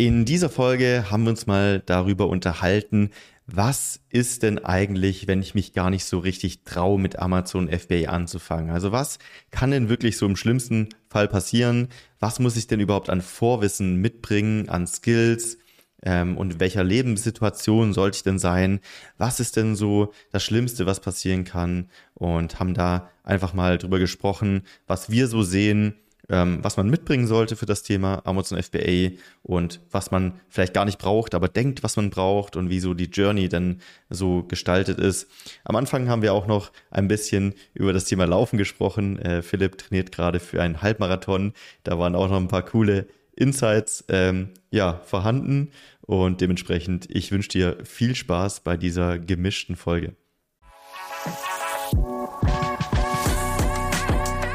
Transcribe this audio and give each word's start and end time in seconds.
In 0.00 0.24
dieser 0.24 0.48
Folge 0.48 1.06
haben 1.10 1.24
wir 1.24 1.30
uns 1.30 1.48
mal 1.48 1.82
darüber 1.84 2.28
unterhalten, 2.28 3.10
was 3.48 3.98
ist 4.10 4.44
denn 4.44 4.64
eigentlich, 4.64 5.26
wenn 5.26 5.42
ich 5.42 5.56
mich 5.56 5.72
gar 5.72 5.90
nicht 5.90 6.04
so 6.04 6.20
richtig 6.20 6.62
traue, 6.62 7.00
mit 7.00 7.18
Amazon 7.18 7.68
FBA 7.68 8.08
anzufangen? 8.08 8.70
Also 8.70 8.92
was 8.92 9.18
kann 9.50 9.72
denn 9.72 9.88
wirklich 9.88 10.16
so 10.16 10.24
im 10.24 10.36
schlimmsten 10.36 10.90
Fall 11.08 11.26
passieren? 11.26 11.88
Was 12.20 12.38
muss 12.38 12.56
ich 12.56 12.68
denn 12.68 12.78
überhaupt 12.78 13.10
an 13.10 13.22
Vorwissen 13.22 13.96
mitbringen, 13.96 14.68
an 14.68 14.86
Skills? 14.86 15.58
Ähm, 16.04 16.36
und 16.36 16.52
in 16.52 16.60
welcher 16.60 16.84
Lebenssituation 16.84 17.92
sollte 17.92 18.18
ich 18.18 18.22
denn 18.22 18.38
sein? 18.38 18.78
Was 19.16 19.40
ist 19.40 19.56
denn 19.56 19.74
so 19.74 20.12
das 20.30 20.44
Schlimmste, 20.44 20.86
was 20.86 21.00
passieren 21.00 21.42
kann? 21.42 21.90
Und 22.14 22.60
haben 22.60 22.74
da 22.74 23.10
einfach 23.24 23.52
mal 23.52 23.78
drüber 23.78 23.98
gesprochen, 23.98 24.62
was 24.86 25.10
wir 25.10 25.26
so 25.26 25.42
sehen, 25.42 25.96
ähm, 26.28 26.58
was 26.62 26.76
man 26.76 26.90
mitbringen 26.90 27.26
sollte 27.26 27.56
für 27.56 27.66
das 27.66 27.82
Thema 27.82 28.22
Amazon 28.24 28.62
FBA 28.62 29.16
und 29.42 29.80
was 29.90 30.10
man 30.10 30.40
vielleicht 30.48 30.74
gar 30.74 30.84
nicht 30.84 30.98
braucht, 30.98 31.34
aber 31.34 31.48
denkt, 31.48 31.82
was 31.82 31.96
man 31.96 32.10
braucht 32.10 32.56
und 32.56 32.70
wie 32.70 32.80
so 32.80 32.94
die 32.94 33.06
Journey 33.06 33.48
dann 33.48 33.80
so 34.10 34.42
gestaltet 34.42 34.98
ist. 34.98 35.28
Am 35.64 35.76
Anfang 35.76 36.08
haben 36.08 36.22
wir 36.22 36.34
auch 36.34 36.46
noch 36.46 36.70
ein 36.90 37.08
bisschen 37.08 37.54
über 37.74 37.92
das 37.92 38.04
Thema 38.04 38.26
Laufen 38.26 38.58
gesprochen. 38.58 39.18
Äh, 39.18 39.42
Philipp 39.42 39.78
trainiert 39.78 40.12
gerade 40.12 40.40
für 40.40 40.62
einen 40.62 40.82
Halbmarathon. 40.82 41.52
Da 41.84 41.98
waren 41.98 42.14
auch 42.14 42.28
noch 42.28 42.36
ein 42.36 42.48
paar 42.48 42.64
coole 42.64 43.06
Insights 43.34 44.04
ähm, 44.08 44.50
ja, 44.70 45.00
vorhanden 45.04 45.70
und 46.00 46.40
dementsprechend, 46.40 47.06
ich 47.10 47.30
wünsche 47.30 47.50
dir 47.50 47.76
viel 47.84 48.14
Spaß 48.14 48.60
bei 48.60 48.76
dieser 48.76 49.18
gemischten 49.18 49.76
Folge. 49.76 50.16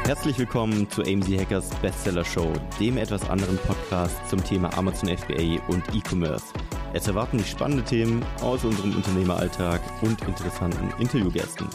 Herzlich 0.06 0.38
willkommen 0.38 0.90
zu 0.90 1.00
AMZ 1.00 1.28
Hackers 1.28 1.70
Bestseller 1.80 2.26
Show, 2.26 2.52
dem 2.78 2.98
etwas 2.98 3.28
anderen 3.30 3.56
Podcast 3.56 4.14
zum 4.28 4.44
Thema 4.44 4.76
Amazon 4.76 5.08
FBA 5.08 5.66
und 5.68 5.82
E-Commerce. 5.94 6.44
Es 6.92 7.08
erwarten 7.08 7.38
dich 7.38 7.48
spannende 7.48 7.82
Themen 7.82 8.22
aus 8.42 8.66
unserem 8.66 8.94
Unternehmeralltag 8.94 9.80
und 10.02 10.20
interessanten 10.20 10.92
Interviewgästen. 11.00 11.66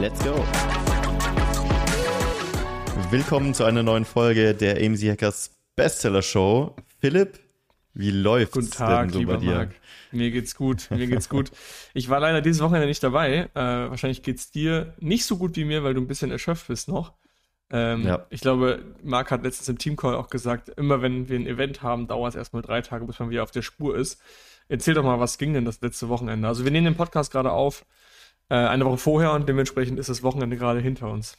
Let's 0.00 0.18
go! 0.24 0.34
Willkommen 3.10 3.54
zu 3.54 3.62
einer 3.62 3.84
neuen 3.84 4.04
Folge 4.04 4.52
der 4.52 4.84
AMZ 4.84 5.04
Hackers 5.04 5.56
Bestseller 5.76 6.22
Show. 6.22 6.74
Philipp, 6.98 7.38
wie 7.94 8.10
läuft's 8.10 8.54
Guten 8.54 8.70
Tag, 8.72 9.02
denn 9.02 9.12
so 9.12 9.18
lieber 9.20 9.34
bei 9.34 9.40
dir? 9.40 9.54
Marc. 9.54 9.70
Mir 10.10 10.32
geht's 10.32 10.56
gut, 10.56 10.90
mir 10.90 11.06
geht's 11.06 11.28
gut. 11.28 11.52
Ich 11.94 12.08
war 12.08 12.18
leider 12.18 12.42
dieses 12.42 12.60
Wochenende 12.62 12.88
nicht 12.88 13.04
dabei. 13.04 13.48
Äh, 13.54 13.60
wahrscheinlich 13.60 14.24
geht's 14.24 14.50
dir 14.50 14.94
nicht 14.98 15.24
so 15.24 15.36
gut 15.36 15.54
wie 15.54 15.64
mir, 15.64 15.84
weil 15.84 15.94
du 15.94 16.00
ein 16.00 16.08
bisschen 16.08 16.32
erschöpft 16.32 16.66
bist 16.66 16.88
noch. 16.88 17.12
Ähm, 17.70 18.06
Ja. 18.06 18.26
Ich 18.30 18.40
glaube, 18.40 18.82
Marc 19.02 19.30
hat 19.30 19.42
letztens 19.42 19.68
im 19.68 19.78
Teamcall 19.78 20.14
auch 20.14 20.28
gesagt, 20.28 20.68
immer 20.70 21.02
wenn 21.02 21.28
wir 21.28 21.38
ein 21.38 21.46
Event 21.46 21.82
haben, 21.82 22.06
dauert 22.06 22.30
es 22.30 22.36
erstmal 22.36 22.62
drei 22.62 22.80
Tage, 22.82 23.04
bis 23.06 23.18
man 23.18 23.30
wieder 23.30 23.42
auf 23.42 23.50
der 23.50 23.62
Spur 23.62 23.96
ist. 23.96 24.20
Erzähl 24.68 24.94
doch 24.94 25.04
mal, 25.04 25.20
was 25.20 25.38
ging 25.38 25.54
denn 25.54 25.64
das 25.64 25.80
letzte 25.80 26.08
Wochenende? 26.08 26.46
Also 26.48 26.64
wir 26.64 26.70
nehmen 26.70 26.86
den 26.86 26.96
Podcast 26.96 27.32
gerade 27.32 27.52
auf, 27.52 27.84
äh, 28.48 28.54
eine 28.54 28.84
Woche 28.84 28.98
vorher 28.98 29.32
und 29.32 29.48
dementsprechend 29.48 29.98
ist 29.98 30.08
das 30.08 30.22
Wochenende 30.22 30.56
gerade 30.56 30.80
hinter 30.80 31.10
uns. 31.10 31.36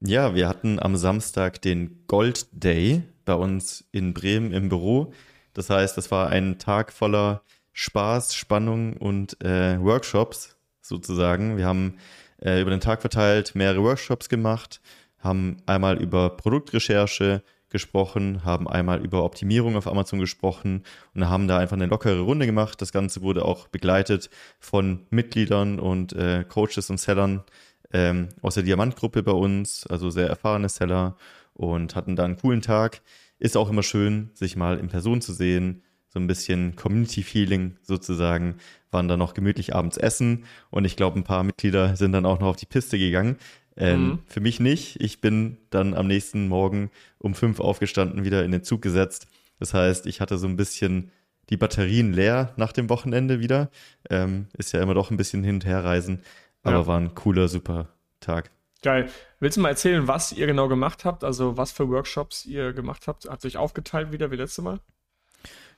Ja, 0.00 0.34
wir 0.34 0.48
hatten 0.48 0.80
am 0.80 0.96
Samstag 0.96 1.60
den 1.60 2.04
Gold 2.06 2.46
Day 2.52 3.02
bei 3.24 3.34
uns 3.34 3.84
in 3.92 4.14
Bremen 4.14 4.52
im 4.52 4.68
Büro. 4.68 5.12
Das 5.52 5.68
heißt, 5.68 5.96
das 5.96 6.10
war 6.10 6.30
ein 6.30 6.58
Tag 6.58 6.92
voller 6.92 7.42
Spaß, 7.72 8.34
Spannung 8.34 8.96
und 8.96 9.42
äh, 9.44 9.80
Workshops 9.80 10.56
sozusagen. 10.80 11.56
Wir 11.56 11.66
haben 11.66 11.98
äh, 12.42 12.60
über 12.60 12.70
den 12.70 12.80
Tag 12.80 13.00
verteilt 13.00 13.54
mehrere 13.54 13.82
Workshops 13.82 14.28
gemacht, 14.28 14.80
haben 15.20 15.58
einmal 15.66 16.00
über 16.00 16.30
Produktrecherche 16.30 17.42
gesprochen, 17.70 18.44
haben 18.44 18.68
einmal 18.68 19.02
über 19.02 19.24
Optimierung 19.24 19.76
auf 19.76 19.86
Amazon 19.86 20.18
gesprochen 20.18 20.82
und 21.14 21.28
haben 21.28 21.48
da 21.48 21.58
einfach 21.58 21.76
eine 21.76 21.86
lockere 21.86 22.20
Runde 22.20 22.46
gemacht. 22.46 22.82
Das 22.82 22.92
Ganze 22.92 23.22
wurde 23.22 23.44
auch 23.44 23.68
begleitet 23.68 24.28
von 24.58 25.06
Mitgliedern 25.10 25.78
und 25.78 26.12
äh, 26.12 26.44
Coaches 26.48 26.90
und 26.90 26.98
Sellern 26.98 27.44
ähm, 27.92 28.28
aus 28.42 28.54
der 28.54 28.64
Diamantgruppe 28.64 29.22
bei 29.22 29.32
uns, 29.32 29.86
also 29.86 30.10
sehr 30.10 30.28
erfahrene 30.28 30.68
Seller 30.68 31.16
und 31.54 31.94
hatten 31.94 32.16
da 32.16 32.24
einen 32.24 32.36
coolen 32.36 32.62
Tag. 32.62 33.02
Ist 33.38 33.56
auch 33.56 33.70
immer 33.70 33.82
schön, 33.82 34.30
sich 34.34 34.56
mal 34.56 34.78
in 34.78 34.88
Person 34.88 35.20
zu 35.20 35.32
sehen, 35.32 35.82
so 36.08 36.18
ein 36.18 36.26
bisschen 36.26 36.74
Community-Feeling 36.74 37.76
sozusagen, 37.82 38.56
waren 38.90 39.06
dann 39.06 39.20
noch 39.20 39.34
gemütlich 39.34 39.74
abends 39.76 39.96
essen 39.96 40.44
und 40.70 40.84
ich 40.84 40.96
glaube, 40.96 41.18
ein 41.18 41.24
paar 41.24 41.44
Mitglieder 41.44 41.94
sind 41.96 42.12
dann 42.12 42.26
auch 42.26 42.40
noch 42.40 42.48
auf 42.48 42.56
die 42.56 42.66
Piste 42.66 42.98
gegangen. 42.98 43.36
Ähm, 43.80 44.06
Mhm. 44.08 44.18
Für 44.26 44.40
mich 44.40 44.60
nicht. 44.60 45.00
Ich 45.00 45.20
bin 45.20 45.56
dann 45.70 45.94
am 45.94 46.06
nächsten 46.06 46.48
Morgen 46.48 46.90
um 47.18 47.34
fünf 47.34 47.58
aufgestanden, 47.60 48.24
wieder 48.24 48.44
in 48.44 48.52
den 48.52 48.62
Zug 48.62 48.82
gesetzt. 48.82 49.26
Das 49.58 49.74
heißt, 49.74 50.06
ich 50.06 50.20
hatte 50.20 50.38
so 50.38 50.46
ein 50.46 50.56
bisschen 50.56 51.10
die 51.48 51.56
Batterien 51.56 52.12
leer 52.12 52.52
nach 52.56 52.72
dem 52.72 52.88
Wochenende 52.88 53.40
wieder. 53.40 53.70
Ähm, 54.08 54.46
ist 54.56 54.72
ja 54.72 54.80
immer 54.82 54.94
doch 54.94 55.10
ein 55.10 55.16
bisschen 55.16 55.42
hin 55.42 55.56
und 55.56 55.64
her 55.64 55.82
reisen, 55.84 56.22
aber 56.62 56.76
Ja. 56.80 56.86
war 56.86 56.98
ein 57.00 57.14
cooler, 57.14 57.48
super 57.48 57.88
Tag. 58.20 58.50
Geil. 58.82 59.10
Willst 59.40 59.56
du 59.56 59.60
mal 59.60 59.70
erzählen, 59.70 60.06
was 60.08 60.32
ihr 60.32 60.46
genau 60.46 60.68
gemacht 60.68 61.04
habt? 61.04 61.24
Also 61.24 61.56
was 61.56 61.72
für 61.72 61.88
Workshops 61.88 62.46
ihr 62.46 62.72
gemacht 62.72 63.06
habt? 63.08 63.24
Ihr 63.24 63.32
euch 63.44 63.56
aufgeteilt 63.56 64.12
wieder 64.12 64.30
wie 64.30 64.36
letztes 64.36 64.62
Mal? 64.64 64.80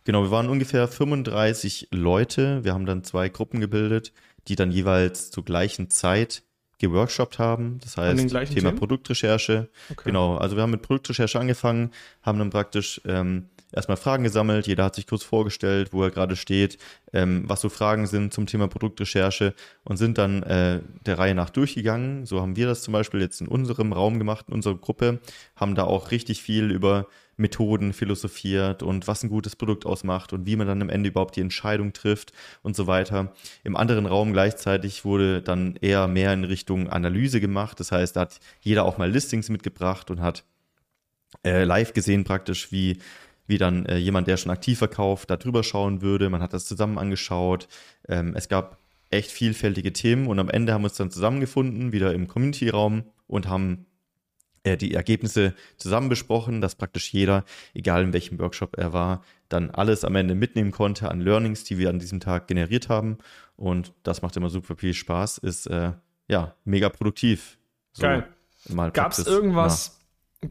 Genau, 0.04 0.22
wir 0.22 0.30
waren 0.30 0.48
ungefähr 0.48 0.86
35 0.88 1.88
Leute. 1.92 2.64
Wir 2.64 2.74
haben 2.74 2.86
dann 2.86 3.04
zwei 3.04 3.28
Gruppen 3.28 3.60
gebildet, 3.60 4.12
die 4.48 4.56
dann 4.56 4.70
jeweils 4.72 5.30
zur 5.30 5.44
gleichen 5.44 5.90
Zeit 5.90 6.42
geworkshopt 6.82 7.38
haben. 7.38 7.78
Das 7.82 7.96
heißt, 7.96 8.28
Thema 8.28 8.44
Themen? 8.44 8.76
Produktrecherche. 8.76 9.68
Okay. 9.90 10.02
Genau, 10.04 10.36
also 10.36 10.56
wir 10.56 10.62
haben 10.62 10.72
mit 10.72 10.82
Produktrecherche 10.82 11.40
angefangen, 11.40 11.90
haben 12.22 12.38
dann 12.38 12.50
praktisch 12.50 13.00
ähm, 13.06 13.46
erstmal 13.72 13.96
Fragen 13.96 14.24
gesammelt. 14.24 14.66
Jeder 14.66 14.84
hat 14.84 14.94
sich 14.94 15.06
kurz 15.06 15.22
vorgestellt, 15.22 15.92
wo 15.92 16.02
er 16.02 16.10
gerade 16.10 16.36
steht, 16.36 16.78
ähm, 17.12 17.44
was 17.46 17.60
so 17.60 17.68
Fragen 17.68 18.06
sind 18.06 18.32
zum 18.34 18.46
Thema 18.46 18.68
Produktrecherche 18.68 19.54
und 19.84 19.96
sind 19.96 20.18
dann 20.18 20.42
äh, 20.42 20.80
der 21.06 21.18
Reihe 21.18 21.34
nach 21.34 21.50
durchgegangen. 21.50 22.26
So 22.26 22.40
haben 22.40 22.56
wir 22.56 22.66
das 22.66 22.82
zum 22.82 22.92
Beispiel 22.92 23.20
jetzt 23.20 23.40
in 23.40 23.48
unserem 23.48 23.92
Raum 23.92 24.18
gemacht, 24.18 24.46
in 24.48 24.54
unserer 24.54 24.76
Gruppe, 24.76 25.20
haben 25.56 25.74
da 25.74 25.84
auch 25.84 26.10
richtig 26.10 26.42
viel 26.42 26.70
über 26.70 27.06
Methoden 27.36 27.92
philosophiert 27.92 28.82
und 28.82 29.08
was 29.08 29.22
ein 29.22 29.30
gutes 29.30 29.56
Produkt 29.56 29.86
ausmacht 29.86 30.32
und 30.32 30.46
wie 30.46 30.56
man 30.56 30.66
dann 30.66 30.82
am 30.82 30.88
Ende 30.88 31.08
überhaupt 31.08 31.36
die 31.36 31.40
Entscheidung 31.40 31.92
trifft 31.92 32.32
und 32.62 32.76
so 32.76 32.86
weiter. 32.86 33.32
Im 33.64 33.76
anderen 33.76 34.06
Raum 34.06 34.32
gleichzeitig 34.32 35.04
wurde 35.04 35.42
dann 35.42 35.76
eher 35.80 36.08
mehr 36.08 36.32
in 36.32 36.44
Richtung 36.44 36.88
Analyse 36.88 37.40
gemacht. 37.40 37.80
Das 37.80 37.92
heißt, 37.92 38.16
da 38.16 38.22
hat 38.22 38.40
jeder 38.60 38.84
auch 38.84 38.98
mal 38.98 39.10
Listings 39.10 39.48
mitgebracht 39.48 40.10
und 40.10 40.20
hat 40.20 40.44
äh, 41.44 41.64
live 41.64 41.92
gesehen 41.94 42.24
praktisch, 42.24 42.70
wie, 42.72 42.98
wie 43.46 43.58
dann 43.58 43.86
äh, 43.86 43.96
jemand, 43.96 44.28
der 44.28 44.36
schon 44.36 44.52
aktiv 44.52 44.78
verkauft, 44.78 45.30
da 45.30 45.36
drüber 45.36 45.62
schauen 45.62 46.02
würde. 46.02 46.28
Man 46.30 46.42
hat 46.42 46.52
das 46.52 46.66
zusammen 46.66 46.98
angeschaut. 46.98 47.68
Ähm, 48.08 48.34
es 48.36 48.48
gab 48.48 48.78
echt 49.10 49.30
vielfältige 49.30 49.92
Themen 49.92 50.26
und 50.26 50.38
am 50.38 50.48
Ende 50.48 50.72
haben 50.72 50.82
wir 50.82 50.88
uns 50.88 50.96
dann 50.96 51.10
zusammengefunden, 51.10 51.92
wieder 51.92 52.14
im 52.14 52.28
Community-Raum 52.28 53.04
und 53.26 53.48
haben 53.48 53.86
äh, 54.64 54.76
die 54.76 54.94
Ergebnisse 54.94 55.54
zusammen 55.76 56.08
besprochen, 56.08 56.60
dass 56.60 56.74
praktisch 56.74 57.12
jeder, 57.12 57.44
egal 57.74 58.04
in 58.04 58.12
welchem 58.12 58.38
Workshop 58.38 58.76
er 58.78 58.92
war, 58.92 59.24
dann 59.48 59.70
alles 59.70 60.04
am 60.04 60.16
Ende 60.16 60.34
mitnehmen 60.34 60.70
konnte 60.70 61.10
an 61.10 61.20
Learnings, 61.20 61.64
die 61.64 61.78
wir 61.78 61.90
an 61.90 61.98
diesem 61.98 62.20
Tag 62.20 62.46
generiert 62.46 62.88
haben. 62.88 63.18
Und 63.56 63.92
das 64.02 64.22
macht 64.22 64.36
immer 64.36 64.50
super 64.50 64.76
viel 64.76 64.94
Spaß, 64.94 65.38
ist 65.38 65.66
äh, 65.66 65.92
ja 66.28 66.54
mega 66.64 66.88
produktiv. 66.88 67.58
So, 67.92 68.02
Geil. 68.02 68.28
Gab 68.92 69.12
es 69.12 69.26
irgendwas, 69.26 69.98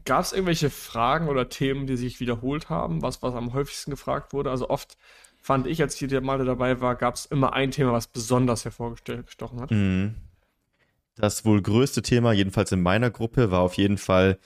gab 0.04 0.22
es 0.24 0.32
irgendwelche 0.32 0.70
Fragen 0.70 1.28
oder 1.28 1.48
Themen, 1.48 1.86
die 1.86 1.96
sich 1.96 2.20
wiederholt 2.20 2.68
haben, 2.68 3.02
was, 3.02 3.22
was 3.22 3.34
am 3.34 3.54
häufigsten 3.54 3.90
gefragt 3.90 4.32
wurde? 4.32 4.50
Also 4.50 4.68
oft 4.68 4.96
fand 5.40 5.66
ich, 5.66 5.80
als 5.82 6.00
ich 6.00 6.08
der 6.08 6.20
Mal 6.20 6.44
dabei 6.44 6.80
war, 6.80 6.94
gab 6.94 7.14
es 7.14 7.26
immer 7.26 7.54
ein 7.54 7.70
Thema, 7.70 7.92
was 7.92 8.06
besonders 8.06 8.64
hervorgestochen 8.64 9.60
hat. 9.60 9.70
Mhm. 9.70 10.14
Das 11.16 11.44
wohl 11.44 11.60
größte 11.60 12.02
Thema, 12.02 12.32
jedenfalls 12.32 12.72
in 12.72 12.82
meiner 12.82 13.10
Gruppe, 13.10 13.50
war 13.50 13.60
auf 13.60 13.74
jeden 13.74 13.98
Fall, 13.98 14.38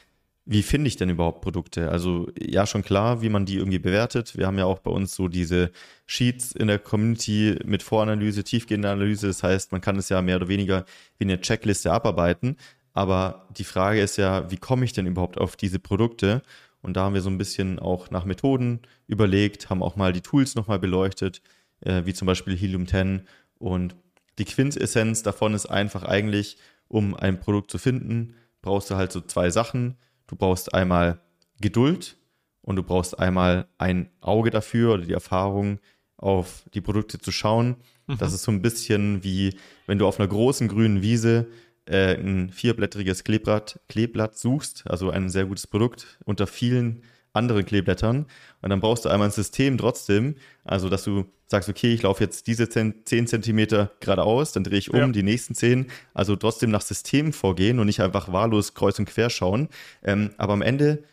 wie 0.44 0.62
finde 0.62 0.88
ich 0.88 0.96
denn 0.96 1.10
überhaupt 1.10 1.40
Produkte? 1.40 1.90
Also 1.90 2.28
ja, 2.38 2.66
schon 2.66 2.82
klar, 2.82 3.22
wie 3.22 3.28
man 3.28 3.46
die 3.46 3.56
irgendwie 3.56 3.78
bewertet. 3.78 4.36
Wir 4.36 4.46
haben 4.46 4.58
ja 4.58 4.64
auch 4.64 4.80
bei 4.80 4.90
uns 4.90 5.14
so 5.14 5.28
diese 5.28 5.70
Sheets 6.06 6.52
in 6.52 6.68
der 6.68 6.78
Community 6.78 7.58
mit 7.64 7.82
Voranalyse, 7.82 8.44
tiefgehende 8.44 8.90
Analyse. 8.90 9.28
Das 9.28 9.42
heißt, 9.42 9.72
man 9.72 9.80
kann 9.80 9.96
es 9.96 10.08
ja 10.08 10.22
mehr 10.22 10.36
oder 10.36 10.48
weniger 10.48 10.84
wie 11.18 11.24
eine 11.24 11.40
Checkliste 11.40 11.92
abarbeiten. 11.92 12.56
Aber 12.92 13.46
die 13.56 13.64
Frage 13.64 14.00
ist 14.00 14.16
ja, 14.16 14.50
wie 14.50 14.56
komme 14.56 14.84
ich 14.84 14.92
denn 14.92 15.06
überhaupt 15.06 15.38
auf 15.38 15.56
diese 15.56 15.78
Produkte? 15.78 16.42
Und 16.82 16.96
da 16.96 17.02
haben 17.04 17.14
wir 17.14 17.20
so 17.20 17.30
ein 17.30 17.38
bisschen 17.38 17.78
auch 17.78 18.10
nach 18.10 18.24
Methoden 18.24 18.80
überlegt, 19.06 19.70
haben 19.70 19.82
auch 19.82 19.96
mal 19.96 20.12
die 20.12 20.20
Tools 20.20 20.54
nochmal 20.54 20.78
beleuchtet, 20.78 21.42
äh, 21.80 22.02
wie 22.06 22.14
zum 22.14 22.26
Beispiel 22.26 22.56
Helium 22.56 22.86
10. 22.86 23.22
Und 23.58 23.96
die 24.38 24.44
Quintessenz 24.44 25.22
davon 25.22 25.54
ist 25.54 25.66
einfach 25.66 26.02
eigentlich, 26.02 26.56
um 26.88 27.14
ein 27.14 27.40
Produkt 27.40 27.70
zu 27.70 27.78
finden, 27.78 28.34
brauchst 28.62 28.90
du 28.90 28.96
halt 28.96 29.12
so 29.12 29.20
zwei 29.20 29.50
Sachen. 29.50 29.96
Du 30.26 30.36
brauchst 30.36 30.74
einmal 30.74 31.20
Geduld 31.60 32.16
und 32.62 32.76
du 32.76 32.82
brauchst 32.82 33.18
einmal 33.18 33.68
ein 33.78 34.10
Auge 34.20 34.50
dafür 34.50 34.94
oder 34.94 35.04
die 35.04 35.12
Erfahrung, 35.12 35.78
auf 36.16 36.64
die 36.74 36.80
Produkte 36.80 37.18
zu 37.18 37.30
schauen. 37.30 37.76
Das 38.18 38.32
ist 38.32 38.42
so 38.42 38.52
ein 38.52 38.62
bisschen 38.62 39.22
wie, 39.24 39.56
wenn 39.86 39.98
du 39.98 40.06
auf 40.06 40.18
einer 40.18 40.28
großen 40.28 40.68
grünen 40.68 41.02
Wiese 41.02 41.46
äh, 41.86 42.14
ein 42.14 42.50
vierblättriges 42.50 43.24
Kleeblatt, 43.24 43.80
Kleeblatt 43.88 44.38
suchst, 44.38 44.84
also 44.86 45.10
ein 45.10 45.28
sehr 45.28 45.44
gutes 45.44 45.66
Produkt 45.66 46.18
unter 46.24 46.46
vielen 46.46 47.02
anderen 47.36 47.64
Kleeblättern. 47.64 48.26
Und 48.62 48.70
dann 48.70 48.80
brauchst 48.80 49.04
du 49.04 49.08
einmal 49.08 49.28
ein 49.28 49.32
System 49.32 49.78
trotzdem, 49.78 50.34
also 50.64 50.88
dass 50.88 51.04
du 51.04 51.26
sagst, 51.46 51.68
okay, 51.68 51.94
ich 51.94 52.02
laufe 52.02 52.24
jetzt 52.24 52.48
diese 52.48 52.68
10 52.68 53.04
Zentimeter 53.28 53.92
geradeaus, 54.00 54.50
dann 54.52 54.64
drehe 54.64 54.78
ich 54.78 54.90
um 54.92 54.98
Ja. 54.98 55.06
die 55.08 55.22
nächsten 55.22 55.54
10. 55.54 55.86
Also 56.12 56.34
trotzdem 56.34 56.70
nach 56.70 56.80
System 56.82 57.32
vorgehen 57.32 57.78
und 57.78 57.86
nicht 57.86 58.00
einfach 58.00 58.32
wahllos 58.32 58.74
kreuz 58.74 58.98
und 58.98 59.04
quer 59.04 59.30
schauen. 59.30 59.68
Ähm, 60.02 60.30
aber 60.38 60.54
am 60.54 60.62
Ende 60.62 61.04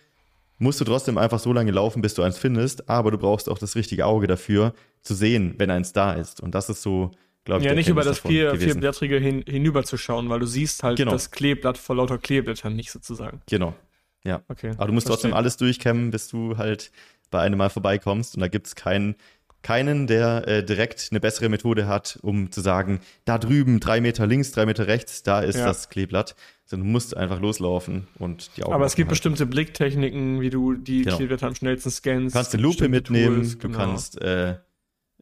musst 0.58 0.80
du 0.82 0.86
trotzdem 0.86 1.18
einfach 1.20 1.40
so 1.40 1.54
lange 1.54 1.72
laufen, 1.72 2.02
bis 2.02 2.14
du 2.16 2.24
eins 2.24 2.38
findest, 2.40 2.90
aber 2.90 3.12
du 3.12 3.18
brauchst 3.18 3.50
auch 3.50 3.58
das 3.60 3.76
richtige 3.76 4.06
Auge 4.06 4.26
dafür, 4.28 4.74
zu 5.02 5.14
sehen, 5.14 5.54
wenn 5.58 5.70
eins 5.70 5.94
da 5.94 6.14
ist. 6.14 6.40
Und 6.42 6.56
das 6.56 6.70
ist 6.70 6.82
so, 6.82 7.12
glaube 7.44 7.62
ich, 7.62 7.68
Ja, 7.68 7.76
nicht 7.76 7.90
über 7.90 8.04
das 8.04 8.20
vier, 8.20 8.56
vierblättrige 8.56 9.18
hin, 9.18 9.44
hinüberzuschauen, 9.46 10.30
weil 10.30 10.40
du 10.40 10.46
siehst 10.48 10.82
halt 10.82 10.98
Genau. 10.98 11.12
das 11.12 11.30
Kleeblatt 11.32 11.78
vor 11.78 11.98
lauter 11.98 12.18
Kleeblättern 12.18 12.76
nicht 12.76 12.90
sozusagen. 12.92 13.42
Genau. 13.50 13.76
Ja. 14.24 14.42
Okay. 14.48 14.72
Aber 14.78 14.88
du 14.88 14.94
musst 14.94 15.08
trotzdem 15.08 15.30
verstehe. 15.32 15.38
alles 15.38 15.58
durchkämmen, 15.58 16.12
bis 16.12 16.28
du 16.30 16.58
halt 16.58 16.92
bei 17.32 17.42
einem 17.42 17.58
Mal 17.58 17.70
vorbeikommst. 17.70 18.36
Und 18.36 18.42
da 18.42 18.48
gibt 18.48 18.68
es 18.68 18.76
keinen, 18.76 19.16
keinen, 19.64 20.08
der 20.08 20.48
äh, 20.48 20.64
direkt 20.64 21.08
eine 21.12 21.20
bessere 21.20 21.50
Methode 21.50 21.88
hat, 21.88 22.20
um 22.22 22.52
zu 22.52 22.62
sagen, 22.62 23.00
da 23.26 23.38
drüben, 23.38 23.80
drei 23.80 24.02
Meter 24.02 24.28
links, 24.28 24.52
drei 24.52 24.66
Meter 24.66 24.88
rechts, 24.88 25.24
da 25.24 25.40
ist 25.42 25.58
Ja. 25.58 25.66
das 25.66 25.90
Kleeblatt. 25.90 26.36
Sondern 26.66 26.88
du 26.88 26.92
musst 26.94 27.16
einfach 27.18 27.40
loslaufen 27.42 28.08
und 28.20 28.56
die 28.56 28.64
Augen 28.64 28.74
Aber 28.74 28.86
es 28.86 28.96
gibt 28.96 29.08
halten. 29.08 29.10
bestimmte 29.10 29.46
Blicktechniken, 29.46 30.40
wie 30.42 30.50
du 30.50 30.76
die 30.76 31.04
Genau. 31.04 31.18
Kleeblätter 31.18 31.48
am 31.48 31.56
schnellsten 31.56 31.92
scannst. 31.92 32.34
Du 32.34 32.38
kannst 32.40 32.54
eine 32.54 32.64
Lupe 32.64 32.88
mitnehmen, 32.88 33.36
Tools, 33.38 33.58
du 33.58 33.68
genau. 33.68 33.78
kannst 33.78 34.22
äh, 34.22 34.56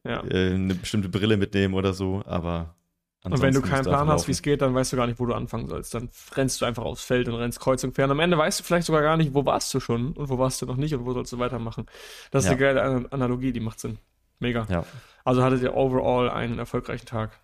Ja. 0.06 0.22
äh, 0.24 0.54
eine 0.54 0.74
bestimmte 0.76 1.08
Brille 1.08 1.36
mitnehmen 1.36 1.74
oder 1.74 1.92
so, 1.94 2.22
aber 2.26 2.76
Und 3.24 3.32
wenn 3.34 3.40
du 3.40 3.46
ansonsten 3.60 3.70
keinen 3.70 3.84
Plan 3.84 4.08
hast, 4.08 4.26
wie 4.26 4.32
es 4.32 4.42
geht, 4.42 4.62
dann 4.62 4.74
weißt 4.74 4.92
du 4.92 4.96
gar 4.96 5.06
nicht, 5.06 5.20
wo 5.20 5.26
du 5.26 5.34
anfangen 5.34 5.68
sollst. 5.68 5.94
Dann 5.94 6.08
rennst 6.34 6.60
du 6.60 6.64
einfach 6.64 6.82
aufs 6.84 7.04
Feld 7.04 7.28
und 7.28 7.34
rennst 7.36 7.60
kreuz 7.60 7.84
und 7.84 7.94
quer. 7.94 8.06
Und 8.06 8.10
am 8.10 8.20
Ende 8.20 8.36
weißt 8.36 8.58
du 8.60 8.64
vielleicht 8.64 8.86
sogar 8.86 9.02
gar 9.02 9.16
nicht, 9.16 9.32
wo 9.32 9.44
warst 9.46 9.72
du 9.74 9.78
schon 9.80 10.12
und 10.12 10.28
wo 10.28 10.38
warst 10.38 10.60
du 10.60 10.66
noch 10.66 10.76
nicht 10.76 10.92
und 10.94 11.04
wo 11.06 11.12
sollst 11.12 11.32
du 11.32 11.38
weitermachen. 11.38 11.86
Das 12.32 12.42
ist 12.44 12.46
Ja. 12.46 12.52
eine 12.56 12.60
geile 12.60 12.82
An- 12.82 13.06
Analogie, 13.10 13.52
die 13.52 13.60
macht 13.60 13.78
Sinn. 13.78 13.98
Mega. 14.40 14.66
Ja, 14.68 14.84
Also 15.24 15.44
hattet 15.44 15.62
ihr 15.62 15.74
overall 15.76 16.28
einen 16.30 16.58
erfolgreichen 16.58 17.06
Tag. 17.06 17.38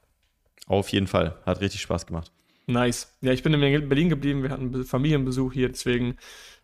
auf 0.67 0.89
jeden 0.89 1.07
Fall. 1.07 1.37
Hat 1.47 1.61
richtig 1.61 1.81
Spaß 1.83 2.07
gemacht. 2.07 2.33
Nice. 2.67 3.17
Ja, 3.21 3.33
ich 3.33 3.43
bin 3.45 3.55
in 3.55 3.89
Berlin 3.89 4.09
geblieben. 4.09 4.43
Wir 4.43 4.51
hatten 4.51 4.73
Be- 4.73 4.85
Familienbesuch 4.85 5.53
hier, 5.53 5.69
deswegen, 5.69 6.19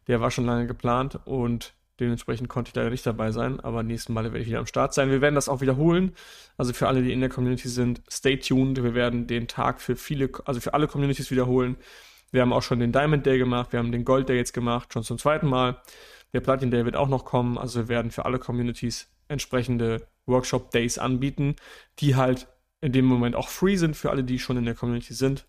der 0.09 0.21
war 0.21 0.31
schon 0.33 0.45
lange 0.45 0.67
geplant 0.67 1.21
und 1.25 1.73
dementsprechend 2.01 2.49
konnte 2.49 2.71
ich 2.71 2.75
leider 2.75 2.91
nicht 2.91 3.07
dabei 3.07 3.31
sein. 3.31 3.61
Aber 3.61 3.83
nächsten 3.83 4.13
Mal 4.13 4.25
werde 4.25 4.41
ich 4.41 4.47
wieder 4.47 4.59
am 4.59 4.67
Start 4.67 4.95
sein. 4.95 5.11
Wir 5.11 5.21
werden 5.21 5.35
das 5.35 5.49
auch 5.49 5.61
wiederholen. 5.61 6.15
Also 6.57 6.73
für 6.73 6.89
alle, 6.89 7.03
die 7.03 7.13
in 7.13 7.21
der 7.21 7.29
Community 7.29 7.69
sind, 7.69 8.03
stay 8.11 8.37
tuned. 8.37 8.83
Wir 8.83 8.95
werden 8.95 9.27
den 9.27 9.49
Tag 9.49 9.81
für 9.81 9.97
viele, 9.97 10.31
also 10.45 10.61
für 10.61 10.75
alle 10.75 10.89
Communities 10.89 11.31
wiederholen. 11.31 11.77
Wir 12.31 12.43
haben 12.43 12.53
auch 12.53 12.63
schon 12.63 12.81
den 12.81 12.93
Diamond 12.93 13.25
Day 13.27 13.39
gemacht. 13.39 13.73
Wir 13.73 13.79
haben 13.79 13.93
den 13.93 14.05
Gold 14.05 14.29
Day 14.29 14.37
jetzt 14.37 14.53
gemacht, 14.53 14.93
schon 14.93 15.05
zum 15.05 15.19
zweiten 15.19 15.47
Mal. 15.47 15.81
Der 16.33 16.41
Platin 16.41 16.71
Day 16.71 16.85
wird 16.85 16.97
auch 16.97 17.09
noch 17.09 17.25
kommen. 17.25 17.59
Also 17.59 17.81
wir 17.81 17.89
werden 17.89 18.11
für 18.11 18.25
alle 18.25 18.39
Communities 18.39 19.09
entsprechende 19.29 20.09
Workshop 20.27 20.71
Days 20.73 20.99
anbieten, 20.99 21.57
die 22.01 22.17
halt 22.17 22.49
in 22.81 22.93
dem 22.93 23.05
Moment 23.05 23.37
auch 23.37 23.49
free 23.49 23.77
sind 23.77 23.97
für 23.97 24.11
alle, 24.11 24.25
die 24.25 24.39
schon 24.39 24.57
in 24.57 24.65
der 24.65 24.75
Community 24.75 25.15
sind. 25.15 25.47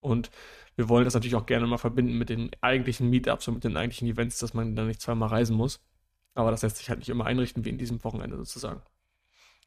Und 0.00 0.30
wir 0.80 0.88
wollen 0.88 1.04
das 1.04 1.12
natürlich 1.12 1.34
auch 1.36 1.44
gerne 1.44 1.66
mal 1.66 1.76
verbinden 1.76 2.14
mit 2.16 2.30
den 2.30 2.50
eigentlichen 2.62 3.10
Meetups 3.10 3.46
und 3.48 3.54
mit 3.54 3.64
den 3.64 3.76
eigentlichen 3.76 4.08
Events, 4.08 4.38
dass 4.38 4.54
man 4.54 4.74
dann 4.74 4.86
nicht 4.86 5.02
zweimal 5.02 5.28
reisen 5.28 5.54
muss. 5.54 5.78
Aber 6.34 6.50
das 6.50 6.62
lässt 6.62 6.78
sich 6.78 6.88
halt 6.88 7.00
nicht 7.00 7.10
immer 7.10 7.26
einrichten, 7.26 7.66
wie 7.66 7.68
in 7.68 7.76
diesem 7.76 8.02
Wochenende 8.02 8.38
sozusagen. 8.38 8.80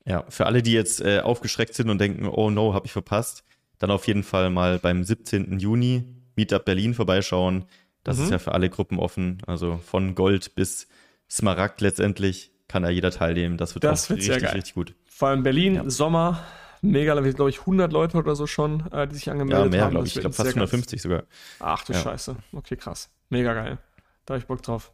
Ja, 0.06 0.25
für 0.30 0.48
alle, 0.48 0.63
die 0.63 0.74
jetzt 0.74 1.01
äh, 1.01 1.19
aufgeschreckt 1.19 1.75
sind 1.75 1.92
und 1.92 2.00
denken, 2.01 2.25
oh 2.27 2.50
no, 2.50 2.74
habe 2.74 2.88
ich 2.88 2.92
verpasst, 2.92 3.44
dann 3.77 3.92
auf 3.92 4.07
jeden 4.07 4.24
Fall 4.24 4.50
mal 4.50 4.80
beim 4.80 5.04
17. 5.04 5.60
Juni 5.60 6.04
Meetup 6.36 6.65
Berlin 6.65 6.95
vorbeischauen. 6.95 7.65
Das 8.04 8.18
Mhm. 8.18 8.24
ist 8.24 8.30
ja 8.31 8.39
für 8.39 8.54
alle 8.54 8.69
Gruppen 8.71 8.98
offen, 8.98 9.38
also 9.45 9.77
von 9.77 10.15
Gold 10.15 10.56
bis 10.56 10.88
Smaragd 11.30 11.80
letztendlich 11.81 12.51
kann 12.68 12.81
da 12.83 12.89
jeder 12.89 13.12
teilnehmen. 13.12 13.57
Das 13.57 13.75
wird 13.75 13.83
Das 13.83 14.06
auch 14.06 14.15
richtig, 14.15 14.31
richtig 14.54 14.74
gut. 14.74 14.95
Vor 15.06 15.27
allem 15.27 15.44
Berlin, 15.44 15.75
Ja. 15.75 15.89
Sommer, 15.89 16.44
mega, 16.84 17.16
da 17.16 17.24
sind, 17.24 17.36
glaube 17.36 17.50
ich, 17.50 17.60
100 17.62 17.92
Leute 17.92 18.18
oder 18.18 18.36
so 18.36 18.46
schon, 18.48 18.86
äh, 18.92 19.08
die 19.08 19.16
sich 19.16 19.26
Ja, 19.26 19.34
angemeldet 19.34 19.72
mehr, 19.72 19.82
haben. 19.84 19.92
glaube 19.92 20.04
Das 20.06 20.12
ich. 20.12 20.18
Ich 20.18 20.24
wird 20.24 20.24
glaube 20.24 20.36
fast 20.36 20.46
sehr 20.48 20.54
geil- 20.54 20.62
150 20.68 21.02
sogar. 21.02 21.24
Ach 21.60 21.84
du 21.84 21.94
Ja. 21.94 22.00
Scheiße. 22.00 22.36
Okay, 22.52 22.76
krass. 22.76 23.10
Mega 23.30 23.54
geil. 23.54 23.78
Da 24.26 24.34
habe 24.36 24.40
ich 24.42 24.48
Bock 24.48 24.62
drauf. 24.62 24.92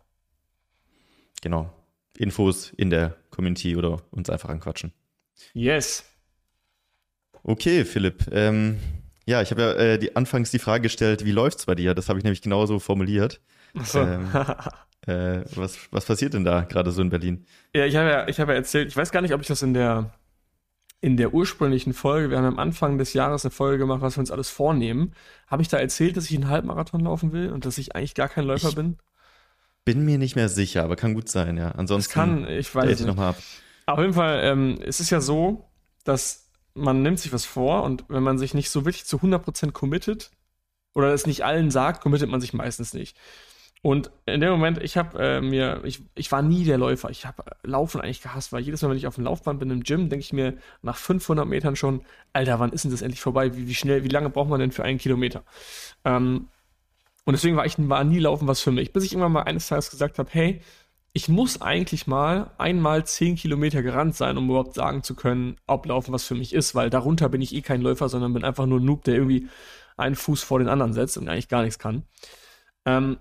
Genau. 1.41 1.71
Infos 2.17 2.71
in 2.75 2.89
der 2.89 3.15
Community 3.29 3.75
oder 3.75 4.01
uns 4.11 4.29
einfach 4.29 4.49
anquatschen. 4.49 4.93
Yes. 5.53 6.03
Okay, 7.43 7.85
Philipp. 7.85 8.25
Ähm, 8.31 8.79
ja, 9.25 9.41
ich 9.41 9.51
habe 9.51 9.61
ja 9.61 9.71
äh, 9.73 9.99
die, 9.99 10.15
anfangs 10.15 10.51
die 10.51 10.59
Frage 10.59 10.83
gestellt, 10.83 11.23
wie 11.25 11.31
läuft's 11.31 11.65
bei 11.65 11.75
dir? 11.75 11.93
Das 11.93 12.09
habe 12.09 12.19
ich 12.19 12.23
nämlich 12.23 12.41
genauso 12.41 12.79
formuliert. 12.79 13.39
Achso. 13.77 14.01
Ähm. 14.01 14.27
Äh, 15.07 15.45
was, 15.55 15.77
was 15.91 16.03
passiert 16.05 16.33
denn 16.33 16.43
da 16.43 16.61
gerade 16.61 16.91
so 16.91 17.01
in 17.01 17.09
Berlin? 17.09 17.45
Ja, 17.73 17.85
ich 17.85 17.95
habe 17.95 18.09
ja, 18.09 18.27
ich 18.27 18.37
habe 18.41 18.51
ja 18.51 18.57
erzählt, 18.57 18.89
ich 18.89 18.97
weiß 18.97 19.11
gar 19.11 19.21
nicht, 19.21 19.33
ob 19.33 19.39
ich 19.39 19.47
das 19.47 19.61
in 19.61 19.73
der, 19.73 20.11
in 21.01 21.15
der 21.17 21.33
ursprünglichen 21.33 21.93
Folge, 21.93 22.29
wir 22.29 22.37
haben 22.37 22.45
am 22.45 22.59
Anfang 22.59 22.97
des 22.97 23.13
Jahres 23.13 23.45
eine 23.45 23.51
Folge 23.51 23.77
gemacht, 23.77 24.01
was 24.01 24.17
wir 24.17 24.21
uns 24.21 24.31
alles 24.31 24.49
vornehmen. 24.49 25.13
Habe 25.47 25.61
ich 25.61 25.69
da 25.69 25.77
erzählt, 25.77 26.17
dass 26.17 26.25
ich 26.29 26.35
einen 26.35 26.49
Halbmarathon 26.49 27.01
laufen 27.01 27.31
will 27.31 27.51
und 27.51 27.65
dass 27.65 27.77
ich 27.77 27.95
eigentlich 27.95 28.15
gar 28.15 28.27
kein 28.27 28.45
Läufer 28.45 28.69
Ich 28.69 28.75
bin? 28.75 28.97
Bin 29.85 30.03
mir 30.03 30.17
nicht 30.17 30.35
mehr 30.35 30.49
sicher, 30.49 30.83
aber 30.83 30.95
kann 30.97 31.13
gut 31.13 31.29
sein, 31.29 31.57
ja. 31.57 31.71
Ansonsten 31.71 32.13
kann, 32.13 32.47
ich 32.47 32.73
weiß 32.75 32.85
es 32.85 32.91
ich 32.91 32.99
nicht. 32.99 33.07
nochmal 33.07 33.29
ab. 33.29 33.37
Auf 33.85 33.99
jeden 33.99 34.13
Fall, 34.13 34.41
ähm, 34.43 34.77
es 34.85 34.99
ist 34.99 35.09
ja 35.09 35.21
so, 35.21 35.69
dass 36.03 36.51
man 36.73 37.01
nimmt 37.01 37.19
sich 37.19 37.33
was 37.33 37.45
vor 37.45 37.83
und 37.83 38.05
wenn 38.09 38.23
man 38.23 38.37
sich 38.37 38.53
nicht 38.53 38.69
so 38.69 38.85
wirklich 38.85 39.05
zu 39.05 39.17
100% 39.17 39.71
committet 39.71 40.31
oder 40.93 41.13
es 41.13 41.25
nicht 41.25 41.45
allen 41.45 41.71
sagt, 41.71 42.01
committet 42.01 42.29
man 42.29 42.41
sich 42.41 42.53
meistens 42.53 42.93
nicht. 42.93 43.17
Und 43.81 44.11
in 44.25 44.41
dem 44.41 44.51
Moment, 44.51 44.83
ich 44.83 44.97
habe 44.97 45.17
äh, 45.19 45.41
mir, 45.41 45.81
ich, 45.85 46.03
ich 46.15 46.31
war 46.33 46.41
nie 46.41 46.65
der 46.65 46.77
Läufer. 46.77 47.09
Ich 47.11 47.25
habe 47.25 47.43
Laufen 47.63 48.01
eigentlich 48.01 48.21
gehasst, 48.21 48.51
weil 48.51 48.61
jedes 48.61 48.81
Mal, 48.81 48.89
wenn 48.89 48.97
ich 48.97 49.07
auf 49.07 49.15
dem 49.15 49.23
Laufband 49.23 49.59
bin 49.59 49.71
im 49.71 49.83
Gym, 49.83 50.09
denke 50.09 50.23
ich 50.23 50.33
mir 50.33 50.57
nach 50.81 50.97
500 50.97 51.47
Metern 51.47 51.77
schon, 51.77 52.01
Alter, 52.33 52.59
wann 52.59 52.73
ist 52.73 52.83
denn 52.83 52.91
das 52.91 53.01
endlich 53.01 53.21
vorbei? 53.21 53.55
Wie, 53.55 53.67
wie 53.67 53.75
schnell, 53.75 54.03
wie 54.03 54.09
lange 54.09 54.29
braucht 54.29 54.49
man 54.49 54.59
denn 54.59 54.71
für 54.71 54.83
einen 54.83 54.97
Kilometer? 54.97 55.43
Ähm, 56.03 56.49
und 57.23 57.33
deswegen 57.33 57.55
war 57.55 57.65
ich 57.65 57.75
war 57.77 58.03
nie 58.03 58.19
Laufen 58.19 58.47
was 58.47 58.59
für 58.59 58.71
mich, 58.71 58.91
bis 58.91 59.05
ich 59.05 59.13
irgendwann 59.13 59.31
mal 59.31 59.43
eines 59.43 59.67
Tages 59.67 59.91
gesagt 59.91 60.19
habe, 60.19 60.29
hey, 60.33 60.61
ich 61.13 61.29
muss 61.29 61.61
eigentlich 61.61 62.05
mal 62.05 62.51
einmal 62.57 63.05
10 63.05 63.35
Kilometer 63.35 63.81
gerannt 63.81 64.15
sein, 64.15 64.37
um 64.37 64.49
überhaupt 64.49 64.75
sagen 64.75 65.03
zu 65.03 65.15
können, 65.15 65.55
ob 65.67 65.85
Laufen 65.85 66.13
was 66.13 66.25
für 66.25 66.35
mich 66.35 66.53
ist, 66.53 66.75
weil 66.75 66.89
darunter 66.89 67.29
bin 67.29 67.41
ich 67.41 67.55
eh 67.55 67.61
kein 67.61 67.81
Läufer, 67.81 68.09
sondern 68.09 68.33
bin 68.33 68.43
einfach 68.43 68.65
nur 68.65 68.79
ein 68.79 68.85
Noob, 68.85 69.03
der 69.05 69.15
irgendwie 69.15 69.47
einen 69.97 70.15
Fuß 70.15 70.43
vor 70.43 70.59
den 70.59 70.69
anderen 70.69 70.93
setzt 70.93 71.17
und 71.17 71.27
eigentlich 71.27 71.49
gar 71.49 71.63
nichts 71.63 71.79
kann. 71.79 72.03
Ähm, 72.85 73.17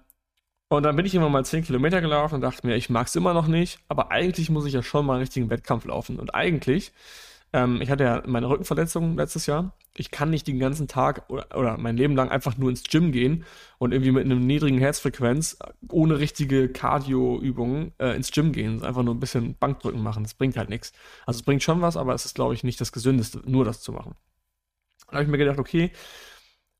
und 0.69 0.83
dann 0.83 0.97
bin 0.97 1.07
ich 1.07 1.15
immer 1.15 1.29
mal 1.31 1.45
10 1.45 1.65
Kilometer 1.65 2.01
gelaufen 2.01 2.37
und 2.37 2.41
dachte 2.43 2.67
mir, 2.67 2.77
ich 2.77 2.91
mag 2.91 3.07
es 3.07 3.17
immer 3.17 3.33
noch 3.33 3.47
nicht, 3.47 3.79
aber 3.89 4.11
eigentlich 4.11 4.51
muss 4.51 4.67
ich 4.67 4.75
ja 4.75 4.83
schon 4.83 5.07
mal 5.07 5.15
einen 5.15 5.23
richtigen 5.23 5.49
Wettkampf 5.51 5.87
laufen. 5.87 6.19
Und 6.19 6.35
eigentlich, 6.35 6.93
ähm, 7.55 7.81
ich 7.81 7.91
hatte 7.91 8.05
ja 8.05 8.23
meine 8.27 8.51
Rückenverletzung 8.51 9.17
letztes 9.17 9.47
Jahr. 9.47 9.73
Ich 9.97 10.11
kann 10.11 10.29
nicht 10.29 10.47
den 10.47 10.59
ganzen 10.59 10.87
Tag 10.87 11.25
oder, 11.31 11.47
oder 11.57 11.79
mein 11.79 11.97
Leben 11.97 12.15
lang 12.15 12.29
einfach 12.29 12.59
nur 12.59 12.69
ins 12.69 12.83
Gym 12.85 13.13
gehen 13.13 13.45
und 13.79 13.93
irgendwie 13.93 14.13
mit 14.13 14.27
einer 14.27 14.35
niedrigen 14.35 14.79
Herzfrequenz 14.79 15.59
ohne 15.91 16.19
richtige 16.19 16.69
Cardio-Übungen 16.69 17.93
äh, 17.99 18.15
ins 18.15 18.31
Gym 18.31 18.53
gehen. 18.53 18.83
Einfach 18.85 19.03
nur 19.03 19.15
ein 19.15 19.21
bisschen 19.21 19.57
Bankdrücken 19.57 20.03
machen. 20.03 20.23
Das 20.23 20.35
bringt 20.35 20.59
halt 20.59 20.69
nichts. 20.69 20.93
Also 21.25 21.39
es 21.39 21.45
bringt 21.45 21.63
schon 21.63 21.81
was, 21.81 21.97
aber 21.97 22.15
es 22.15 22.27
ist, 22.27 22.35
glaube 22.35 22.53
ich, 22.53 22.63
nicht 22.63 22.81
das 22.81 22.93
Gesündeste, 22.93 23.41
nur 23.47 23.65
das 23.65 23.81
zu 23.81 23.93
machen. 23.93 24.15
Da 25.09 25.15
habe 25.15 25.25
ich 25.25 25.31
mir 25.31 25.39
gedacht, 25.39 25.59
okay, 25.59 25.91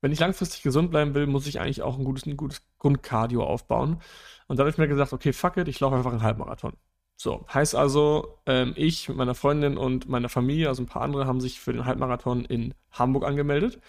wenn 0.01 0.11
ich 0.11 0.19
langfristig 0.19 0.61
gesund 0.61 0.91
bleiben 0.91 1.13
will, 1.13 1.27
muss 1.27 1.47
ich 1.47 1.59
eigentlich 1.59 1.81
auch 1.81 1.97
ein 1.97 2.05
gutes, 2.05 2.25
ein 2.25 2.37
gutes 2.37 2.61
Grundcardio 2.77 3.43
aufbauen. 3.43 4.01
Und 4.47 4.57
dann 4.57 4.65
habe 4.65 4.69
ich 4.69 4.77
mir 4.77 4.87
gesagt, 4.87 5.13
okay, 5.13 5.33
fuck 5.33 5.57
it, 5.57 5.67
ich 5.67 5.79
laufe 5.79 5.95
einfach 5.95 6.11
einen 6.11 6.23
Halbmarathon. 6.23 6.73
So, 7.21 7.45
heißt 7.53 7.75
also, 7.75 8.39
ähm, 8.45 8.73
ich 8.77 9.09
mit 9.09 9.17
meiner 9.17 9.35
Freundin 9.35 9.77
und 9.77 10.07
meiner 10.07 10.29
Familie, 10.29 10.69
also 10.69 10.83
ein 10.83 10.85
paar 10.85 11.01
andere, 11.01 11.27
haben 11.27 11.41
sich 11.41 11.59
für 11.59 11.73
den 11.73 11.85
Halbmarathon 11.85 12.45
in 12.45 12.73
Hamburg 12.91 13.25
angemeldet. 13.25 13.81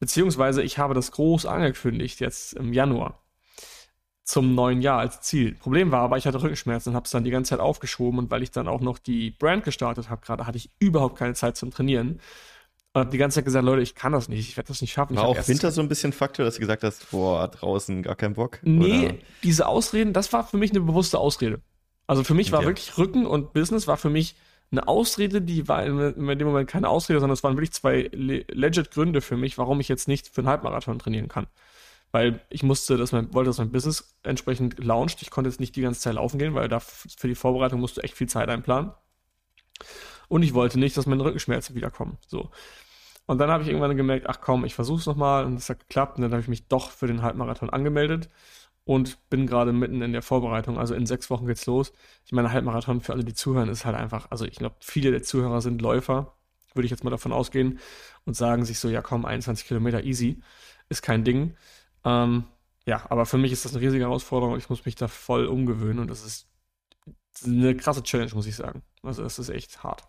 Beziehungsweise 0.00 0.62
ich 0.62 0.78
habe 0.78 0.94
das 0.94 1.12
groß 1.12 1.44
angekündigt, 1.44 2.20
jetzt 2.20 2.54
im 2.54 2.72
Januar, 2.72 3.22
zum 4.24 4.54
neuen 4.54 4.80
Jahr 4.80 4.98
als 5.00 5.20
Ziel. 5.20 5.56
Problem 5.56 5.90
war 5.90 6.00
aber, 6.00 6.16
ich 6.16 6.26
hatte 6.26 6.40
Rückenschmerzen 6.42 6.90
und 6.90 6.96
habe 6.96 7.04
es 7.04 7.10
dann 7.10 7.24
die 7.24 7.30
ganze 7.30 7.50
Zeit 7.50 7.60
aufgeschoben 7.60 8.18
und 8.18 8.30
weil 8.30 8.42
ich 8.42 8.50
dann 8.50 8.68
auch 8.68 8.80
noch 8.80 8.98
die 8.98 9.30
Brand 9.32 9.64
gestartet 9.64 10.08
habe, 10.08 10.22
gerade 10.24 10.46
hatte 10.46 10.56
ich 10.56 10.70
überhaupt 10.78 11.16
keine 11.18 11.34
Zeit 11.34 11.56
zum 11.58 11.70
Trainieren. 11.70 12.20
Und 12.94 13.00
habe 13.00 13.10
die 13.10 13.18
ganze 13.18 13.36
Zeit 13.36 13.44
gesagt, 13.44 13.64
Leute, 13.64 13.82
ich 13.82 13.94
kann 13.94 14.12
das 14.12 14.28
nicht, 14.28 14.48
ich 14.48 14.56
werde 14.56 14.68
das 14.68 14.80
nicht 14.80 14.92
schaffen. 14.92 15.16
War 15.16 15.24
auch 15.24 15.48
Winter 15.48 15.70
so 15.70 15.80
ein 15.82 15.88
bisschen 15.88 16.12
Faktor, 16.12 16.44
dass 16.44 16.54
du 16.54 16.60
gesagt 16.60 16.82
hast, 16.82 17.10
boah, 17.10 17.46
draußen 17.48 18.02
gar 18.02 18.16
keinen 18.16 18.34
Bock? 18.34 18.58
Nee, 18.62 19.06
Oder? 19.06 19.14
diese 19.42 19.66
Ausreden, 19.66 20.12
das 20.12 20.32
war 20.32 20.46
für 20.46 20.56
mich 20.56 20.70
eine 20.70 20.80
bewusste 20.80 21.18
Ausrede. 21.18 21.60
Also 22.06 22.24
für 22.24 22.34
mich 22.34 22.50
war 22.50 22.60
Okay. 22.60 22.68
wirklich 22.68 22.96
Rücken 22.96 23.26
und 23.26 23.52
Business 23.52 23.86
war 23.86 23.98
für 23.98 24.08
mich 24.08 24.36
eine 24.70 24.88
Ausrede, 24.88 25.42
die 25.42 25.68
war 25.68 25.84
in, 25.84 25.98
in 25.98 26.38
dem 26.38 26.46
Moment 26.48 26.68
keine 26.68 26.88
Ausrede, 26.88 27.20
sondern 27.20 27.34
es 27.34 27.42
waren 27.42 27.56
wirklich 27.56 27.72
zwei 27.72 28.08
le 28.12 28.44
legit 28.50 28.90
Gründe 28.90 29.20
für 29.20 29.36
mich, 29.36 29.58
warum 29.58 29.80
ich 29.80 29.88
jetzt 29.88 30.08
nicht 30.08 30.28
für 30.28 30.40
einen 30.40 30.48
Halbmarathon 30.48 30.98
trainieren 30.98 31.28
kann. 31.28 31.46
Weil 32.10 32.40
ich 32.48 32.62
musste, 32.62 32.96
dass 32.96 33.12
mein, 33.12 33.32
wollte, 33.34 33.50
dass 33.50 33.58
mein 33.58 33.70
Business 33.70 34.14
entsprechend 34.22 34.82
launcht. 34.82 35.20
Ich 35.22 35.30
konnte 35.30 35.50
jetzt 35.50 35.60
nicht 35.60 35.76
die 35.76 35.82
ganze 35.82 36.00
Zeit 36.00 36.14
laufen 36.14 36.38
gehen, 36.38 36.54
weil 36.54 36.68
da 36.68 36.80
für 36.80 37.28
die 37.28 37.34
Vorbereitung 37.34 37.80
musst 37.80 37.98
du 37.98 38.00
echt 38.00 38.14
viel 38.14 38.28
Zeit 38.28 38.48
einplanen. 38.48 38.92
Und 40.28 40.42
ich 40.42 40.54
wollte 40.54 40.78
nicht, 40.78 40.96
dass 40.96 41.06
meine 41.06 41.24
Rückenschmerzen 41.24 41.74
wiederkommen. 41.74 42.18
So. 42.26 42.50
Und 43.26 43.38
dann 43.38 43.50
habe 43.50 43.62
ich 43.62 43.68
irgendwann 43.68 43.96
gemerkt, 43.96 44.26
ach 44.28 44.40
komm, 44.40 44.64
ich 44.64 44.74
versuche 44.74 45.00
es 45.00 45.06
nochmal 45.06 45.44
und 45.44 45.54
es 45.56 45.68
hat 45.70 45.80
geklappt. 45.80 46.16
Und 46.16 46.22
dann 46.22 46.32
habe 46.32 46.42
ich 46.42 46.48
mich 46.48 46.68
doch 46.68 46.90
für 46.90 47.06
den 47.06 47.22
Halbmarathon 47.22 47.70
angemeldet. 47.70 48.28
und 48.84 49.18
bin 49.28 49.46
gerade 49.46 49.72
mitten 49.72 50.00
in 50.02 50.12
der 50.14 50.22
Vorbereitung. 50.22 50.78
Also 50.78 50.94
in 50.94 51.04
sechs 51.06 51.28
Wochen 51.30 51.46
geht's 51.46 51.66
los. 51.66 51.92
Ich 52.24 52.32
meine, 52.32 52.52
Halbmarathon 52.52 53.02
für 53.02 53.12
alle, 53.12 53.24
die 53.24 53.34
zuhören, 53.34 53.68
ist 53.68 53.84
halt 53.84 53.96
einfach, 53.96 54.30
also 54.30 54.46
ich 54.46 54.56
glaube, 54.56 54.76
viele 54.80 55.10
der 55.10 55.22
Zuhörer 55.22 55.60
sind 55.60 55.82
Läufer, 55.82 56.34
würde 56.74 56.86
ich 56.86 56.90
jetzt 56.90 57.04
mal 57.04 57.10
davon 57.10 57.32
ausgehen, 57.32 57.80
und 58.24 58.34
sagen 58.34 58.64
sich 58.64 58.78
so, 58.80 58.88
ja 58.88 59.02
komm, 59.02 59.26
21 59.26 59.66
Kilometer 59.68 60.04
easy, 60.04 60.40
ist 60.88 61.02
kein 61.02 61.22
Ding. 61.24 61.54
Ähm, 62.04 62.44
ja, 62.86 63.04
aber 63.10 63.26
für 63.26 63.38
mich 63.38 63.52
ist 63.52 63.64
das 63.66 63.74
eine 63.74 63.82
riesige 63.82 64.04
Herausforderung 64.04 64.54
und 64.54 64.58
ich 64.60 64.70
muss 64.70 64.86
mich 64.86 64.94
da 64.94 65.08
voll 65.08 65.46
umgewöhnen 65.46 65.98
und 65.98 66.08
das 66.10 66.24
ist 66.24 66.48
eine 67.44 67.76
krasse 67.76 68.02
Challenge, 68.02 68.32
muss 68.34 68.46
ich 68.46 68.56
sagen. 68.56 68.82
Also 69.02 69.22
es 69.22 69.38
ist 69.38 69.50
echt 69.50 69.82
hart. 69.84 70.08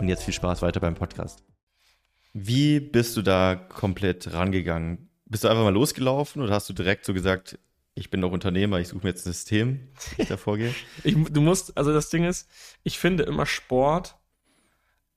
Und 0.00 0.08
jetzt 0.08 0.24
viel 0.24 0.32
Spaß 0.32 0.62
weiter 0.62 0.80
beim 0.80 0.94
Podcast. 0.94 1.44
Wie 2.32 2.80
bist 2.80 3.18
du 3.18 3.22
da 3.22 3.54
komplett 3.54 4.32
rangegangen? 4.32 5.10
Bist 5.26 5.44
du 5.44 5.48
einfach 5.48 5.62
mal 5.62 5.74
losgelaufen 5.74 6.40
oder 6.40 6.54
hast 6.54 6.70
du 6.70 6.72
direkt 6.72 7.04
so 7.04 7.12
gesagt, 7.12 7.58
ich 7.94 8.08
bin 8.08 8.22
doch 8.22 8.32
Unternehmer, 8.32 8.80
ich 8.80 8.88
suche 8.88 9.02
mir 9.04 9.10
jetzt 9.10 9.26
ein 9.26 9.34
System, 9.34 9.90
wie 10.16 10.22
ich 10.22 10.28
da 10.28 10.38
vorgehe? 10.38 10.74
ich, 11.04 11.22
du 11.22 11.42
musst, 11.42 11.76
also 11.76 11.92
das 11.92 12.08
Ding 12.08 12.24
ist, 12.24 12.48
ich 12.82 12.98
finde 12.98 13.24
immer 13.24 13.44
Sport, 13.44 14.16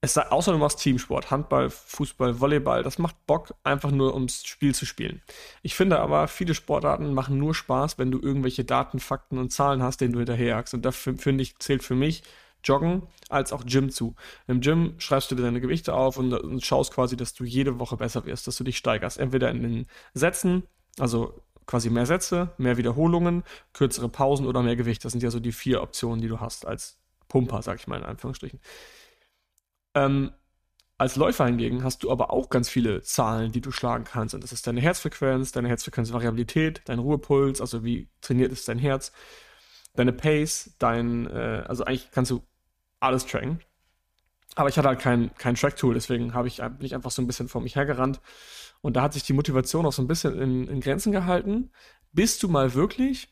es 0.01 0.15
sei, 0.15 0.23
außer 0.23 0.51
du 0.51 0.57
machst 0.57 0.79
Teamsport, 0.79 1.31
Handball, 1.31 1.69
Fußball, 1.69 2.41
Volleyball, 2.41 2.83
das 2.83 2.97
macht 2.97 3.25
Bock, 3.25 3.55
einfach 3.63 3.91
nur 3.91 4.13
ums 4.13 4.43
Spiel 4.45 4.75
zu 4.75 4.85
spielen. 4.85 5.21
Ich 5.61 5.75
finde 5.75 6.01
aber, 6.01 6.27
viele 6.27 6.55
Sportarten 6.55 7.13
machen 7.13 7.37
nur 7.37 7.55
Spaß, 7.55 7.99
wenn 7.99 8.11
du 8.11 8.19
irgendwelche 8.19 8.65
Daten, 8.65 8.99
Fakten 8.99 9.37
und 9.37 9.53
Zahlen 9.53 9.81
hast, 9.81 10.01
denen 10.01 10.11
du 10.11 10.19
hinterherjagst. 10.19 10.73
Und 10.73 10.83
dafür, 10.83 11.17
finde 11.17 11.43
ich, 11.43 11.57
zählt 11.59 11.83
für 11.83 11.95
mich 11.95 12.23
Joggen 12.63 13.03
als 13.29 13.53
auch 13.53 13.65
Gym 13.65 13.89
zu. 13.89 14.15
Im 14.47 14.61
Gym 14.61 14.95
schreibst 14.97 15.31
du 15.31 15.35
dir 15.35 15.43
deine 15.43 15.61
Gewichte 15.61 15.93
auf 15.93 16.17
und, 16.17 16.33
und 16.33 16.63
schaust 16.63 16.93
quasi, 16.93 17.17
dass 17.17 17.33
du 17.33 17.43
jede 17.43 17.79
Woche 17.79 17.97
besser 17.97 18.25
wirst, 18.25 18.47
dass 18.47 18.57
du 18.57 18.63
dich 18.63 18.77
steigerst. 18.77 19.17
Entweder 19.17 19.49
in 19.49 19.63
den 19.63 19.87
Sätzen, 20.13 20.63
also 20.99 21.43
quasi 21.65 21.89
mehr 21.89 22.05
Sätze, 22.05 22.53
mehr 22.57 22.77
Wiederholungen, 22.77 23.43
kürzere 23.73 24.09
Pausen 24.09 24.45
oder 24.45 24.61
mehr 24.61 24.75
Gewicht. 24.75 25.03
Das 25.05 25.11
sind 25.11 25.23
ja 25.23 25.31
so 25.31 25.39
die 25.39 25.51
vier 25.51 25.81
Optionen, 25.81 26.21
die 26.21 26.27
du 26.27 26.39
hast 26.39 26.65
als 26.65 26.97
Pumper, 27.27 27.61
sag 27.61 27.79
ich 27.79 27.87
mal 27.87 27.97
in 27.97 28.03
Anführungsstrichen. 28.03 28.59
Ähm, 29.95 30.31
als 30.97 31.15
Läufer 31.15 31.45
hingegen 31.45 31.83
hast 31.83 32.03
du 32.03 32.11
aber 32.11 32.31
auch 32.31 32.49
ganz 32.49 32.69
viele 32.69 33.01
Zahlen, 33.01 33.51
die 33.51 33.61
du 33.61 33.71
schlagen 33.71 34.03
kannst. 34.03 34.35
Und 34.35 34.43
das 34.43 34.51
ist 34.51 34.67
deine 34.67 34.81
Herzfrequenz, 34.81 35.51
deine 35.51 35.67
Herzfrequenzvariabilität, 35.69 36.81
dein 36.85 36.99
Ruhepuls, 36.99 37.61
also 37.61 37.83
wie 37.83 38.09
trainiert 38.21 38.51
ist 38.51 38.67
dein 38.67 38.79
Herz, 38.79 39.11
deine 39.95 40.13
Pace, 40.13 40.75
dein, 40.79 41.27
äh, 41.27 41.63
also 41.67 41.85
eigentlich 41.85 42.11
kannst 42.11 42.31
du 42.31 42.43
alles 43.03 43.25
tracken. 43.25 43.59
Aber 44.55 44.69
ich 44.69 44.77
hatte 44.77 44.87
halt 44.87 44.99
kein, 44.99 45.33
kein 45.35 45.55
Track-Tool, 45.55 45.93
deswegen 45.93 46.33
ich, 46.45 46.57
bin 46.57 46.85
ich 46.85 46.93
einfach 46.93 47.11
so 47.11 47.21
ein 47.21 47.27
bisschen 47.27 47.47
vor 47.47 47.61
mich 47.61 47.75
hergerannt. 47.75 48.21
Und 48.81 48.95
da 48.95 49.01
hat 49.01 49.13
sich 49.13 49.23
die 49.23 49.33
Motivation 49.33 49.85
auch 49.85 49.93
so 49.93 50.01
ein 50.01 50.07
bisschen 50.07 50.39
in, 50.39 50.67
in 50.67 50.81
Grenzen 50.81 51.11
gehalten, 51.11 51.71
bis 52.11 52.37
du 52.37 52.49
mal 52.49 52.73
wirklich 52.73 53.29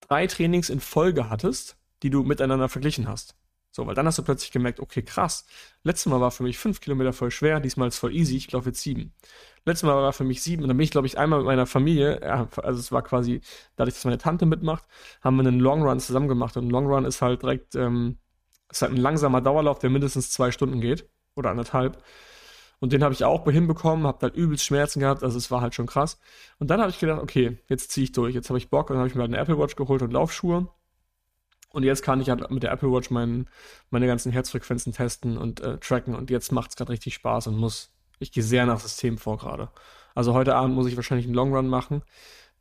drei 0.00 0.26
Trainings 0.26 0.68
in 0.68 0.80
Folge 0.80 1.30
hattest, 1.30 1.76
die 2.02 2.10
du 2.10 2.22
miteinander 2.22 2.68
verglichen 2.68 3.08
hast. 3.08 3.36
So, 3.70 3.86
weil 3.88 3.94
dann 3.94 4.06
hast 4.06 4.18
du 4.18 4.22
plötzlich 4.22 4.52
gemerkt, 4.52 4.78
okay, 4.78 5.02
krass. 5.02 5.46
Letztes 5.82 6.06
Mal 6.06 6.20
war 6.20 6.30
für 6.30 6.44
mich 6.44 6.58
fünf 6.58 6.80
Kilometer 6.80 7.12
voll 7.12 7.32
schwer, 7.32 7.58
diesmal 7.58 7.88
ist 7.88 7.98
voll 7.98 8.14
easy, 8.14 8.36
ich 8.36 8.52
laufe 8.52 8.68
jetzt 8.68 8.82
sieben. 8.82 9.12
Letztes 9.64 9.84
Mal 9.84 9.96
war 9.96 10.12
für 10.12 10.22
mich 10.22 10.42
sieben 10.42 10.62
und 10.62 10.68
dann 10.68 10.76
bin 10.76 10.84
ich, 10.84 10.92
glaube 10.92 11.08
ich, 11.08 11.18
einmal 11.18 11.40
mit 11.40 11.46
meiner 11.46 11.66
Familie, 11.66 12.22
also 12.22 12.78
es 12.78 12.92
war 12.92 13.02
quasi, 13.02 13.40
dadurch, 13.74 13.94
dass 13.94 14.04
meine 14.04 14.18
Tante 14.18 14.46
mitmacht, 14.46 14.84
haben 15.22 15.36
wir 15.36 15.46
einen 15.46 15.58
Long 15.58 15.82
Run 15.82 15.98
zusammen 15.98 16.28
gemacht 16.28 16.56
und 16.56 16.66
ein 16.66 16.70
Long 16.70 16.86
Run 16.86 17.04
ist 17.04 17.20
halt 17.20 17.42
direkt, 17.42 17.74
ähm, 17.74 18.18
ist 18.70 18.82
halt 18.82 18.92
ein 18.92 18.98
langsamer 18.98 19.40
Dauerlauf, 19.40 19.78
der 19.78 19.90
mindestens 19.90 20.30
zwei 20.30 20.50
Stunden 20.50 20.80
geht 20.80 21.08
oder 21.34 21.50
anderthalb. 21.50 22.02
Und 22.80 22.92
den 22.92 23.02
habe 23.02 23.14
ich 23.14 23.24
auch 23.24 23.44
hinbekommen, 23.50 24.06
habe 24.06 24.18
halt 24.22 24.34
übelst 24.34 24.64
Schmerzen 24.64 25.00
gehabt, 25.00 25.22
also 25.22 25.38
es 25.38 25.50
war 25.50 25.60
halt 25.60 25.74
schon 25.74 25.86
krass. 25.86 26.18
Und 26.58 26.68
dann 26.68 26.80
habe 26.80 26.90
ich 26.90 26.98
gedacht, 26.98 27.22
okay, 27.22 27.58
jetzt 27.68 27.90
ziehe 27.90 28.04
ich 28.04 28.12
durch, 28.12 28.34
jetzt 28.34 28.50
habe 28.50 28.58
ich 28.58 28.68
Bock 28.68 28.90
und 28.90 28.94
dann 28.94 29.00
habe 29.00 29.08
ich 29.08 29.14
mir 29.14 29.22
halt 29.22 29.32
eine 29.32 29.40
Apple 29.40 29.58
Watch 29.58 29.76
geholt 29.76 30.02
und 30.02 30.12
Laufschuhe. 30.12 30.68
Und 31.70 31.82
jetzt 31.82 32.02
kann 32.02 32.20
ich 32.20 32.30
halt 32.30 32.50
mit 32.50 32.62
der 32.62 32.70
Apple 32.70 32.92
Watch 32.92 33.10
mein, 33.10 33.48
meine 33.90 34.06
ganzen 34.06 34.30
Herzfrequenzen 34.30 34.92
testen 34.92 35.36
und 35.38 35.60
äh, 35.60 35.78
tracken 35.78 36.14
und 36.14 36.30
jetzt 36.30 36.52
macht 36.52 36.70
es 36.70 36.76
gerade 36.76 36.92
richtig 36.92 37.14
Spaß 37.14 37.48
und 37.48 37.56
muss, 37.56 37.90
ich 38.18 38.32
gehe 38.32 38.44
sehr 38.44 38.66
nach 38.66 38.80
System 38.80 39.18
vor 39.18 39.38
gerade. 39.38 39.70
Also 40.14 40.34
heute 40.34 40.54
Abend 40.54 40.74
muss 40.74 40.86
ich 40.86 40.96
wahrscheinlich 40.96 41.26
einen 41.26 41.34
Long 41.34 41.54
Run 41.54 41.66
machen. 41.66 42.02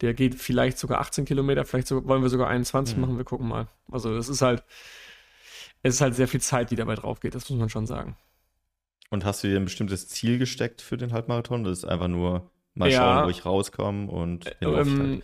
Der 0.01 0.13
geht 0.13 0.35
vielleicht 0.35 0.79
sogar 0.79 0.99
18 0.99 1.25
Kilometer, 1.25 1.63
vielleicht 1.65 1.87
so, 1.87 2.07
wollen 2.07 2.23
wir 2.23 2.29
sogar 2.29 2.47
21 2.47 2.95
mhm. 2.95 3.01
machen, 3.01 3.17
wir 3.17 3.25
gucken 3.25 3.47
mal. 3.47 3.67
Also 3.91 4.15
das 4.15 4.29
ist 4.29 4.41
halt, 4.41 4.63
es 5.83 5.95
ist 5.95 6.01
halt 6.01 6.15
sehr 6.15 6.27
viel 6.27 6.41
Zeit, 6.41 6.71
die 6.71 6.75
dabei 6.75 6.95
drauf 6.95 7.19
geht, 7.19 7.35
das 7.35 7.49
muss 7.49 7.59
man 7.59 7.69
schon 7.69 7.85
sagen. 7.85 8.15
Und 9.09 9.25
hast 9.25 9.43
du 9.43 9.47
dir 9.47 9.57
ein 9.57 9.65
bestimmtes 9.65 10.07
Ziel 10.07 10.39
gesteckt 10.39 10.81
für 10.81 10.97
den 10.97 11.13
Halbmarathon? 11.13 11.63
Das 11.63 11.79
ist 11.79 11.85
einfach 11.85 12.07
nur 12.07 12.49
mal 12.73 12.89
ja, 12.89 12.99
schauen, 12.99 13.25
wo 13.25 13.29
ich 13.29 13.45
rauskomme 13.45 14.09
und 14.09 14.47
äh, 14.47 14.65
ähm, 14.65 15.21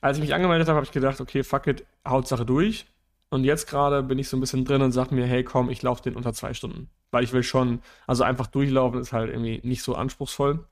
Als 0.00 0.16
ich 0.16 0.22
mich 0.22 0.32
angemeldet 0.32 0.68
habe, 0.68 0.76
habe 0.76 0.86
ich 0.86 0.92
gedacht, 0.92 1.20
okay, 1.20 1.42
fuck 1.42 1.66
it, 1.66 1.84
Hauptsache 2.06 2.46
durch. 2.46 2.86
Und 3.28 3.44
jetzt 3.44 3.68
gerade 3.68 4.02
bin 4.02 4.18
ich 4.18 4.28
so 4.28 4.36
ein 4.36 4.40
bisschen 4.40 4.64
drin 4.64 4.80
und 4.80 4.92
sage 4.92 5.14
mir, 5.14 5.26
hey 5.26 5.42
komm, 5.42 5.68
ich 5.68 5.82
laufe 5.82 6.02
den 6.02 6.14
unter 6.14 6.32
zwei 6.32 6.54
Stunden. 6.54 6.88
Weil 7.10 7.24
ich 7.24 7.32
will 7.32 7.42
schon, 7.42 7.80
also 8.06 8.22
einfach 8.22 8.46
durchlaufen 8.46 9.00
ist 9.00 9.12
halt 9.12 9.30
irgendwie 9.30 9.60
nicht 9.64 9.82
so 9.82 9.96
anspruchsvoll. 9.96 10.64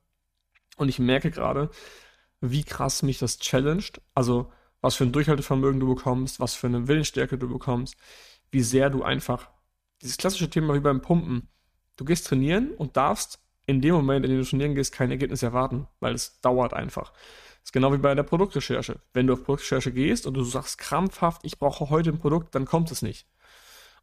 Und 0.76 0.88
ich 0.88 0.99
merke 0.99 1.31
gerade, 1.31 1.69
wie 2.41 2.62
krass 2.62 3.03
mich 3.03 3.19
das 3.19 3.38
challenged. 3.38 4.00
Also 4.14 4.50
was 4.81 4.95
für 4.95 5.05
ein 5.05 5.12
Durchhaltevermögen 5.12 5.81
du 5.81 5.95
bekommst, 5.95 6.41
was 6.41 6.55
für 6.55 6.69
eine 6.69 6.87
Willensstärke 6.87 7.37
du 7.37 7.49
bekommst 7.49 7.97
wie 8.55 8.63
sehr 8.63 8.89
du 8.89 9.03
einfach, 9.03 9.51
dieses 10.01 10.17
klassische 10.17 10.49
Thema 10.49 10.75
wie 10.75 10.81
beim 10.81 11.03
Pumpen, 11.03 11.49
du 11.97 12.05
gehst 12.05 12.29
trainieren 12.29 12.71
und 12.71 12.97
darfst 12.97 13.41
in 13.67 13.81
dem 13.81 13.95
Moment, 13.95 14.25
in 14.25 14.31
dem 14.31 14.41
du 14.41 14.47
trainieren 14.47 14.77
gehst, 14.77 14.93
kein 14.93 15.11
Ergebnis 15.11 15.43
erwarten, 15.43 15.89
weil 15.99 16.15
es 16.15 16.41
dauert 16.41 16.73
einfach. 16.73 17.11
Das 17.11 17.65
ist 17.65 17.73
genau 17.73 17.93
wie 17.93 17.99
bei 17.99 18.15
der 18.15 18.23
Produktrecherche. 18.23 19.01
Wenn 19.13 19.27
du 19.27 19.33
auf 19.33 19.43
Produktrecherche 19.43 19.93
gehst 19.93 20.27
und 20.27 20.35
du 20.35 20.45
sagst 20.45 20.79
krampfhaft, 20.79 21.45
ich 21.45 21.59
brauche 21.59 21.91
heute 21.91 22.11
ein 22.11 22.19
Produkt, 22.21 22.55
dann 22.55 22.65
kommt 22.65 22.93
es 22.93 23.03
nicht. 23.03 23.27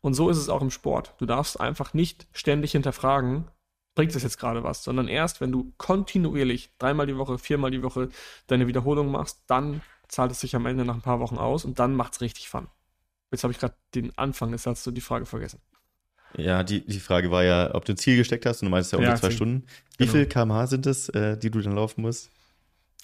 Und 0.01 0.15
so 0.15 0.29
ist 0.29 0.38
es 0.38 0.50
auch 0.50 0.62
im 0.62 0.72
Sport. 0.72 1.13
Du 1.20 1.25
darfst 1.25 1.60
einfach 1.60 1.93
nicht 1.93 2.27
ständig 2.34 2.74
hinterfragen, 2.74 3.48
bringt 3.96 4.13
es 4.15 4.24
jetzt 4.24 4.38
gerade 4.38 4.63
was, 4.63 4.84
sondern 4.84 5.08
erst, 5.08 5.39
wenn 5.39 5.51
du 5.51 5.74
kontinuierlich 5.77 6.72
dreimal 6.77 7.08
die 7.08 7.17
Woche, 7.17 7.38
viermal 7.38 7.72
die 7.72 7.84
Woche 7.84 8.10
deine 8.48 8.67
Wiederholung 8.67 9.12
machst, 9.12 9.43
dann 9.48 9.81
zahlt 10.10 10.31
es 10.31 10.41
sich 10.41 10.55
am 10.55 10.65
Ende 10.65 10.84
nach 10.84 10.96
ein 10.96 11.01
paar 11.01 11.22
Wochen 11.22 11.38
aus 11.38 11.63
und 11.63 11.79
dann 11.79 11.96
macht 11.96 12.13
es 12.13 12.22
richtig 12.22 12.50
Fun. 12.50 12.67
Jetzt 13.31 13.43
habe 13.43 13.53
ich 13.53 13.59
gerade 13.59 13.75
den 13.95 14.15
Anfang 14.17 14.51
des 14.51 14.63
Satzes 14.63 14.88
und 14.88 14.95
die 14.95 15.01
Frage 15.01 15.25
vergessen. 15.25 15.59
Ja, 16.38 16.63
die, 16.63 16.85
die 16.85 17.00
Frage 17.00 17.31
war 17.31 17.43
ja, 17.43 17.73
ob 17.75 17.85
du 17.85 17.93
ein 17.93 17.97
Ziel 17.97 18.17
gesteckt 18.17 18.45
hast 18.45 18.61
und 18.61 18.67
du 18.67 18.71
meinst 18.71 18.91
ja 18.91 18.97
unter 18.97 19.11
ja, 19.11 19.15
zwei 19.15 19.31
Stunden. 19.31 19.65
Wie 19.97 20.05
genau. 20.05 20.11
viel 20.11 20.25
kmh 20.27 20.67
sind 20.67 20.85
es, 20.85 21.09
äh, 21.09 21.38
die 21.38 21.51
du 21.51 21.59
dann 21.61 21.75
laufen 21.75 22.01
musst? 22.01 22.29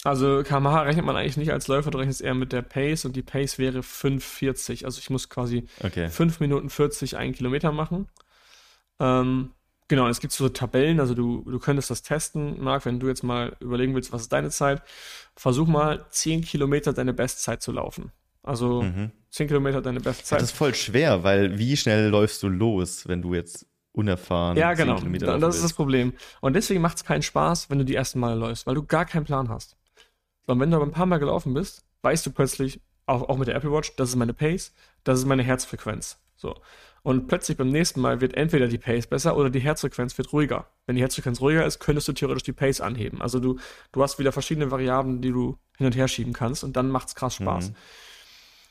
Also 0.04 0.42
kmh 0.44 0.82
rechnet 0.82 1.04
man 1.04 1.16
eigentlich 1.16 1.36
nicht 1.36 1.52
als 1.52 1.66
Läufer, 1.68 1.90
du 1.90 1.98
rechnest 1.98 2.20
eher 2.20 2.34
mit 2.34 2.52
der 2.52 2.62
Pace 2.62 3.04
und 3.04 3.16
die 3.16 3.22
Pace 3.22 3.58
wäre 3.58 3.80
5,40. 3.80 4.84
Also 4.84 4.98
ich 5.00 5.10
muss 5.10 5.28
quasi 5.28 5.66
Okay. 5.82 6.08
5 6.08 6.40
Minuten 6.40 6.70
40 6.70 7.16
einen 7.16 7.34
Kilometer 7.34 7.72
machen. 7.72 8.08
Ähm, 9.00 9.52
genau, 9.88 10.08
es 10.08 10.20
gibt 10.20 10.32
so 10.32 10.48
Tabellen, 10.48 11.00
also 11.00 11.14
du, 11.14 11.42
du 11.42 11.58
könntest 11.58 11.90
das 11.90 12.02
testen, 12.02 12.60
Marc, 12.62 12.84
wenn 12.86 13.00
du 13.00 13.08
jetzt 13.08 13.22
mal 13.24 13.56
überlegen 13.60 13.94
willst, 13.94 14.12
was 14.12 14.22
ist 14.22 14.32
deine 14.32 14.50
Zeit, 14.50 14.82
versuch 15.36 15.66
mal 15.66 16.06
10 16.10 16.42
Kilometer 16.42 16.92
deine 16.92 17.12
Bestzeit 17.12 17.62
zu 17.62 17.72
laufen. 17.72 18.12
Also 18.42 18.82
Mhm. 18.82 19.12
10 19.30 19.46
Kilometer 19.48 19.82
deine 19.82 19.98
Ja, 19.98 20.04
Bestzeit. 20.04 20.40
das 20.40 20.50
ist 20.50 20.56
voll 20.56 20.74
schwer, 20.74 21.22
weil 21.24 21.58
wie 21.58 21.76
schnell 21.76 22.08
läufst 22.08 22.42
du 22.42 22.48
los, 22.48 23.06
wenn 23.08 23.22
du 23.22 23.34
jetzt 23.34 23.66
unerfahren 23.92 24.56
Ja, 24.56 24.74
10 24.74 24.86
genau. 24.86 24.98
Kilometer 24.98 25.38
Das 25.38 25.56
ist 25.56 25.64
das? 25.64 25.72
Problem. 25.72 26.12
Und 26.40 26.54
deswegen 26.54 26.80
macht 26.80 26.96
es 26.98 27.04
keinen 27.04 27.22
Spaß, 27.22 27.68
wenn 27.70 27.78
du 27.78 27.84
die 27.84 27.94
ersten 27.94 28.20
Male 28.20 28.36
läufst, 28.36 28.66
weil 28.66 28.74
du 28.74 28.84
gar 28.84 29.04
keinen 29.04 29.24
Plan 29.24 29.48
hast. 29.48 29.76
So, 30.46 30.52
und 30.52 30.60
wenn 30.60 30.70
du 30.70 30.76
aber 30.76 30.86
ein 30.86 30.92
paar 30.92 31.06
Mal 31.06 31.18
gelaufen 31.18 31.52
bist, 31.54 31.84
weißt 32.02 32.24
du 32.26 32.30
plötzlich, 32.30 32.80
auch, 33.06 33.28
auch 33.28 33.38
mit 33.38 33.48
der 33.48 33.54
Apple 33.56 33.72
Watch, 33.72 33.94
das 33.96 34.10
ist 34.10 34.16
meine 34.16 34.34
Pace, 34.34 34.72
das 35.04 35.18
ist 35.18 35.24
meine 35.26 35.42
Herzfrequenz. 35.42 36.18
So. 36.36 36.54
Und 37.02 37.26
plötzlich 37.26 37.56
beim 37.56 37.70
nächsten 37.70 38.00
Mal 38.00 38.20
wird 38.20 38.34
entweder 38.34 38.68
die 38.68 38.78
Pace 38.78 39.06
besser 39.06 39.36
oder 39.36 39.50
die 39.50 39.60
Herzfrequenz 39.60 40.16
wird 40.18 40.32
ruhiger. 40.32 40.68
Wenn 40.86 40.96
die 40.96 41.02
Herzfrequenz 41.02 41.40
ruhiger 41.40 41.64
ist, 41.64 41.78
könntest 41.80 42.06
du 42.08 42.12
theoretisch 42.12 42.42
die 42.44 42.52
Pace 42.52 42.80
anheben. 42.80 43.20
Also 43.22 43.40
du, 43.40 43.58
du 43.92 44.02
hast 44.02 44.18
wieder 44.18 44.30
verschiedene 44.32 44.70
Variablen, 44.70 45.20
die 45.22 45.30
du 45.30 45.58
hin 45.76 45.86
und 45.86 45.96
her 45.96 46.06
schieben 46.08 46.32
kannst 46.32 46.64
und 46.64 46.76
dann 46.76 46.90
macht's 46.90 47.14
krass 47.14 47.34
Spaß. 47.36 47.70
Mhm. 47.70 47.74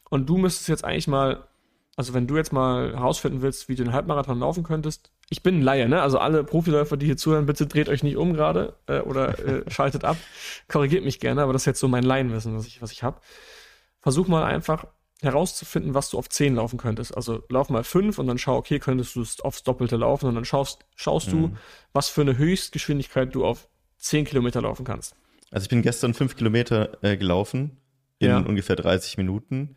Und 0.09 0.27
du 0.29 0.37
müsstest 0.37 0.69
jetzt 0.69 0.83
eigentlich 0.85 1.07
mal, 1.07 1.47
also 1.95 2.13
wenn 2.13 2.27
du 2.27 2.37
jetzt 2.37 2.53
mal 2.53 2.93
herausfinden 2.93 3.41
willst, 3.41 3.67
wie 3.69 3.75
du 3.75 3.83
den 3.83 3.93
Halbmarathon 3.93 4.39
laufen 4.39 4.63
könntest, 4.63 5.11
ich 5.29 5.43
bin 5.43 5.59
ein 5.59 5.61
Laie, 5.61 5.89
ne? 5.89 6.01
Also 6.01 6.19
alle 6.19 6.43
Profiläufer, 6.43 6.95
die 6.95 7.05
hier 7.05 7.17
zuhören, 7.17 7.45
bitte 7.45 7.67
dreht 7.67 7.89
euch 7.89 8.03
nicht 8.03 8.15
um 8.15 8.33
gerade 8.33 8.75
äh, 8.87 8.99
oder 8.99 9.37
äh, 9.39 9.63
schaltet 9.71 10.05
ab. 10.05 10.15
Korrigiert 10.69 11.03
mich 11.03 11.19
gerne, 11.19 11.41
aber 11.41 11.51
das 11.53 11.63
ist 11.63 11.65
jetzt 11.65 11.79
so 11.81 11.87
mein 11.89 12.03
Laienwissen, 12.03 12.55
was 12.55 12.65
ich, 12.67 12.81
was 12.81 12.91
ich 12.91 13.03
habe. 13.03 13.19
Versuch 13.99 14.27
mal 14.27 14.45
einfach 14.45 14.85
herauszufinden, 15.21 15.93
was 15.95 16.09
du 16.11 16.17
auf 16.19 16.29
10 16.29 16.55
laufen 16.55 16.77
könntest. 16.77 17.15
Also 17.15 17.43
lauf 17.49 17.69
mal 17.69 17.83
5 17.83 18.19
und 18.19 18.27
dann 18.27 18.37
schau, 18.37 18.55
okay, 18.55 18.79
könntest 18.79 19.15
du 19.15 19.21
es 19.21 19.41
aufs 19.41 19.63
Doppelte 19.63 19.97
laufen 19.97 20.27
und 20.27 20.35
dann 20.35 20.45
schaust, 20.45 20.85
schaust 20.95 21.31
du, 21.31 21.37
Mhm. 21.47 21.57
was 21.91 22.07
für 22.07 22.21
eine 22.21 22.37
Höchstgeschwindigkeit 22.37 23.33
du 23.33 23.43
auf 23.43 23.67
10 23.97 24.25
Kilometer 24.25 24.61
laufen 24.61 24.85
kannst. 24.85 25.15
Also 25.51 25.63
ich 25.65 25.69
bin 25.69 25.81
gestern 25.81 26.13
fünf 26.13 26.35
Kilometer 26.37 27.03
äh, 27.03 27.17
gelaufen 27.17 27.77
in 28.19 28.29
Ja. 28.29 28.37
ungefähr 28.39 28.75
30 28.75 29.17
Minuten. 29.17 29.75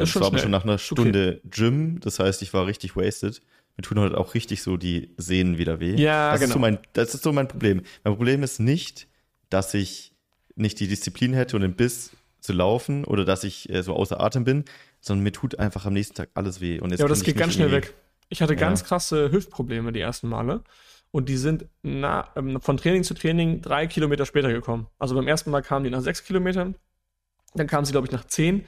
Äh, 0.00 0.06
schon 0.06 0.22
war 0.22 0.28
aber 0.28 0.38
schon 0.38 0.50
nach 0.50 0.64
einer 0.64 0.74
Ist 0.76 0.90
okay. 0.92 1.00
Stunde 1.02 1.40
Gym. 1.44 2.00
Das 2.00 2.18
heißt, 2.18 2.42
ich 2.42 2.52
war 2.54 2.66
richtig 2.66 2.96
wasted. 2.96 3.42
Mir 3.76 3.82
tun 3.82 3.98
heute 4.00 4.18
auch 4.18 4.34
richtig 4.34 4.62
so 4.62 4.76
die 4.76 5.14
Sehnen 5.16 5.58
wieder 5.58 5.80
weh. 5.80 5.94
Ja, 5.96 6.32
das 6.32 6.42
Ist 6.42 6.48
so 6.48 6.54
genau. 6.54 6.60
mein, 6.60 6.78
das 6.92 7.14
ist 7.14 7.22
so 7.22 7.32
mein 7.32 7.48
Problem. 7.48 7.82
Mein 8.04 8.14
Problem 8.14 8.42
ist 8.42 8.60
nicht, 8.60 9.08
dass 9.50 9.72
ich 9.74 10.12
nicht 10.54 10.78
die 10.80 10.88
Disziplin 10.88 11.32
hätte 11.32 11.56
und 11.56 11.62
den 11.62 11.74
Biss 11.74 12.10
zu 12.40 12.52
laufen 12.52 13.04
oder 13.04 13.24
dass 13.24 13.44
ich 13.44 13.70
äh, 13.70 13.82
so 13.82 13.94
außer 13.94 14.20
Atem 14.20 14.44
bin, 14.44 14.64
sondern 15.00 15.24
mir 15.24 15.32
tut 15.32 15.58
einfach 15.58 15.86
am 15.86 15.94
nächsten 15.94 16.14
Tag 16.14 16.28
alles 16.34 16.60
weh. 16.60 16.80
Und 16.80 16.90
jetzt 16.90 16.98
Ja, 17.00 17.04
aber 17.06 17.10
das 17.10 17.20
ich 17.20 17.24
geht 17.24 17.36
ganz 17.38 17.54
schnell 17.54 17.70
weg. 17.72 17.94
Ich 18.28 18.42
hatte 18.42 18.54
Ja. 18.54 18.60
ganz 18.60 18.84
krasse 18.84 19.30
Hüftprobleme 19.32 19.92
die 19.92 20.00
ersten 20.00 20.28
Male. 20.28 20.62
Und 21.10 21.28
die 21.28 21.36
sind 21.36 21.66
na, 21.82 22.30
ähm, 22.36 22.60
von 22.60 22.78
Training 22.78 23.04
zu 23.04 23.12
Training 23.14 23.60
drei 23.60 23.86
Kilometer 23.86 24.24
später 24.26 24.50
gekommen. 24.52 24.86
Also 24.98 25.14
beim 25.14 25.28
ersten 25.28 25.50
Mal 25.50 25.60
kamen 25.62 25.84
die 25.84 25.90
nach 25.90 26.00
sechs 26.00 26.24
Kilometern. 26.24 26.74
Dann 27.54 27.66
kamen 27.66 27.84
sie, 27.84 27.92
glaube 27.92 28.06
ich, 28.06 28.12
nach 28.12 28.24
zehn. 28.26 28.64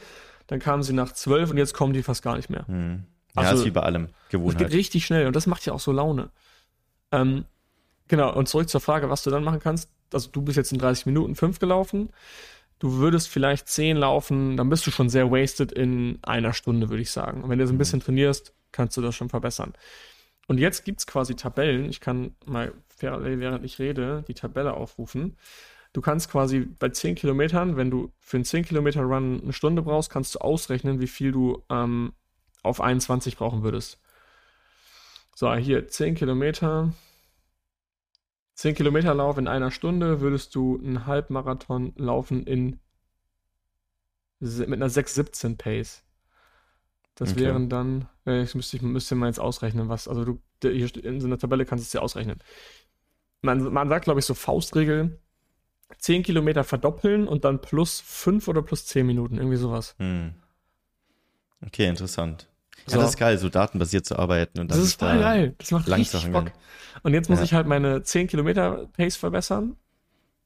Dann 0.46 0.58
kamen 0.60 0.82
sie 0.82 0.92
nach 0.92 1.12
zwölf 1.12 1.50
und 1.50 1.56
jetzt 1.56 1.74
kommen 1.74 1.92
die 1.92 2.02
fast 2.02 2.22
gar 2.22 2.36
nicht 2.36 2.50
mehr. 2.50 2.66
Hm. 2.66 3.04
Ja, 3.36 3.42
Also, 3.42 3.62
ist 3.62 3.66
wie 3.66 3.70
bei 3.70 3.82
allem. 3.82 4.06
Das 4.06 4.12
geht 4.30 4.40
Gewohnheit. 4.40 4.72
richtig 4.72 5.06
schnell 5.06 5.26
und 5.26 5.34
das 5.34 5.46
macht 5.46 5.64
ja 5.66 5.72
auch 5.72 5.80
so 5.80 5.92
Laune. 5.92 6.30
Ähm, 7.12 7.44
genau, 8.08 8.34
und 8.34 8.48
zurück 8.48 8.68
zur 8.68 8.80
Frage, 8.80 9.10
was 9.10 9.22
du 9.22 9.30
dann 9.30 9.44
machen 9.44 9.60
kannst. 9.60 9.90
Also 10.12 10.30
du 10.30 10.42
bist 10.42 10.56
jetzt 10.56 10.72
in 10.72 10.78
30 10.78 11.06
Minuten 11.06 11.34
fünf 11.34 11.58
gelaufen. 11.58 12.10
Du 12.78 12.98
würdest 12.98 13.28
vielleicht 13.28 13.68
10 13.68 13.96
laufen, 13.96 14.56
dann 14.56 14.68
bist 14.68 14.86
du 14.86 14.90
schon 14.90 15.08
sehr 15.08 15.30
wasted 15.30 15.72
in 15.72 16.18
einer 16.22 16.52
Stunde, 16.52 16.90
würde 16.90 17.02
ich 17.02 17.10
sagen. 17.10 17.42
Und 17.42 17.50
wenn 17.50 17.58
du 17.58 17.66
so 17.66 17.72
ein 17.72 17.78
bisschen 17.78 18.00
trainierst, 18.00 18.52
kannst 18.72 18.96
du 18.96 19.00
das 19.00 19.14
schon 19.14 19.28
verbessern. 19.28 19.72
Und 20.46 20.58
jetzt 20.58 20.84
gibt 20.84 21.00
es 21.00 21.06
quasi 21.06 21.34
Tabellen. 21.34 21.88
Ich 21.88 22.00
kann 22.00 22.34
mal, 22.44 22.72
während 22.98 23.64
ich 23.64 23.78
rede, 23.78 24.24
die 24.28 24.34
Tabelle 24.34 24.74
aufrufen. 24.74 25.36
Du 25.94 26.00
kannst 26.00 26.28
quasi 26.28 26.60
bei 26.60 26.88
10 26.90 27.14
Kilometern, 27.14 27.76
wenn 27.76 27.90
du 27.90 28.12
für 28.18 28.36
einen 28.36 28.44
10 28.44 28.64
Kilometer 28.64 29.02
Run 29.02 29.40
eine 29.42 29.52
Stunde 29.52 29.80
brauchst, 29.80 30.10
kannst 30.10 30.34
du 30.34 30.40
ausrechnen, 30.40 31.00
wie 31.00 31.06
viel 31.06 31.30
du 31.30 31.62
ähm, 31.70 32.12
auf 32.64 32.80
21 32.80 33.36
brauchen 33.36 33.62
würdest. 33.62 34.00
So, 35.36 35.52
hier 35.54 35.86
10 35.86 36.16
Kilometer. 36.16 36.92
10 38.54 38.74
Kilometer 38.74 39.14
Lauf 39.14 39.38
in 39.38 39.46
einer 39.46 39.70
Stunde 39.70 40.20
würdest 40.20 40.54
du 40.56 40.78
einen 40.78 41.06
Halbmarathon 41.06 41.92
laufen 41.96 42.44
in 42.44 42.80
mit 44.40 44.72
einer 44.72 44.90
6,17 44.90 45.56
Pace. 45.56 46.02
Das 47.14 47.30
Okay. 47.30 47.44
wären 47.44 47.68
dann, 47.68 48.08
äh, 48.26 48.42
ich 48.42 48.54
müsste, 48.56 48.76
ich 48.76 48.82
müsste 48.82 49.14
mal 49.14 49.28
jetzt 49.28 49.38
ausrechnen, 49.38 49.88
was, 49.88 50.08
also 50.08 50.24
du, 50.24 50.42
in 50.68 51.20
so 51.20 51.28
einer 51.28 51.38
Tabelle 51.38 51.64
kannst 51.64 51.84
du 51.84 51.86
es 51.86 51.92
ja 51.92 52.00
ausrechnen. 52.00 52.40
Man, 53.42 53.72
man 53.72 53.88
sagt, 53.88 54.04
glaube 54.04 54.20
ich, 54.20 54.26
so 54.26 54.34
Faustregel, 54.34 55.20
10 55.98 56.22
Kilometer 56.22 56.64
verdoppeln 56.64 57.26
und 57.28 57.44
dann 57.44 57.60
plus 57.60 58.00
5 58.00 58.48
oder 58.48 58.62
plus 58.62 58.86
10 58.86 59.06
Minuten, 59.06 59.36
irgendwie 59.36 59.56
sowas. 59.56 59.94
Hm. 59.98 60.34
Okay, 61.66 61.86
interessant. 61.86 62.48
So. 62.86 62.96
Ja, 62.96 63.02
das 63.02 63.12
ist 63.12 63.16
geil, 63.18 63.38
so 63.38 63.48
datenbasiert 63.48 64.04
zu 64.04 64.18
arbeiten. 64.18 64.60
Und 64.60 64.70
Das 64.70 64.78
ist 64.78 64.98
voll 64.98 65.08
da 65.08 65.20
geil. 65.20 65.54
Das 65.58 65.70
macht 65.70 65.88
richtig 65.90 66.24
Bock. 66.26 66.34
hangeln. 66.34 66.52
Und 67.02 67.14
jetzt 67.14 67.30
muss 67.30 67.38
Ja. 67.38 67.44
ich 67.44 67.54
halt 67.54 67.66
meine 67.66 68.02
10 68.02 68.26
Kilometer 68.26 68.86
Pace 68.96 69.16
verbessern. 69.16 69.76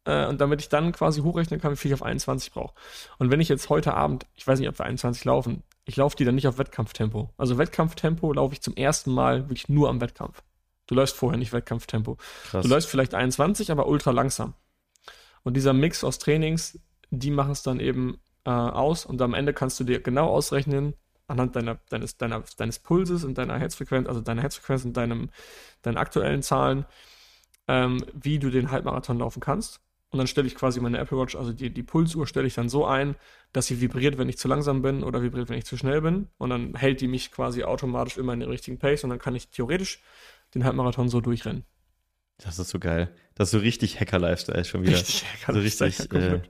Äh, 0.05 0.27
und 0.27 0.41
damit 0.41 0.61
ich 0.61 0.69
dann 0.69 0.93
quasi 0.93 1.21
hochrechnen 1.23 1.61
kann, 1.61 1.73
wie 1.73 1.77
viel 1.77 1.91
ich 1.91 1.95
auf 1.95 2.03
21 2.05 2.53
brauche. 2.53 2.75
Und 3.19 3.31
wenn 3.33 3.41
ich 3.41 3.49
jetzt 3.49 3.69
heute 3.71 3.95
Abend, 3.95 4.27
ich 4.37 4.47
weiß 4.47 4.61
nicht, 4.61 4.69
ob 4.69 4.79
wir 4.79 4.87
21 4.87 5.25
laufen, 5.25 5.65
ich 5.85 5.97
laufe 5.97 6.17
die 6.17 6.25
dann 6.25 6.37
nicht 6.37 6.47
auf 6.47 6.59
Wettkampftempo. 6.59 7.31
Also 7.37 7.59
Wettkampftempo 7.59 8.33
laufe 8.33 8.55
ich 8.55 8.61
zum 8.61 8.75
ersten 8.77 9.11
Mal 9.11 9.45
wirklich 9.49 9.69
nur 9.69 9.89
am 9.89 10.01
Wettkampf. 10.01 10.43
Du 10.87 10.95
läufst 10.95 11.17
vorher 11.17 11.39
nicht 11.39 11.53
Wettkampftempo. 11.53 12.17
Krass. 12.51 12.63
Du 12.63 12.69
läufst 12.71 12.89
vielleicht 12.89 13.15
21, 13.15 13.71
aber 13.73 13.89
ultra 13.89 14.13
langsam. 14.13 14.55
Und 15.45 15.57
dieser 15.57 15.73
Mix 15.73 16.05
aus 16.05 16.19
Trainings, 16.19 16.79
die 17.11 17.31
machen 17.31 17.53
es 17.53 17.63
dann 17.63 17.81
eben 17.81 18.19
äh, 18.45 18.51
aus 18.51 19.05
und 19.05 19.21
am 19.23 19.35
Ende 19.35 19.53
kannst 19.53 19.79
du 19.81 19.85
dir 19.85 20.01
genau 20.01 20.29
ausrechnen, 20.29 20.95
anhand 21.27 21.57
deiner, 21.57 21.79
deines, 21.91 22.17
deiner, 22.17 22.43
deines 22.57 22.79
Pulses 22.79 23.25
und 23.25 23.39
deiner 23.39 23.59
Herzfrequenz, 23.59 24.09
also 24.09 24.21
deiner 24.21 24.43
Herzfrequenz 24.43 24.85
und 24.85 24.97
deinem, 24.97 25.31
deinen 25.83 25.99
aktuellen 25.99 26.43
Zahlen, 26.43 26.87
ähm, 27.69 28.05
wie 28.15 28.39
du 28.39 28.51
den 28.51 28.71
Halbmarathon 28.71 29.19
laufen 29.19 29.41
kannst. 29.41 29.81
Und 30.11 30.19
dann 30.19 30.27
stelle 30.27 30.47
ich 30.47 30.55
quasi 30.55 30.81
meine 30.81 30.97
Apple 30.97 31.19
Watch, 31.19 31.37
also 31.37 31.53
die, 31.53 31.69
die 31.69 31.83
Pulsuhr 31.83 32.27
stelle 32.27 32.47
ich 32.47 32.55
dann 32.55 32.71
so 32.71 32.87
ein, 32.87 33.15
dass 33.53 33.67
sie 33.67 33.83
vibriert, 33.83 34.17
wenn 34.17 34.31
ich 34.31 34.39
zu 34.39 34.49
langsam 34.49 34.81
bin 34.81 35.05
oder 35.05 35.23
vibriert, 35.23 35.51
wenn 35.51 35.59
ich 35.59 35.67
zu 35.67 35.77
schnell 35.77 36.01
bin. 36.01 36.29
Und 36.39 36.49
dann 36.49 36.75
hält 36.75 37.03
die 37.03 37.09
mich 37.09 37.31
quasi 37.31 37.63
automatisch 37.65 38.17
immer 38.17 38.33
in 38.33 38.41
den 38.41 38.49
richtigen 38.49 38.79
Pace 38.79 39.05
und 39.05 39.11
dann 39.11 39.19
kann 39.19 39.37
ich 39.37 39.51
theoretisch 39.51 40.03
den 40.55 40.65
Halbmarathon 40.65 41.11
so 41.11 41.21
durchrennen. 41.21 41.65
Das 42.43 42.59
ist 42.59 42.69
so 42.71 42.79
geil. 42.79 43.15
Das 43.35 43.49
ist 43.49 43.53
so 43.53 43.59
richtig 43.59 44.01
Hacker-Lifestyle 44.01 44.65
schon 44.65 44.83
wieder. 44.83 44.93
Richtig, 44.97 45.25
so 45.47 45.53
richtig 45.53 46.13
äh, 46.13 46.41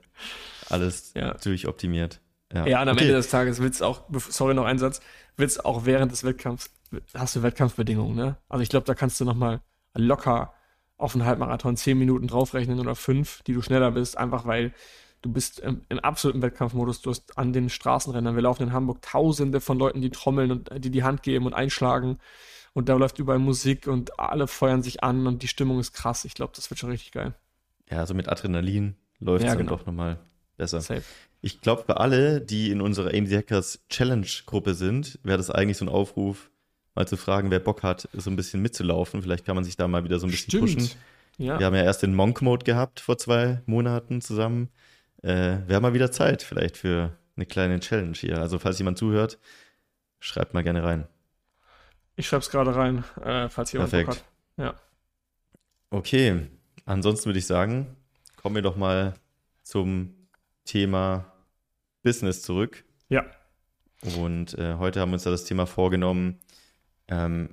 alles 0.69 1.13
Ja. 1.15 1.33
durchoptimiert. 1.35 2.21
Ja, 2.53 2.65
Ja, 2.67 2.81
und 2.81 2.89
am 2.89 2.95
okay. 2.95 3.05
Ende 3.05 3.15
des 3.15 3.29
Tages 3.29 3.59
willst 3.61 3.83
auch, 3.83 4.09
bef- 4.09 4.31
sorry, 4.31 4.53
noch 4.53 4.65
ein 4.65 4.79
Satz, 4.79 5.01
willst 5.37 5.65
auch 5.65 5.85
während 5.85 6.11
des 6.11 6.23
Wettkampfs, 6.23 6.71
hast 7.13 7.35
du 7.35 7.43
Wettkampfbedingungen, 7.43 8.15
ne? 8.15 8.37
Also 8.49 8.63
ich 8.63 8.69
glaube, 8.69 8.85
da 8.85 8.95
kannst 8.95 9.19
du 9.19 9.25
nochmal 9.25 9.61
locker 9.95 10.53
auf 10.97 11.15
einen 11.15 11.25
Halbmarathon 11.25 11.77
zehn 11.77 11.97
Minuten 11.97 12.27
draufrechnen 12.27 12.79
oder 12.79 12.95
fünf, 12.95 13.41
die 13.43 13.53
du 13.53 13.61
schneller 13.61 13.91
bist, 13.91 14.17
einfach 14.17 14.45
weil 14.45 14.73
du 15.21 15.31
bist 15.31 15.59
im, 15.59 15.81
im 15.89 15.99
absoluten 15.99 16.41
Wettkampfmodus, 16.41 17.01
du 17.01 17.11
hast 17.11 17.37
an 17.37 17.53
den 17.53 17.69
Straßenrändern, 17.69 18.35
wir 18.35 18.41
laufen 18.43 18.63
in 18.63 18.73
Hamburg 18.73 19.01
tausende 19.01 19.61
von 19.61 19.77
Leuten, 19.77 20.01
die 20.01 20.09
trommeln 20.09 20.51
und 20.51 20.71
äh, 20.71 20.79
die 20.79 20.91
die 20.91 21.03
Hand 21.03 21.23
geben 21.23 21.45
und 21.45 21.53
einschlagen 21.53 22.17
und 22.73 22.89
da 22.89 22.95
läuft 22.95 23.19
überall 23.19 23.39
Musik 23.39 23.87
und 23.87 24.19
alle 24.19 24.47
feuern 24.47 24.81
sich 24.83 25.03
an 25.03 25.27
und 25.27 25.43
die 25.43 25.47
Stimmung 25.47 25.79
ist 25.79 25.93
krass. 25.93 26.25
Ich 26.25 26.33
glaube, 26.33 26.53
das 26.55 26.69
wird 26.69 26.79
schon 26.79 26.89
richtig 26.91 27.11
geil. 27.11 27.33
Ja, 27.89 28.05
so 28.05 28.13
mit 28.13 28.29
Adrenalin 28.29 28.95
läuft 29.19 29.43
es 29.43 29.49
Ja, 29.49 29.55
dann 29.55 29.65
genau. 29.65 29.77
doch 29.77 29.85
nochmal 29.85 30.19
besser. 30.57 30.81
Safe. 30.81 31.03
Ich 31.41 31.61
glaube, 31.61 31.83
für 31.85 31.97
alle, 31.97 32.41
die 32.41 32.69
in 32.69 32.81
unserer 32.81 33.13
AMD 33.13 33.31
Hackers 33.31 33.79
Challenge-Gruppe 33.89 34.73
sind, 34.73 35.19
wäre 35.23 35.37
das 35.37 35.49
eigentlich 35.49 35.77
so 35.77 35.85
ein 35.85 35.89
Aufruf, 35.89 36.51
mal 36.95 37.07
zu 37.07 37.17
fragen, 37.17 37.49
wer 37.49 37.59
Bock 37.59 37.81
hat, 37.81 38.09
so 38.13 38.29
ein 38.29 38.35
bisschen 38.35 38.61
mitzulaufen. 38.61 39.21
Vielleicht 39.21 39.45
kann 39.45 39.55
man 39.55 39.63
sich 39.63 39.77
da 39.77 39.87
mal 39.87 40.03
wieder 40.03 40.19
so 40.19 40.27
ein 40.27 40.31
bisschen 40.31 40.59
pushen. 40.59 40.89
Ja. 41.37 41.57
Wir 41.57 41.65
haben 41.65 41.75
ja 41.75 41.83
erst 41.83 42.03
den 42.03 42.13
Monk-Mode 42.13 42.65
gehabt 42.65 42.99
vor 42.99 43.17
zwei 43.17 43.61
Monaten 43.65 44.19
zusammen. 44.19 44.69
Äh, 45.21 45.59
Wäre 45.67 45.79
mal 45.79 45.93
wieder 45.93 46.11
Zeit 46.11 46.43
vielleicht 46.43 46.75
für 46.75 47.15
eine 47.37 47.45
kleine 47.45 47.79
Challenge 47.79 48.15
hier. 48.15 48.39
Also 48.39 48.59
falls 48.59 48.77
jemand 48.77 48.97
zuhört, 48.97 49.39
schreibt 50.19 50.53
mal 50.53 50.63
gerne 50.63 50.83
rein. 50.83 51.07
Ich 52.19 52.27
schreibe 52.27 52.41
es 52.41 52.49
gerade 52.49 52.75
rein, 52.75 53.05
äh, 53.23 53.47
falls 53.47 53.71
jemand 53.71 53.91
Bock 53.91 53.99
Perfekt. 54.01 54.25
hat. 54.57 54.65
Ja. 54.65 54.75
Okay, 55.89 56.47
ansonsten 56.83 57.27
würde 57.27 57.39
ich 57.39 57.45
sagen, 57.45 57.95
kommen 58.35 58.55
wir 58.55 58.61
doch 58.61 58.75
mal 58.75 59.13
zum 59.63 60.13
Thema 60.65 61.31
Business 62.03 62.41
zurück. 62.41 62.83
Ja. 63.07 63.25
Und 64.17 64.53
äh, 64.57 64.75
heute 64.75 64.99
haben 64.99 65.11
wir 65.11 65.13
uns 65.13 65.23
da 65.23 65.29
das 65.29 65.45
Thema 65.45 65.65
vorgenommen. 65.65 66.39
Ähm, 67.07 67.51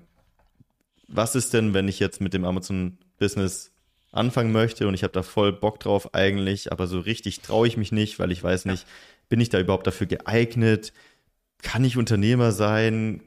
was 1.07 1.37
ist 1.37 1.55
denn, 1.55 1.73
wenn 1.73 1.87
ich 1.87 2.01
jetzt 2.01 2.21
mit 2.21 2.35
dem 2.35 2.45
Amazon 2.45 2.99
Business 3.19 3.71
anfangen 4.11 4.51
möchte 4.51 4.89
und 4.89 4.95
ich 4.95 5.05
habe 5.05 5.13
da 5.13 5.23
voll 5.23 5.53
Bock 5.53 5.79
drauf 5.79 6.13
eigentlich, 6.13 6.73
aber 6.73 6.89
so 6.89 6.99
richtig 6.99 7.41
traue 7.41 7.69
ich 7.69 7.77
mich 7.77 7.93
nicht, 7.93 8.19
weil 8.19 8.33
ich 8.33 8.43
weiß 8.43 8.65
nicht, 8.65 8.85
bin 9.29 9.39
ich 9.39 9.49
da 9.49 9.61
überhaupt 9.61 9.87
dafür 9.87 10.09
geeignet? 10.09 10.93
Kann 11.63 11.85
ich 11.85 11.97
Unternehmer 11.97 12.51
sein? 12.51 13.23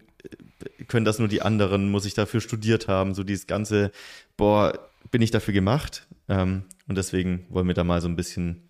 Können 0.87 1.05
das 1.05 1.19
nur 1.19 1.27
die 1.27 1.41
anderen? 1.41 1.91
Muss 1.91 2.05
ich 2.05 2.13
dafür 2.13 2.41
studiert 2.41 2.87
haben? 2.87 3.13
So 3.13 3.23
dieses 3.23 3.47
ganze, 3.47 3.91
boah, 4.37 4.77
bin 5.11 5.21
ich 5.21 5.31
dafür 5.31 5.53
gemacht? 5.53 6.07
Ähm, 6.27 6.63
und 6.87 6.97
deswegen 6.97 7.45
wollen 7.49 7.67
wir 7.67 7.75
da 7.75 7.83
mal 7.83 8.01
so 8.01 8.07
ein 8.07 8.15
bisschen 8.15 8.69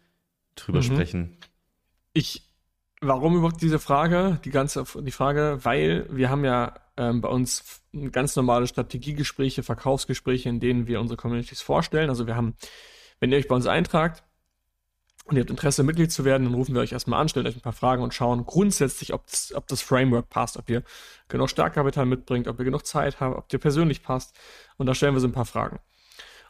drüber 0.56 0.80
mhm. 0.80 0.84
sprechen. 0.84 1.38
Ich, 2.14 2.44
warum 3.02 3.36
überhaupt 3.36 3.62
diese 3.62 3.80
Frage? 3.80 4.40
Die 4.44 4.52
ganze, 4.52 4.84
die 5.02 5.12
Frage, 5.12 5.60
weil 5.64 6.08
wir 6.12 6.30
haben 6.30 6.46
ja 6.46 6.76
ähm, 6.98 7.22
bei 7.22 7.30
uns 7.30 7.82
ganz 8.12 8.36
normale 8.36 8.68
Strategiegespräche, 8.68 9.64
Verkaufsgespräche, 9.64 10.50
in 10.50 10.60
denen 10.60 10.88
wir 10.88 11.00
unsere 11.00 11.18
Communities 11.18 11.62
vorstellen. 11.62 12.10
Also 12.10 12.28
wir 12.28 12.36
haben, 12.36 12.56
wenn 13.20 13.32
ihr 13.32 13.38
euch 13.38 13.48
bei 13.48 13.56
uns 13.56 13.68
eintragt 13.68 14.24
und 15.30 15.38
ihr 15.38 15.42
habt 15.42 15.50
Interesse, 15.50 15.84
Mitglied 15.84 16.12
zu 16.12 16.26
werden, 16.26 16.46
dann 16.46 16.54
rufen 16.54 16.74
wir 16.74 16.82
euch 16.82 16.92
erstmal 16.92 17.22
an, 17.22 17.30
stellen 17.30 17.48
euch 17.48 17.56
ein 17.56 17.62
paar 17.62 17.74
Fragen 17.74 18.02
und 18.04 18.14
schauen 18.14 18.46
grundsätzlich, 18.46 19.14
ob 19.14 19.28
das, 19.28 19.54
ob 19.54 19.68
das 19.68 19.82
Framework 19.82 20.30
passt, 20.30 20.58
ob 20.58 20.70
ihr 20.70 20.84
genug 21.28 21.50
Startkapital 21.50 22.06
mitbringt, 22.06 22.48
ob 22.48 22.60
ihr 22.60 22.66
genug 22.66 22.86
Zeit 22.86 23.20
habt, 23.20 23.38
ob 23.38 23.52
ihr 23.52 23.60
persönlich 23.60 24.04
passt. 24.04 24.36
Und 24.78 24.88
da 24.88 24.96
stellen 24.96 25.14
wir 25.14 25.20
so 25.20 25.28
ein 25.28 25.34
paar 25.34 25.46
Fragen. 25.46 25.80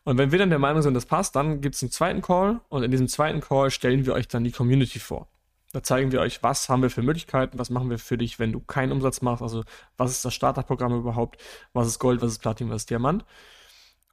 Und 0.03 0.17
wenn 0.17 0.31
wir 0.31 0.39
dann 0.39 0.49
der 0.49 0.59
Meinung 0.59 0.81
sind, 0.81 0.93
das 0.93 1.05
passt, 1.05 1.35
dann 1.35 1.61
gibt 1.61 1.75
es 1.75 1.83
einen 1.83 1.91
zweiten 1.91 2.21
Call 2.21 2.61
und 2.69 2.83
in 2.83 2.91
diesem 2.91 3.07
zweiten 3.07 3.41
Call 3.41 3.69
stellen 3.69 4.05
wir 4.05 4.13
euch 4.13 4.27
dann 4.27 4.43
die 4.43 4.51
Community 4.51 4.99
vor. 4.99 5.27
Da 5.71 5.83
zeigen 5.83 6.11
wir 6.11 6.21
euch, 6.21 6.41
was 6.41 6.67
haben 6.67 6.81
wir 6.81 6.89
für 6.89 7.03
Möglichkeiten, 7.03 7.59
was 7.59 7.69
machen 7.69 7.89
wir 7.89 7.99
für 7.99 8.17
dich, 8.17 8.39
wenn 8.39 8.51
du 8.51 8.59
keinen 8.59 8.91
Umsatz 8.91 9.21
machst, 9.21 9.43
also 9.43 9.63
was 9.97 10.11
ist 10.11 10.25
das 10.25 10.33
Starterprogramm 10.33 10.97
überhaupt, 10.97 11.39
was 11.73 11.87
ist 11.87 11.99
Gold, 11.99 12.21
was 12.21 12.31
ist 12.31 12.39
Platin, 12.39 12.69
was 12.69 12.83
ist 12.83 12.89
Diamant. 12.89 13.23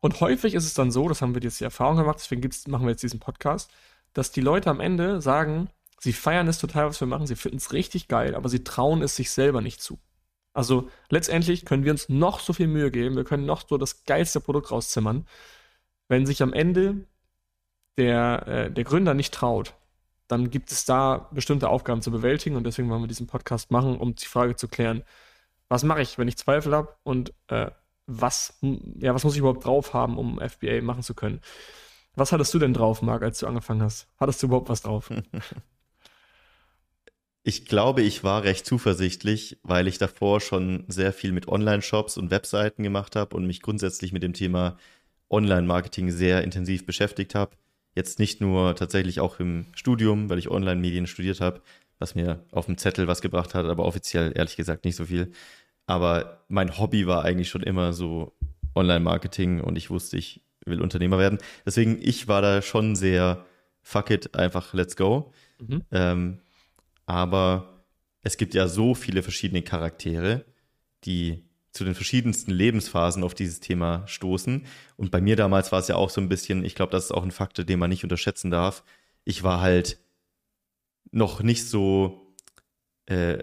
Und 0.00 0.20
häufig 0.20 0.54
ist 0.54 0.66
es 0.66 0.74
dann 0.74 0.90
so, 0.90 1.08
das 1.08 1.22
haben 1.22 1.34
wir 1.34 1.42
jetzt 1.42 1.60
die 1.60 1.64
Erfahrung 1.64 1.96
gemacht, 1.96 2.18
deswegen 2.18 2.42
gibt's, 2.42 2.66
machen 2.66 2.84
wir 2.84 2.90
jetzt 2.90 3.02
diesen 3.02 3.20
Podcast, 3.20 3.70
dass 4.12 4.32
die 4.32 4.40
Leute 4.40 4.70
am 4.70 4.80
Ende 4.80 5.20
sagen, 5.20 5.68
sie 6.00 6.12
feiern 6.12 6.48
es 6.48 6.58
total, 6.58 6.86
was 6.86 7.00
wir 7.00 7.08
machen, 7.08 7.26
sie 7.26 7.36
finden 7.36 7.58
es 7.58 7.72
richtig 7.72 8.08
geil, 8.08 8.34
aber 8.34 8.48
sie 8.48 8.64
trauen 8.64 9.02
es 9.02 9.16
sich 9.16 9.30
selber 9.30 9.60
nicht 9.60 9.80
zu. 9.82 9.98
Also 10.52 10.88
letztendlich 11.10 11.64
können 11.64 11.84
wir 11.84 11.92
uns 11.92 12.08
noch 12.08 12.40
so 12.40 12.52
viel 12.52 12.66
Mühe 12.66 12.90
geben, 12.90 13.16
wir 13.16 13.24
können 13.24 13.46
noch 13.46 13.68
so 13.68 13.76
das 13.76 14.04
geilste 14.04 14.40
Produkt 14.40 14.70
rauszimmern. 14.70 15.26
Wenn 16.08 16.26
sich 16.26 16.42
am 16.42 16.52
Ende 16.52 17.06
der, 17.98 18.46
äh, 18.46 18.70
der 18.70 18.84
Gründer 18.84 19.14
nicht 19.14 19.34
traut, 19.34 19.74
dann 20.28 20.50
gibt 20.50 20.72
es 20.72 20.84
da 20.84 21.28
bestimmte 21.32 21.68
Aufgaben 21.68 22.02
zu 22.02 22.10
bewältigen 22.10 22.56
und 22.56 22.64
deswegen 22.64 22.88
wollen 22.90 23.02
wir 23.02 23.08
diesen 23.08 23.26
Podcast 23.26 23.70
machen, 23.70 23.98
um 23.98 24.14
die 24.14 24.26
Frage 24.26 24.56
zu 24.56 24.68
klären, 24.68 25.02
was 25.68 25.84
mache 25.84 26.02
ich, 26.02 26.18
wenn 26.18 26.28
ich 26.28 26.36
Zweifel 26.36 26.74
habe 26.74 26.96
und 27.02 27.32
äh, 27.48 27.70
was, 28.06 28.58
ja, 28.62 29.14
was 29.14 29.24
muss 29.24 29.34
ich 29.34 29.40
überhaupt 29.40 29.64
drauf 29.64 29.94
haben, 29.94 30.16
um 30.16 30.40
FBA 30.40 30.80
machen 30.80 31.02
zu 31.02 31.14
können. 31.14 31.40
Was 32.16 32.32
hattest 32.32 32.52
du 32.54 32.58
denn 32.58 32.72
drauf, 32.72 33.02
Marc, 33.02 33.22
als 33.22 33.38
du 33.38 33.46
angefangen 33.46 33.82
hast? 33.82 34.08
Hattest 34.18 34.42
du 34.42 34.46
überhaupt 34.46 34.68
was 34.68 34.82
drauf? 34.82 35.10
Ich 37.48 37.64
glaube, 37.64 38.02
ich 38.02 38.24
war 38.24 38.42
recht 38.42 38.66
zuversichtlich, 38.66 39.60
weil 39.62 39.86
ich 39.86 39.98
davor 39.98 40.40
schon 40.40 40.82
sehr 40.88 41.12
viel 41.12 41.30
mit 41.30 41.46
Online-Shops 41.46 42.16
und 42.16 42.32
Webseiten 42.32 42.82
gemacht 42.82 43.14
habe 43.14 43.36
und 43.36 43.46
mich 43.46 43.62
grundsätzlich 43.62 44.12
mit 44.12 44.24
dem 44.24 44.32
Thema 44.32 44.76
Online-Marketing 45.30 46.10
sehr 46.10 46.42
intensiv 46.42 46.86
beschäftigt 46.86 47.36
habe. 47.36 47.56
Jetzt 47.94 48.18
nicht 48.18 48.40
nur 48.40 48.74
tatsächlich 48.74 49.20
auch 49.20 49.38
im 49.38 49.66
Studium, 49.76 50.28
weil 50.28 50.40
ich 50.40 50.50
Online-Medien 50.50 51.06
studiert 51.06 51.40
habe, 51.40 51.62
was 52.00 52.16
mir 52.16 52.44
auf 52.50 52.66
dem 52.66 52.78
Zettel 52.78 53.06
was 53.06 53.20
gebracht 53.22 53.54
hat, 53.54 53.66
aber 53.66 53.84
offiziell 53.84 54.32
ehrlich 54.34 54.56
gesagt 54.56 54.84
nicht 54.84 54.96
so 54.96 55.04
viel. 55.04 55.30
Aber 55.86 56.44
mein 56.48 56.76
Hobby 56.78 57.06
war 57.06 57.24
eigentlich 57.24 57.48
schon 57.48 57.62
immer 57.62 57.92
so 57.92 58.36
Online-Marketing 58.74 59.60
und 59.60 59.76
ich 59.78 59.88
wusste, 59.88 60.16
ich 60.16 60.42
will 60.66 60.80
Unternehmer 60.80 61.18
werden. 61.18 61.38
Deswegen, 61.64 61.98
ich 62.00 62.28
war 62.28 62.42
da 62.42 62.62
schon 62.62 62.96
sehr 62.96 63.44
fuck 63.82 64.10
it, 64.10 64.34
einfach 64.34 64.74
let's 64.74 64.96
go. 64.96 65.32
Mhm. 65.60 65.82
Ähm, 65.92 66.38
aber 67.06 67.84
es 68.22 68.36
gibt 68.36 68.54
ja 68.54 68.66
so 68.66 68.94
viele 68.94 69.22
verschiedene 69.22 69.62
Charaktere, 69.62 70.44
die 71.04 71.44
zu 71.70 71.84
den 71.84 71.94
verschiedensten 71.94 72.50
Lebensphasen 72.50 73.22
auf 73.22 73.34
dieses 73.34 73.60
Thema 73.60 74.06
stoßen. 74.08 74.66
Und 74.96 75.10
bei 75.10 75.20
mir 75.20 75.36
damals 75.36 75.70
war 75.72 75.78
es 75.78 75.88
ja 75.88 75.94
auch 75.94 76.10
so 76.10 76.20
ein 76.20 76.28
bisschen, 76.28 76.64
ich 76.64 76.74
glaube, 76.74 76.90
das 76.90 77.04
ist 77.04 77.12
auch 77.12 77.22
ein 77.22 77.30
Faktor, 77.30 77.64
den 77.64 77.78
man 77.78 77.90
nicht 77.90 78.02
unterschätzen 78.02 78.50
darf. 78.50 78.82
Ich 79.24 79.42
war 79.42 79.60
halt 79.60 79.98
noch 81.12 81.42
nicht 81.42 81.68
so, 81.68 82.34
äh, 83.06 83.38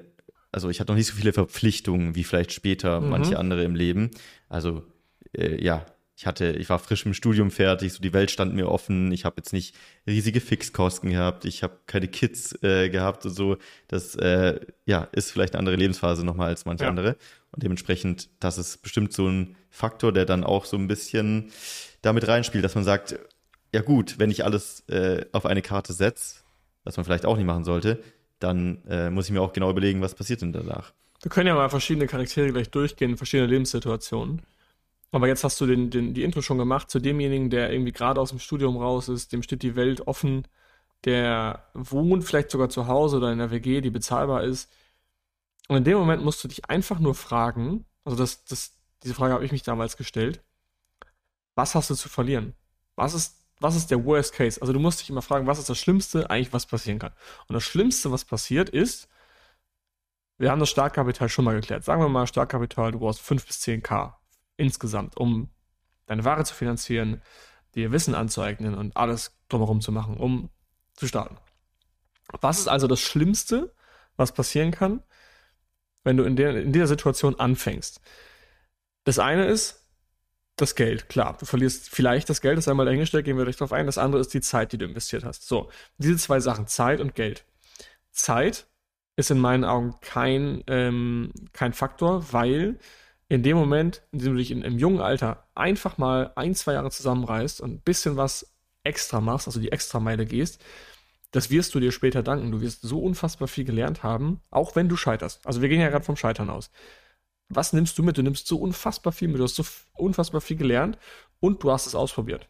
also 0.51 0.69
ich 0.69 0.79
hatte 0.79 0.91
noch 0.91 0.97
nicht 0.97 1.07
so 1.07 1.13
viele 1.13 1.33
Verpflichtungen 1.33 2.15
wie 2.15 2.23
vielleicht 2.23 2.51
später 2.51 2.99
mhm. 2.99 3.09
manche 3.09 3.39
andere 3.39 3.63
im 3.63 3.75
Leben. 3.75 4.11
Also 4.49 4.83
äh, 5.31 5.63
ja, 5.63 5.85
ich 6.23 6.27
hatte, 6.27 6.51
ich 6.51 6.69
war 6.69 6.79
frisch 6.79 7.05
im 7.05 7.13
Studium 7.13 7.51
fertig, 7.51 7.91
so 7.91 8.01
die 8.01 8.13
Welt 8.13 8.31
stand 8.31 8.55
mir 8.55 8.71
offen. 8.71 9.11
Ich 9.11 9.25
habe 9.25 9.35
jetzt 9.39 9.51
nicht 9.51 9.75
riesige 10.07 10.39
Fixkosten 10.39 11.09
gehabt, 11.09 11.43
ich 11.43 11.63
habe 11.63 11.79
keine 11.85 12.07
Kids 12.07 12.57
äh, 12.63 12.87
gehabt 12.89 13.25
und 13.25 13.33
so. 13.33 13.57
Das 13.89 14.15
äh, 14.15 14.61
ja 14.85 15.09
ist 15.11 15.31
vielleicht 15.31 15.53
eine 15.53 15.59
andere 15.59 15.75
Lebensphase 15.75 16.25
nochmal 16.25 16.47
als 16.47 16.63
manche 16.63 16.85
ja. 16.85 16.89
andere. 16.89 17.17
Und 17.51 17.61
dementsprechend, 17.61 18.29
das 18.39 18.57
ist 18.57 18.81
bestimmt 18.81 19.11
so 19.11 19.27
ein 19.27 19.57
Faktor, 19.69 20.13
der 20.13 20.23
dann 20.23 20.45
auch 20.45 20.63
so 20.63 20.77
ein 20.77 20.87
bisschen 20.87 21.51
damit 22.01 22.25
reinspielt, 22.25 22.63
dass 22.63 22.75
man 22.75 22.85
sagt, 22.85 23.19
ja 23.73 23.81
gut, 23.81 24.17
wenn 24.17 24.31
ich 24.31 24.45
alles 24.45 24.87
äh, 24.87 25.25
auf 25.33 25.45
eine 25.45 25.61
Karte 25.61 25.91
setze, 25.91 26.37
was 26.85 26.95
man 26.95 27.03
vielleicht 27.03 27.25
auch 27.25 27.35
nicht 27.35 27.47
machen 27.47 27.65
sollte, 27.65 28.01
dann 28.39 28.81
äh, 28.87 29.09
muss 29.09 29.25
ich 29.25 29.33
mir 29.33 29.41
auch 29.41 29.51
genau 29.51 29.69
überlegen, 29.69 29.99
was 29.99 30.15
passiert 30.15 30.41
denn 30.41 30.53
danach. 30.53 30.93
Wir 31.21 31.29
können 31.29 31.47
ja 31.47 31.55
mal 31.55 31.69
verschiedene 31.69 32.07
Charaktere 32.07 32.53
gleich 32.53 32.69
durchgehen, 32.69 33.17
verschiedene 33.17 33.49
Lebenssituationen. 33.49 34.41
Aber 35.13 35.27
jetzt 35.27 35.43
hast 35.43 35.61
du 35.61 35.67
den, 35.67 35.91
den, 35.91 36.15
die 36.15 36.23
Intro 36.23 36.41
schon 36.41 36.57
gemacht 36.57 36.89
zu 36.89 36.99
demjenigen, 36.99 37.51
der 37.51 37.71
irgendwie 37.71 37.91
gerade 37.91 38.19
aus 38.19 38.31
dem 38.31 38.39
Studium 38.39 38.77
raus 38.77 39.09
ist, 39.09 39.31
dem 39.31 39.43
steht 39.43 39.61
die 39.61 39.75
Welt 39.75 40.07
offen, 40.07 40.47
der 41.05 41.69
wohnt 41.75 42.23
vielleicht 42.23 42.49
sogar 42.49 42.69
zu 42.69 42.87
Hause 42.87 43.17
oder 43.17 43.31
in 43.31 43.37
der 43.37 43.51
WG, 43.51 43.81
die 43.81 43.91
bezahlbar 43.91 44.43
ist. 44.43 44.71
Und 45.67 45.77
in 45.77 45.83
dem 45.83 45.99
Moment 45.99 46.23
musst 46.23 46.43
du 46.43 46.47
dich 46.47 46.67
einfach 46.67 46.99
nur 46.99 47.13
fragen, 47.13 47.85
also 48.05 48.17
das, 48.17 48.43
das, 48.45 48.79
diese 49.03 49.13
Frage 49.13 49.35
habe 49.35 49.45
ich 49.45 49.51
mich 49.51 49.61
damals 49.61 49.97
gestellt, 49.97 50.41
was 51.55 51.75
hast 51.75 51.91
du 51.91 51.95
zu 51.95 52.09
verlieren? 52.09 52.55
Was 52.95 53.13
ist, 53.13 53.37
was 53.59 53.75
ist 53.75 53.91
der 53.91 54.03
Worst 54.05 54.33
Case? 54.33 54.59
Also 54.61 54.73
du 54.73 54.79
musst 54.79 55.01
dich 55.01 55.11
immer 55.11 55.21
fragen, 55.21 55.45
was 55.45 55.59
ist 55.59 55.69
das 55.69 55.77
Schlimmste 55.77 56.27
eigentlich, 56.31 56.53
was 56.53 56.65
passieren 56.65 56.97
kann? 56.97 57.13
Und 57.47 57.53
das 57.53 57.63
Schlimmste, 57.63 58.11
was 58.11 58.25
passiert, 58.25 58.69
ist, 58.69 59.07
wir 60.39 60.49
haben 60.49 60.59
das 60.59 60.71
Startkapital 60.71 61.29
schon 61.29 61.45
mal 61.45 61.55
geklärt. 61.55 61.83
Sagen 61.83 62.01
wir 62.01 62.09
mal, 62.09 62.25
Startkapital, 62.25 62.93
du 62.93 62.99
brauchst 62.99 63.21
5 63.21 63.45
bis 63.45 63.61
10k 63.61 64.13
insgesamt, 64.63 65.17
um 65.17 65.49
deine 66.05 66.23
Ware 66.23 66.45
zu 66.45 66.53
finanzieren, 66.53 67.21
dir 67.75 67.91
Wissen 67.91 68.15
anzueignen 68.15 68.75
und 68.75 68.95
alles 68.95 69.37
drumherum 69.49 69.81
zu 69.81 69.91
machen, 69.91 70.17
um 70.17 70.49
zu 70.93 71.07
starten. 71.07 71.37
Was 72.39 72.59
ist 72.59 72.67
also 72.67 72.87
das 72.87 73.01
Schlimmste, 73.01 73.73
was 74.15 74.31
passieren 74.31 74.71
kann, 74.71 75.03
wenn 76.03 76.17
du 76.17 76.23
in, 76.23 76.35
der, 76.35 76.61
in 76.61 76.71
dieser 76.71 76.87
Situation 76.87 77.39
anfängst? 77.39 77.99
Das 79.03 79.19
eine 79.19 79.47
ist 79.47 79.83
das 80.55 80.75
Geld, 80.75 81.09
klar. 81.09 81.35
Du 81.37 81.45
verlierst 81.45 81.89
vielleicht 81.89 82.29
das 82.29 82.39
Geld, 82.39 82.57
das 82.57 82.67
einmal 82.67 82.85
dahingestellt, 82.85 83.25
gehen 83.25 83.37
wir 83.37 83.43
gleich 83.43 83.57
drauf 83.57 83.73
ein. 83.73 83.87
Das 83.87 83.97
andere 83.97 84.21
ist 84.21 84.33
die 84.33 84.41
Zeit, 84.41 84.71
die 84.71 84.77
du 84.77 84.85
investiert 84.85 85.25
hast. 85.25 85.47
So, 85.47 85.69
diese 85.97 86.17
zwei 86.17 86.39
Sachen, 86.39 86.67
Zeit 86.67 87.01
und 87.01 87.15
Geld. 87.15 87.43
Zeit 88.11 88.67
ist 89.15 89.31
in 89.31 89.39
meinen 89.39 89.65
Augen 89.65 89.95
kein, 90.01 90.63
ähm, 90.67 91.33
kein 91.51 91.73
Faktor, 91.73 92.31
weil 92.31 92.79
in 93.33 93.41
dem 93.41 93.57
Moment, 93.57 94.03
in 94.11 94.19
dem 94.19 94.33
du 94.33 94.37
dich 94.37 94.51
in, 94.51 94.61
im 94.61 94.77
jungen 94.77 95.01
Alter 95.01 95.47
einfach 95.55 95.97
mal 95.97 96.31
ein, 96.35 96.53
zwei 96.53 96.73
Jahre 96.73 96.91
zusammenreißt 96.91 97.61
und 97.61 97.71
ein 97.71 97.79
bisschen 97.79 98.15
was 98.15 98.53
extra 98.83 99.21
machst, 99.21 99.47
also 99.47 99.59
die 99.59 99.71
Extrameile 99.71 100.25
gehst, 100.25 100.63
das 101.31 101.49
wirst 101.49 101.73
du 101.73 101.79
dir 101.79 101.91
später 101.91 102.21
danken. 102.21 102.51
Du 102.51 102.61
wirst 102.61 102.83
so 102.83 102.99
unfassbar 102.99 103.47
viel 103.47 103.63
gelernt 103.63 104.03
haben, 104.03 104.39
auch 104.51 104.75
wenn 104.75 104.87
du 104.87 104.95
scheiterst. 104.95 105.45
Also 105.47 105.63
wir 105.63 105.69
gehen 105.69 105.81
ja 105.81 105.89
gerade 105.89 106.05
vom 106.05 106.15
Scheitern 106.15 106.51
aus. 106.51 106.69
Was 107.49 107.73
nimmst 107.73 107.97
du 107.97 108.03
mit? 108.03 108.17
Du 108.17 108.21
nimmst 108.21 108.45
so 108.45 108.57
unfassbar 108.57 109.11
viel 109.11 109.29
mit. 109.29 109.39
Du 109.39 109.43
hast 109.43 109.55
so 109.55 109.63
unfassbar 109.93 110.41
viel 110.41 110.57
gelernt 110.57 110.99
und 111.39 111.63
du 111.63 111.71
hast 111.71 111.87
es 111.87 111.95
ausprobiert. 111.95 112.47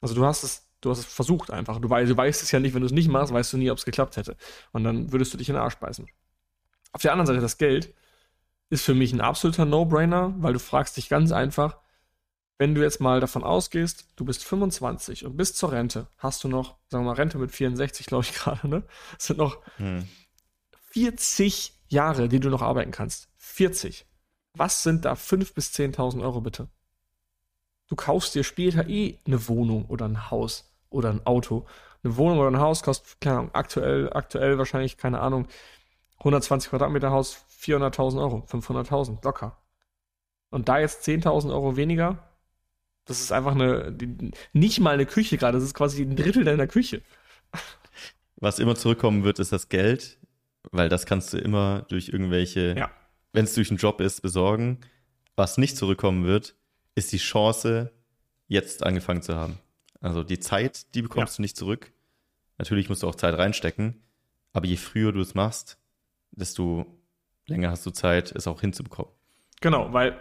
Also 0.00 0.14
du 0.14 0.24
hast 0.24 0.44
es, 0.44 0.66
du 0.80 0.88
hast 0.88 1.00
es 1.00 1.04
versucht 1.04 1.50
einfach. 1.50 1.78
Du, 1.78 1.90
weißt, 1.90 2.10
du 2.10 2.16
weißt 2.16 2.42
es 2.42 2.50
ja 2.52 2.58
nicht, 2.58 2.72
wenn 2.72 2.80
du 2.80 2.86
es 2.86 2.92
nicht 2.92 3.08
machst, 3.08 3.34
weißt 3.34 3.52
du 3.52 3.58
nie, 3.58 3.70
ob 3.70 3.76
es 3.76 3.84
geklappt 3.84 4.16
hätte. 4.16 4.34
Und 4.72 4.84
dann 4.84 5.12
würdest 5.12 5.34
du 5.34 5.36
dich 5.36 5.50
in 5.50 5.56
den 5.56 5.62
Arsch 5.62 5.76
beißen. 5.76 6.06
Auf 6.92 7.02
der 7.02 7.12
anderen 7.12 7.26
Seite 7.26 7.40
das 7.40 7.58
Geld 7.58 7.92
ist 8.70 8.84
für 8.84 8.94
mich 8.94 9.12
ein 9.12 9.20
absoluter 9.20 9.64
No-Brainer, 9.64 10.34
weil 10.38 10.52
du 10.52 10.58
fragst 10.58 10.96
dich 10.96 11.08
ganz 11.08 11.32
einfach, 11.32 11.78
wenn 12.58 12.74
du 12.74 12.82
jetzt 12.82 13.00
mal 13.00 13.20
davon 13.20 13.44
ausgehst, 13.44 14.06
du 14.16 14.24
bist 14.24 14.44
25 14.44 15.26
und 15.26 15.36
bis 15.36 15.54
zur 15.54 15.72
Rente 15.72 16.08
hast 16.18 16.42
du 16.42 16.48
noch, 16.48 16.76
sagen 16.88 17.04
wir 17.04 17.10
mal, 17.10 17.16
Rente 17.16 17.38
mit 17.38 17.52
64, 17.52 18.06
glaube 18.06 18.24
ich 18.24 18.32
gerade, 18.34 18.66
ne? 18.68 18.82
Das 19.16 19.26
sind 19.26 19.38
noch 19.38 19.58
hm. 19.76 20.08
40 20.90 21.74
Jahre, 21.88 22.28
die 22.28 22.40
du 22.40 22.48
noch 22.48 22.62
arbeiten 22.62 22.90
kannst. 22.90 23.28
40. 23.36 24.06
Was 24.54 24.82
sind 24.82 25.04
da 25.04 25.12
5.000 25.12 25.54
bis 25.54 25.72
10.000 25.74 26.22
Euro 26.22 26.40
bitte? 26.40 26.68
Du 27.88 27.94
kaufst 27.94 28.34
dir 28.34 28.42
später 28.42 28.88
eh 28.88 29.18
eine 29.26 29.48
Wohnung 29.48 29.84
oder 29.86 30.06
ein 30.06 30.30
Haus 30.30 30.72
oder 30.88 31.10
ein 31.10 31.24
Auto. 31.26 31.66
Eine 32.02 32.16
Wohnung 32.16 32.38
oder 32.38 32.50
ein 32.50 32.58
Haus 32.58 32.82
kostet, 32.82 33.20
keine 33.20 33.38
Ahnung, 33.38 33.54
aktuell, 33.54 34.12
aktuell 34.12 34.58
wahrscheinlich, 34.58 34.96
keine 34.96 35.20
Ahnung, 35.20 35.46
120 36.18 36.70
Quadratmeter 36.70 37.10
Haus 37.10 37.44
400.000 37.60 38.20
Euro, 38.20 38.46
500.000, 38.50 39.24
locker. 39.24 39.56
Und 40.50 40.68
da 40.68 40.78
jetzt 40.78 41.06
10.000 41.06 41.50
Euro 41.52 41.76
weniger, 41.76 42.22
Das 43.04 43.20
ist 43.20 43.30
einfach 43.30 43.52
eine, 43.54 43.92
die, 43.92 44.32
nicht 44.52 44.80
mal 44.80 44.94
eine 44.94 45.06
Küche 45.06 45.36
gerade, 45.38 45.58
das 45.58 45.64
ist 45.64 45.74
quasi 45.74 46.02
ein 46.02 46.16
Drittel 46.16 46.42
deiner 46.44 46.66
Küche. 46.66 47.02
Was 48.36 48.58
immer 48.58 48.74
zurückkommen 48.74 49.22
wird, 49.24 49.38
ist 49.38 49.52
das 49.52 49.68
Geld, 49.68 50.18
weil 50.72 50.88
das 50.88 51.06
kannst 51.06 51.32
du 51.32 51.38
immer 51.38 51.82
durch 51.88 52.08
irgendwelche, 52.08 52.74
Ja. 52.76 52.90
wenn 53.32 53.44
es 53.44 53.54
durch 53.54 53.70
einen 53.70 53.78
Job 53.78 54.00
ist, 54.00 54.22
besorgen. 54.22 54.80
Was 55.36 55.56
nicht 55.56 55.76
zurückkommen 55.76 56.24
wird, 56.24 56.56
ist 56.96 57.12
die 57.12 57.18
Chance, 57.18 57.92
jetzt 58.48 58.82
angefangen 58.82 59.22
zu 59.22 59.36
haben. 59.36 59.58
Also 60.00 60.22
die 60.24 60.40
Zeit, 60.40 60.94
die 60.94 61.02
bekommst 61.02 61.38
du 61.38 61.42
nicht 61.42 61.56
zurück. 61.56 61.92
Natürlich 62.58 62.88
musst 62.88 63.02
du 63.02 63.08
auch 63.08 63.14
Zeit 63.14 63.36
reinstecken, 63.38 64.02
aber 64.52 64.66
je 64.66 64.76
früher 64.76 65.12
du 65.12 65.20
es 65.20 65.34
machst, 65.34 65.78
desto 66.32 66.86
länger 67.46 67.70
hast 67.70 67.86
du 67.86 67.90
Zeit, 67.90 68.32
es 68.32 68.46
auch 68.46 68.60
hinzubekommen. 68.60 69.10
Genau, 69.60 69.92
weil 69.92 70.20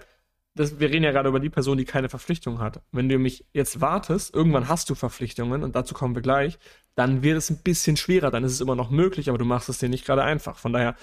das, 0.55 0.79
wir 0.79 0.89
reden 0.89 1.03
ja 1.03 1.11
gerade 1.11 1.29
über 1.29 1.41
die 1.41 1.49
Person, 1.49 1.77
die 1.77 1.85
keine 1.85 2.07
Verpflichtung 2.07 2.59
hat. 2.59 2.81
Wenn 2.91 3.09
du 3.09 3.17
mich 3.17 3.45
jetzt 3.53 3.81
wartest, 3.81 4.33
irgendwann 4.33 4.69
hast 4.69 4.89
du 4.89 4.95
Verpflichtungen 4.95 5.63
und 5.63 5.75
dazu 5.75 5.93
kommen 5.93 6.15
wir 6.15 6.21
gleich, 6.21 6.57
dann 6.95 7.23
wird 7.23 7.37
es 7.37 7.49
ein 7.49 7.61
bisschen 7.61 7.97
schwerer, 7.97 8.31
dann 8.31 8.45
ist 8.45 8.53
es 8.53 8.61
immer 8.61 8.75
noch 8.75 8.89
möglich, 8.89 9.27
aber 9.27 9.37
du 9.37 9.45
machst 9.45 9.67
es 9.67 9.79
dir 9.79 9.89
nicht 9.89 10.05
gerade 10.05 10.23
einfach. 10.23 10.57
Von 10.57 10.71
daher, 10.71 10.95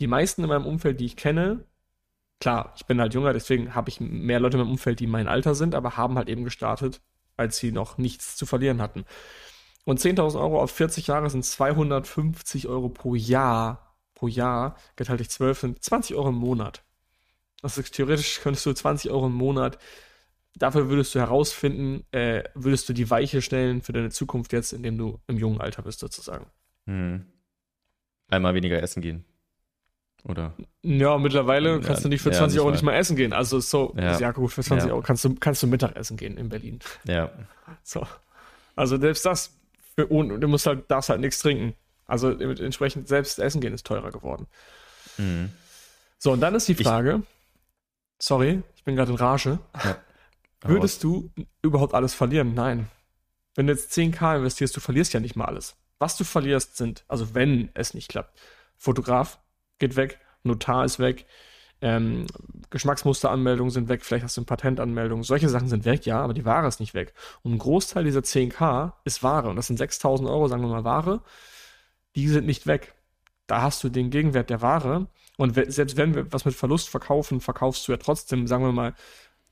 die 0.00 0.06
meisten 0.06 0.42
in 0.42 0.48
meinem 0.48 0.64
Umfeld, 0.64 0.98
die 0.98 1.04
ich 1.04 1.16
kenne, 1.16 1.64
klar, 2.40 2.72
ich 2.76 2.86
bin 2.86 3.00
halt 3.00 3.12
jünger, 3.12 3.34
deswegen 3.34 3.74
habe 3.74 3.90
ich 3.90 4.00
mehr 4.00 4.40
Leute 4.40 4.56
in 4.56 4.62
meinem 4.62 4.72
Umfeld, 4.72 5.00
die 5.00 5.06
mein 5.06 5.28
Alter 5.28 5.54
sind, 5.54 5.74
aber 5.74 5.98
haben 5.98 6.16
halt 6.16 6.30
eben 6.30 6.44
gestartet, 6.44 7.02
als 7.36 7.58
sie 7.58 7.72
noch 7.72 7.98
nichts 7.98 8.36
zu 8.36 8.46
verlieren 8.46 8.80
hatten. 8.80 9.04
Und 9.84 10.00
10.000 10.00 10.40
Euro 10.40 10.60
auf 10.60 10.70
40 10.70 11.06
Jahre 11.06 11.30
sind 11.30 11.44
250 11.44 12.66
Euro 12.66 12.88
pro 12.88 13.14
Jahr. 13.14 13.85
Pro 14.16 14.26
Jahr, 14.28 14.76
geteilt 14.96 15.20
durch 15.20 15.30
12 15.30 15.60
sind 15.60 15.84
20 15.84 16.16
Euro 16.16 16.30
im 16.30 16.34
Monat. 16.36 16.82
Also 17.62 17.82
theoretisch 17.82 18.40
könntest 18.40 18.66
du 18.66 18.72
20 18.72 19.10
Euro 19.12 19.26
im 19.26 19.34
Monat, 19.34 19.78
dafür 20.56 20.88
würdest 20.88 21.14
du 21.14 21.18
herausfinden, 21.20 22.04
äh, 22.12 22.42
würdest 22.54 22.88
du 22.88 22.92
die 22.94 23.08
Weiche 23.10 23.42
stellen 23.42 23.82
für 23.82 23.92
deine 23.92 24.10
Zukunft 24.10 24.52
jetzt, 24.52 24.72
indem 24.72 24.96
du 24.98 25.20
im 25.28 25.36
jungen 25.38 25.60
Alter 25.60 25.82
bist, 25.82 26.00
sozusagen. 26.00 26.46
Hm. 26.86 27.26
Einmal 28.28 28.54
weniger 28.54 28.82
essen 28.82 29.02
gehen. 29.02 29.24
Oder? 30.24 30.54
Ja, 30.82 31.18
mittlerweile 31.18 31.74
Ja, 31.74 31.78
kannst 31.78 32.04
du 32.04 32.08
nicht 32.08 32.22
für 32.22 32.30
ja, 32.30 32.38
20 32.38 32.54
nicht 32.54 32.60
Euro 32.60 32.68
mal. 32.70 32.72
nicht 32.72 32.82
mal 32.82 32.94
essen 32.94 33.16
gehen. 33.16 33.32
Also 33.32 33.60
so, 33.60 33.94
ja, 33.96 34.18
Ja. 34.18 34.32
gut, 34.32 34.50
für 34.52 34.62
20 34.62 34.88
Ja. 34.88 34.94
Euro 34.94 35.02
kannst 35.02 35.24
du, 35.24 35.34
kannst 35.36 35.62
du 35.62 35.66
Mittagessen 35.68 36.16
gehen 36.16 36.36
in 36.36 36.48
Berlin. 36.48 36.80
Ja. 37.04 37.30
So. 37.84 38.04
Also 38.74 38.98
selbst 38.98 39.24
das, 39.24 39.56
für, 39.94 40.06
und 40.08 40.40
du 40.40 40.48
musst 40.48 40.66
halt, 40.66 40.90
darfst 40.90 41.10
halt 41.10 41.20
nichts 41.20 41.38
trinken. 41.40 41.74
Also 42.06 42.30
entsprechend 42.30 43.08
selbst 43.08 43.38
Essen 43.38 43.60
gehen 43.60 43.74
ist 43.74 43.86
teurer 43.86 44.10
geworden. 44.12 44.46
Hm. 45.16 45.50
So, 46.18 46.32
und 46.32 46.40
dann 46.40 46.54
ist 46.54 46.68
die 46.68 46.72
Ich- 46.72 46.82
Frage, 46.86 47.22
sorry, 48.18 48.62
ich 48.76 48.84
bin 48.84 48.96
gerade 48.96 49.10
in 49.12 49.18
Rage, 49.18 49.58
würdest 50.62 51.02
du 51.04 51.30
überhaupt 51.62 51.94
alles 51.94 52.14
verlieren? 52.14 52.54
Nein. 52.54 52.88
Wenn 53.54 53.66
du 53.66 53.72
jetzt 53.72 53.92
10k 53.92 54.36
investierst, 54.36 54.76
du 54.76 54.80
verlierst 54.80 55.12
ja 55.14 55.20
nicht 55.20 55.36
mal 55.36 55.46
alles. 55.46 55.76
Was 55.98 56.16
du 56.16 56.24
verlierst 56.24 56.76
sind, 56.76 57.04
also 57.08 57.34
wenn 57.34 57.70
es 57.74 57.94
nicht 57.94 58.08
klappt, 58.08 58.38
Fotograf 58.76 59.38
geht 59.78 59.96
weg, 59.96 60.18
Notar 60.42 60.84
ist 60.84 60.98
weg, 60.98 61.26
ähm, 61.80 62.26
Geschmacksmusteranmeldungen 62.70 63.70
sind 63.70 63.88
weg, 63.88 64.04
vielleicht 64.04 64.24
hast 64.24 64.36
du 64.36 64.42
eine 64.42 64.46
Patentanmeldung, 64.46 65.24
solche 65.24 65.48
Sachen 65.48 65.68
sind 65.68 65.84
weg, 65.84 66.04
ja, 66.06 66.20
aber 66.20 66.34
die 66.34 66.44
Ware 66.44 66.68
ist 66.68 66.80
nicht 66.80 66.94
weg. 66.94 67.14
Und 67.42 67.52
ein 67.54 67.58
Großteil 67.58 68.04
dieser 68.04 68.20
10k 68.20 68.92
ist 69.04 69.22
Ware 69.22 69.48
und 69.48 69.56
das 69.56 69.66
sind 69.66 69.78
6000 69.78 70.28
Euro, 70.28 70.48
sagen 70.48 70.62
wir 70.62 70.68
mal, 70.68 70.84
Ware, 70.84 71.22
die 72.16 72.28
sind 72.28 72.46
nicht 72.46 72.66
weg. 72.66 72.94
Da 73.46 73.62
hast 73.62 73.84
du 73.84 73.88
den 73.88 74.10
Gegenwert 74.10 74.50
der 74.50 74.62
Ware 74.62 75.06
und 75.36 75.54
selbst 75.54 75.96
wenn 75.96 76.14
wir 76.14 76.32
was 76.32 76.44
mit 76.44 76.54
Verlust 76.54 76.88
verkaufen, 76.88 77.40
verkaufst 77.40 77.86
du 77.86 77.92
ja 77.92 77.98
trotzdem, 77.98 78.46
sagen 78.46 78.64
wir 78.64 78.72
mal, 78.72 78.94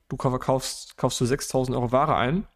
du 0.09 0.17
verkaufst, 0.17 0.97
kaufst 0.97 1.21
du 1.21 1.27
6000 1.27 1.77
Euro 1.77 1.93
Ware 1.93 2.17
ein 2.17 2.47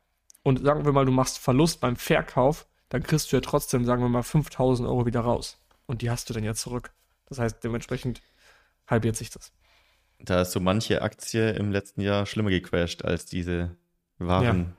und 0.43 0.65
sagen 0.65 0.85
wir 0.85 0.93
mal, 0.93 1.05
du 1.05 1.13
machst 1.13 1.39
Verlust 1.39 1.81
beim 1.81 1.97
Verkauf, 1.97 2.67
dann 2.89 3.03
kriegst 3.03 3.31
du 3.31 3.37
ja 3.37 3.41
trotzdem, 3.41 3.85
sagen 3.85 4.03
wir 4.03 4.09
mal, 4.09 4.23
5000 4.23 4.89
Euro 4.89 5.07
wieder 5.07 5.21
raus. 5.21 5.59
Und 5.87 6.03
die 6.03 6.11
hast 6.11 6.29
du 6.29 6.35
dann 6.35 6.45
ja 6.45 6.55
zurück. 6.55 6.93
Das 7.27 7.39
heißt, 7.39 7.63
dementsprechend 7.63 8.23
halbiert 8.87 9.17
sich 9.17 9.31
das. 9.31 9.53
Da 10.19 10.43
ist 10.43 10.53
so 10.53 10.61
manche 10.61 11.03
Aktie 11.03 11.51
im 11.51 11.71
letzten 11.71 12.01
Jahr 12.01 12.27
schlimmer 12.27 12.51
gecrashed 12.51 13.05
als 13.05 13.27
diese 13.27 13.77
Waren, 14.19 14.75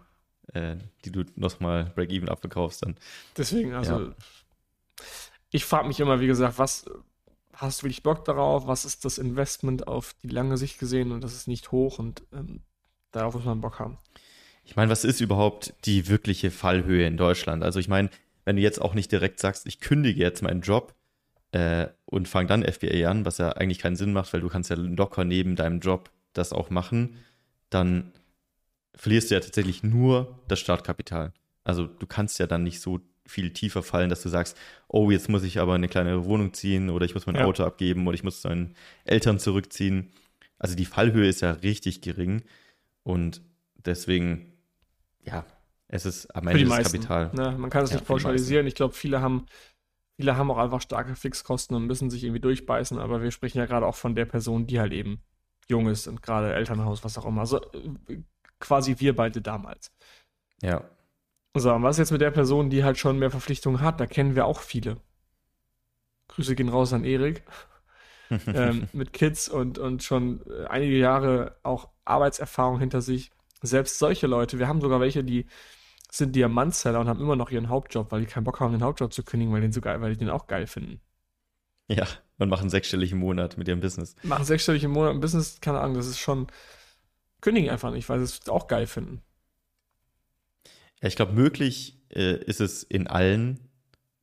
äh, 0.54 0.76
die 1.06 1.12
du 1.12 1.24
nochmal 1.36 1.86
Break-Even 1.96 2.28
abverkaufst 2.30 2.84
dann. 2.84 2.96
Deswegen, 3.38 3.74
also, 3.74 4.00
Ja. 4.00 4.16
Ich 5.52 5.66
frage 5.66 5.88
mich 5.88 6.00
immer, 6.00 6.20
wie 6.20 6.28
gesagt, 6.28 6.58
was 6.58 6.86
hast 7.54 7.82
du 7.82 7.84
wirklich 7.84 8.04
Bock 8.04 8.26
darauf? 8.26 8.68
Was 8.68 8.86
ist 8.86 9.06
das 9.06 9.18
Investment 9.18 9.88
auf 9.88 10.16
die 10.24 10.30
lange 10.30 10.58
Sicht 10.58 10.80
gesehen? 10.80 11.12
Und 11.12 11.24
das 11.24 11.34
ist 11.34 11.48
nicht 11.48 11.72
hoch 11.72 12.00
und 12.00 12.24
ähm, 12.34 12.62
darauf 13.12 13.34
muss 13.36 13.46
man 13.46 13.62
Bock 13.62 13.80
haben. 13.80 13.98
Ich 14.64 14.76
meine, 14.76 14.92
was 14.92 15.04
ist 15.04 15.20
überhaupt 15.20 15.74
die 15.86 16.08
wirkliche 16.08 16.52
Fallhöhe 16.52 17.08
in 17.08 17.18
Deutschland? 17.18 17.64
Also 17.64 17.80
ich 17.80 17.88
meine, 17.88 18.10
wenn 18.46 18.56
du 18.56 18.62
jetzt 18.62 18.82
auch 18.82 18.94
nicht 18.94 19.12
direkt 19.12 19.40
sagst, 19.40 19.66
ich 19.66 19.80
kündige 19.80 20.20
jetzt 20.20 20.44
meinen 20.44 20.62
Job 20.62 20.94
äh, 21.52 21.88
und 22.06 22.28
fange 22.28 22.48
dann 22.48 22.64
FBA 22.64 23.10
an, 23.10 23.26
was 23.26 23.40
ja 23.40 23.50
eigentlich 23.50 23.80
keinen 23.80 23.96
Sinn 23.96 24.14
macht, 24.14 24.32
weil 24.32 24.42
du 24.42 24.50
kannst 24.50 24.70
ja 24.70 24.76
locker 24.76 25.26
neben 25.26 25.56
deinem 25.56 25.80
Job 25.80 26.12
das 26.34 26.54
auch 26.54 26.70
machen, 26.70 27.18
dann 27.70 28.14
verlierst 28.96 29.32
du 29.32 29.36
ja 29.36 29.42
tatsächlich 29.42 29.84
nur 29.84 30.40
das 30.48 30.60
Startkapital. 30.60 31.34
Also 31.64 31.88
du 31.88 32.06
kannst 32.06 32.40
ja 32.40 32.48
dann 32.48 32.64
nicht 32.64 32.80
so 32.80 33.00
viel 33.30 33.52
tiefer 33.52 33.84
fallen, 33.84 34.10
dass 34.10 34.22
du 34.22 34.30
sagst, 34.30 34.58
oh, 34.88 35.12
jetzt 35.12 35.30
muss 35.30 35.44
ich 35.44 35.60
aber 35.60 35.76
eine 35.76 35.88
kleine 35.88 36.26
Wohnung 36.26 36.54
ziehen 36.54 36.90
oder 36.90 37.06
ich 37.06 37.14
muss 37.14 37.26
mein 37.26 37.36
Ja. 37.36 37.46
Auto 37.46 37.64
abgeben 37.64 38.08
oder 38.08 38.16
ich 38.16 38.24
muss 38.24 38.42
zu 38.42 38.50
meinen 38.50 38.76
Eltern 39.06 39.40
zurückziehen. 39.40 40.12
Also 40.58 40.76
die 40.76 40.86
Fallhöhe 40.86 41.28
ist 41.28 41.42
ja 41.42 41.52
richtig 41.52 42.02
gering 42.02 42.44
und 43.04 43.42
deswegen, 43.86 44.54
ja, 45.22 45.46
es 45.88 46.06
ist 46.06 46.36
am 46.36 46.48
Ende 46.48 46.62
das 46.64 46.70
meisten. 46.70 46.94
Kapital. 47.00 47.32
Ne? 47.34 47.58
Man 47.58 47.70
kann 47.70 47.84
es 47.84 47.92
Ja, 47.92 47.96
nicht 47.98 48.08
pauschalisieren. 48.08 48.68
Ich 48.68 48.76
glaube, 48.76 48.94
viele 48.94 49.22
haben, 49.22 49.46
viele 50.18 50.36
haben 50.38 50.52
auch 50.52 50.58
einfach 50.58 50.82
starke 50.82 51.16
Fixkosten 51.16 51.76
und 51.76 51.88
müssen 51.88 52.10
sich 52.10 52.24
irgendwie 52.24 52.42
durchbeißen. 52.42 53.00
Aber 53.00 53.22
wir 53.24 53.32
sprechen 53.32 53.58
ja 53.58 53.66
gerade 53.66 53.86
auch 53.86 53.96
von 53.96 54.16
der 54.16 54.26
Person, 54.26 54.68
die 54.68 54.80
halt 54.80 54.94
eben 54.94 55.22
jung 55.68 55.88
ist 55.88 56.08
und 56.08 56.22
gerade 56.22 56.54
Elternhaus, 56.54 57.04
was 57.04 57.18
auch 57.18 57.26
immer. 57.26 57.42
Also 57.42 57.62
quasi 58.60 58.96
wir 59.00 59.16
beide 59.16 59.42
damals. 59.42 59.92
Ja, 60.62 60.84
So, 61.56 61.74
und 61.74 61.84
was 61.84 61.98
jetzt 61.98 62.12
mit 62.12 62.22
der 62.22 62.32
Person, 62.32 62.70
die 62.70 62.84
halt 62.84 62.98
schon 62.98 63.18
mehr 63.18 63.32
Verpflichtungen 63.32 63.82
hat? 63.82 64.00
Da 64.00 64.06
kennen 64.06 64.36
wir 64.36 64.46
auch 64.46 64.62
viele. 64.62 64.98
Grüße 66.28 66.56
gehen 66.56 66.70
raus 66.70 66.94
an 66.94 67.04
Erik. 67.04 67.44
ähm, 68.48 68.88
mit 68.94 69.14
Kids 69.14 69.50
und, 69.50 69.80
und 69.80 70.04
schon 70.04 70.42
äh, 70.48 70.66
einige 70.68 70.98
Jahre 70.98 71.58
auch 71.64 71.90
Arbeitserfahrung 72.06 72.80
hinter 72.80 73.02
sich. 73.02 73.32
Selbst 73.62 74.00
solche 74.00 74.28
Leute, 74.28 74.60
wir 74.60 74.68
haben 74.68 74.82
sogar 74.82 75.00
welche, 75.00 75.24
die 75.24 75.48
sind 76.12 76.36
Diamantseller 76.36 77.00
und 77.00 77.08
haben 77.08 77.20
immer 77.20 77.36
noch 77.36 77.52
ihren 77.52 77.70
Hauptjob, 77.70 78.12
weil 78.12 78.22
die 78.22 78.28
keinen 78.28 78.44
Bock 78.44 78.60
haben, 78.60 78.72
den 78.72 78.84
Hauptjob 78.84 79.14
zu 79.14 79.24
kündigen, 79.24 79.54
weil 79.54 79.62
die 79.62 79.68
den 79.68 79.74
so 79.74 79.82
geil, 79.82 80.00
weil 80.02 80.12
die 80.12 80.18
den 80.18 80.30
auch 80.30 80.48
geil 80.48 80.68
finden. 80.68 81.02
ja, 81.88 82.06
und 82.38 82.50
machen 82.50 82.70
sechsstellig 82.70 83.12
im 83.12 83.20
Monat 83.20 83.58
mit 83.58 83.68
ihrem 83.68 83.80
Business. 83.80 84.16
Machen 84.24 84.46
sechsstellig 84.46 84.84
im 84.84 84.92
Monat 84.92 85.12
ein 85.12 85.20
Business, 85.20 85.60
keine 85.60 85.80
Ahnung, 85.82 85.96
das 85.96 86.08
ist 86.08 86.20
schon, 86.20 86.48
kündigen 87.42 87.70
einfach 87.70 87.92
nicht, 87.92 88.08
weil 88.10 88.20
sie 88.20 88.26
es 88.26 88.48
auch 88.50 88.68
geil 88.68 88.88
finden. 88.88 89.22
Ja, 91.02 91.08
ich 91.08 91.16
glaube, 91.16 91.34
möglich 91.34 91.98
äh, 92.14 92.36
ist 92.44 92.62
es 92.62 92.84
in 92.84 93.08
allen 93.08 93.60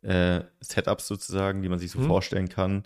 äh, 0.02 0.42
Setups 0.60 1.06
sozusagen, 1.06 1.62
die 1.62 1.68
man 1.68 1.78
sich 1.78 1.90
so 1.90 1.98
Mhm. 1.98 2.06
vorstellen 2.06 2.48
kann. 2.48 2.84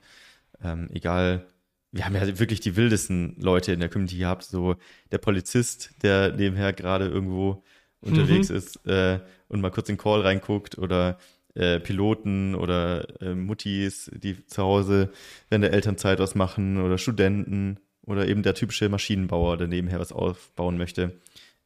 Ähm, 0.62 0.88
egal, 0.92 1.46
wir 1.92 2.05
haben 2.07 2.14
ja 2.14 2.38
wirklich 2.38 2.61
die 2.61 2.76
wildesten 2.76 3.37
Leute 3.40 3.72
in 3.72 3.81
der 3.81 3.88
Community 3.88 4.18
gehabt, 4.18 4.44
so 4.44 4.76
der 5.11 5.18
Polizist, 5.18 5.90
der 6.03 6.33
nebenher 6.35 6.72
gerade 6.72 7.09
irgendwo 7.09 7.64
unterwegs 8.00 8.48
Mhm. 8.50 8.57
ist 8.57 8.87
äh, 8.87 9.20
und 9.48 9.61
mal 9.61 9.70
kurz 9.70 9.88
in 9.88 9.96
den 9.96 10.03
Call 10.03 10.20
reinguckt 10.22 10.79
oder 10.79 11.18
äh, 11.55 11.81
Piloten 11.81 12.55
oder 12.55 13.20
äh, 13.20 13.35
Muttis, 13.35 14.11
die 14.14 14.46
zu 14.46 14.62
Hause 14.62 15.11
während 15.48 15.64
der 15.64 15.72
Elternzeit 15.72 16.20
was 16.20 16.35
machen 16.35 16.81
oder 16.81 16.96
Studenten 16.98 17.79
oder 18.07 18.29
eben 18.29 18.42
der 18.42 18.55
typische 18.55 18.88
Maschinenbauer, 18.88 19.57
der 19.57 19.66
nebenher 19.68 19.98
was 19.98 20.12
aufbauen 20.12 20.79
möchte. 20.79 21.20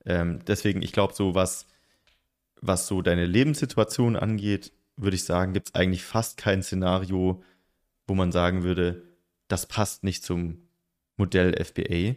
Ähm, 0.07 0.41
deswegen, 0.47 0.83
ich 0.83 0.93
glaube, 0.93 1.15
so 1.15 1.35
was, 1.35 1.67
was 2.67 2.87
so 2.87 3.03
deine 3.03 3.27
Lebenssituation 3.27 4.17
angeht, 4.17 4.73
würde 4.97 5.17
ich 5.17 5.25
sagen, 5.25 5.53
gibt 5.53 5.69
es 5.69 5.75
eigentlich 5.75 6.05
fast 6.05 6.37
kein 6.37 6.63
Szenario, 6.63 7.43
wo 8.07 8.15
man 8.15 8.33
sagen 8.33 8.63
würde, 8.63 9.03
das 9.49 9.67
passt 9.67 10.05
nicht 10.05 10.25
zum 10.25 10.69
Modell 11.17 11.55
FBA. 11.63 12.17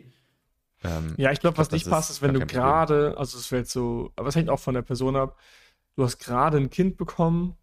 Ähm, 0.83 1.15
Ja, 1.17 1.31
ich 1.31 1.39
glaube, 1.39 1.57
was 1.57 1.69
das 1.69 1.73
nicht 1.79 1.89
passt, 1.89 2.09
ist, 2.09 2.21
wenn 2.21 2.33
du 2.33 2.45
gerade, 2.45 3.15
also 3.17 3.37
es 3.37 3.51
wird 3.51 3.67
so, 3.67 4.11
aber 4.15 4.29
es 4.29 4.35
hängt 4.35 4.49
auch 4.49 4.59
von 4.59 4.73
der 4.73 4.81
Person 4.83 5.15
ab, 5.15 5.37
du 5.95 6.03
hast 6.03 6.19
gerade 6.19 6.57
ein 6.57 6.69
Kind 6.69 6.97
bekommen 6.97 7.55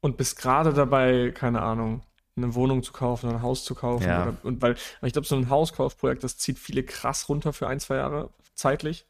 und 0.00 0.16
bist 0.16 0.38
gerade 0.38 0.72
dabei, 0.72 1.30
keine 1.30 1.62
Ahnung, 1.62 2.02
eine 2.34 2.54
Wohnung 2.54 2.82
zu 2.82 2.92
kaufen 2.92 3.26
oder 3.26 3.36
ein 3.36 3.42
Haus 3.42 3.64
zu 3.64 3.74
kaufen. 3.74 4.06
Ja. 4.06 4.22
Oder, 4.22 4.36
und 4.42 4.62
weil, 4.62 4.74
weil 5.00 5.08
ich 5.08 5.12
glaube, 5.12 5.28
so 5.28 5.36
ein 5.36 5.50
Hauskaufprojekt, 5.50 6.24
das 6.24 6.38
zieht 6.38 6.58
viele 6.58 6.82
krass 6.82 7.28
runter 7.28 7.52
für 7.52 7.68
ein, 7.68 7.78
zwei 7.78 7.96
Jahre 7.96 8.30
zeitlich. 8.54 9.06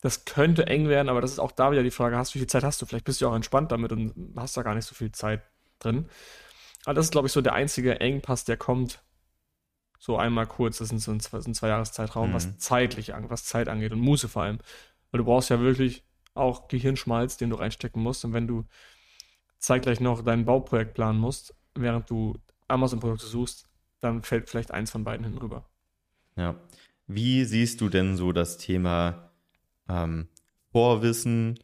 Das 0.00 0.24
könnte 0.24 0.66
eng 0.66 0.88
werden, 0.88 1.08
aber 1.08 1.20
das 1.20 1.32
ist 1.32 1.38
auch 1.40 1.52
da 1.52 1.72
wieder 1.72 1.82
die 1.82 1.90
Frage, 1.90 2.16
hast 2.16 2.34
wie 2.34 2.38
viel 2.38 2.48
Zeit 2.48 2.62
hast 2.62 2.80
du? 2.80 2.86
Vielleicht 2.86 3.04
bist 3.04 3.20
du 3.20 3.28
auch 3.28 3.34
entspannt 3.34 3.72
damit 3.72 3.92
und 3.92 4.14
hast 4.36 4.56
da 4.56 4.62
gar 4.62 4.74
nicht 4.74 4.84
so 4.84 4.94
viel 4.94 5.10
Zeit 5.12 5.42
drin. 5.80 6.08
Aber 6.84 6.94
das 6.94 7.06
ist, 7.06 7.10
glaube 7.12 7.26
ich, 7.26 7.32
so 7.32 7.40
der 7.40 7.54
einzige 7.54 8.00
Engpass, 8.00 8.44
der 8.44 8.56
kommt, 8.56 9.02
So 9.98 10.16
einmal 10.16 10.46
kurz, 10.46 10.78
das 10.78 10.88
sind 10.88 11.00
so 11.00 11.10
ein, 11.10 11.20
zwei, 11.20 11.38
ein 11.38 11.54
zwei 11.54 11.68
Jahreszeitraum, 11.68 12.30
mhm. 12.30 12.34
was 12.34 12.56
zeitlich, 12.58 13.12
was 13.28 13.44
Zeit 13.44 13.68
angeht 13.68 13.92
und 13.92 14.00
Muße 14.00 14.28
vor 14.28 14.42
allem. 14.42 14.58
Weil 15.10 15.18
du 15.18 15.24
brauchst 15.24 15.50
ja 15.50 15.60
wirklich 15.60 16.04
auch 16.34 16.68
Gehirnschmalz, 16.68 17.36
den 17.36 17.50
du 17.50 17.56
reinstecken 17.56 18.00
musst. 18.00 18.24
Und 18.24 18.32
wenn 18.32 18.46
du 18.46 18.64
zeitgleich 19.58 19.98
noch 19.98 20.22
dein 20.22 20.44
Bauprojekt 20.44 20.94
planen 20.94 21.18
musst, 21.18 21.54
während 21.74 22.08
du 22.08 22.38
Amazon-Produkte 22.68 23.26
suchst, 23.26 23.68
dann 24.00 24.22
fällt 24.22 24.48
vielleicht 24.48 24.70
eins 24.70 24.92
von 24.92 25.02
beiden 25.02 25.24
hin 25.24 25.38
rüber. 25.38 25.68
Ja. 26.36 26.54
Wie 27.08 27.44
siehst 27.44 27.80
du 27.80 27.88
denn 27.88 28.16
so 28.16 28.32
das 28.32 28.58
Thema 28.58 29.27
ähm, 29.88 30.28
Vorwissen, 30.72 31.58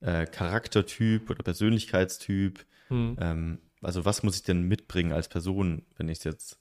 äh, 0.00 0.26
Charaktertyp 0.26 1.30
oder 1.30 1.42
Persönlichkeitstyp? 1.42 2.64
Hm. 2.88 3.16
Ähm, 3.20 3.58
also 3.82 4.04
was 4.04 4.22
muss 4.22 4.36
ich 4.36 4.42
denn 4.42 4.62
mitbringen 4.62 5.12
als 5.12 5.28
Person, 5.28 5.82
wenn 5.96 6.08
ich 6.08 6.18
es 6.18 6.24
jetzt 6.24 6.58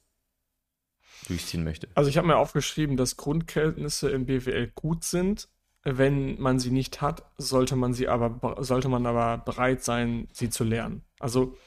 durchziehen 1.27 1.63
möchte? 1.63 1.87
Also 1.95 2.09
ich 2.09 2.17
habe 2.17 2.27
mir 2.27 2.37
aufgeschrieben, 2.37 2.97
dass 2.97 3.17
Grundkenntnisse 3.17 4.09
in 4.09 4.25
BWL 4.25 4.71
gut 4.75 5.03
sind. 5.03 5.47
Wenn 5.85 6.39
man 6.41 6.59
sie 6.59 6.71
nicht 6.71 7.01
hat, 7.01 7.25
sollte 7.37 7.75
man 7.75 7.93
sie 7.93 8.07
aber 8.07 8.55
sollte 8.63 8.87
man 8.87 9.05
aber 9.05 9.37
bereit 9.37 9.83
sein, 9.83 10.29
sie 10.31 10.49
zu 10.49 10.63
lernen. 10.63 11.03
Also 11.19 11.57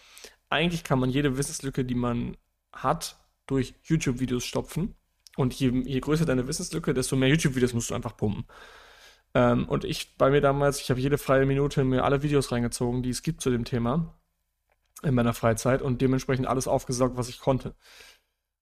eigentlich 0.49 0.85
kann 0.85 0.99
man 0.99 1.11
jede 1.11 1.37
Wissenslücke, 1.37 1.85
die 1.85 1.95
man 1.95 2.37
hat, 2.73 3.19
durch 3.47 3.75
YouTube-Videos 3.85 4.45
stopfen. 4.45 4.95
Und 5.37 5.55
je, 5.55 5.71
je 5.85 6.01
größer 6.01 6.25
deine 6.25 6.49
Wissenslücke, 6.49 6.95
desto 6.95 7.15
mehr 7.17 7.29
YouTube-Videos 7.29 7.75
musst 7.75 7.91
du 7.91 7.95
einfach 7.95 8.17
pumpen. 8.17 8.47
Ähm, 9.37 9.69
und 9.69 9.85
ich 9.85 10.17
bei 10.17 10.31
mir 10.31 10.41
damals, 10.41 10.81
ich 10.81 10.89
habe 10.89 10.99
jede 10.99 11.19
freie 11.19 11.45
Minute 11.45 11.85
mir 11.85 12.05
alle 12.05 12.23
Videos 12.23 12.53
reingezogen, 12.53 13.03
die 13.03 13.11
es 13.11 13.23
gibt 13.23 13.43
zu 13.43 13.51
dem 13.51 13.67
Thema 13.67 14.15
in 15.03 15.15
meiner 15.15 15.35
Freizeit 15.35 15.83
und 15.83 16.01
dementsprechend 16.01 16.47
alles 16.47 16.67
aufgesaugt, 16.67 17.19
was 17.19 17.29
ich 17.29 17.39
konnte. 17.39 17.75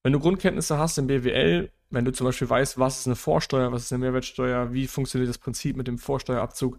Wenn 0.02 0.12
du 0.12 0.18
Grundkenntnisse 0.18 0.76
hast 0.76 0.98
im 0.98 1.06
BWL, 1.06 1.70
wenn 1.90 2.04
du 2.04 2.10
zum 2.10 2.26
Beispiel 2.26 2.50
weißt, 2.50 2.76
was 2.76 2.98
ist 2.98 3.06
eine 3.06 3.14
Vorsteuer, 3.14 3.70
was 3.70 3.84
ist 3.84 3.92
eine 3.92 4.00
Mehrwertsteuer, 4.00 4.72
wie 4.72 4.88
funktioniert 4.88 5.28
das 5.28 5.38
Prinzip 5.38 5.76
mit 5.76 5.87
dem 5.87 5.96
Vorsteuerabzug, 5.96 6.78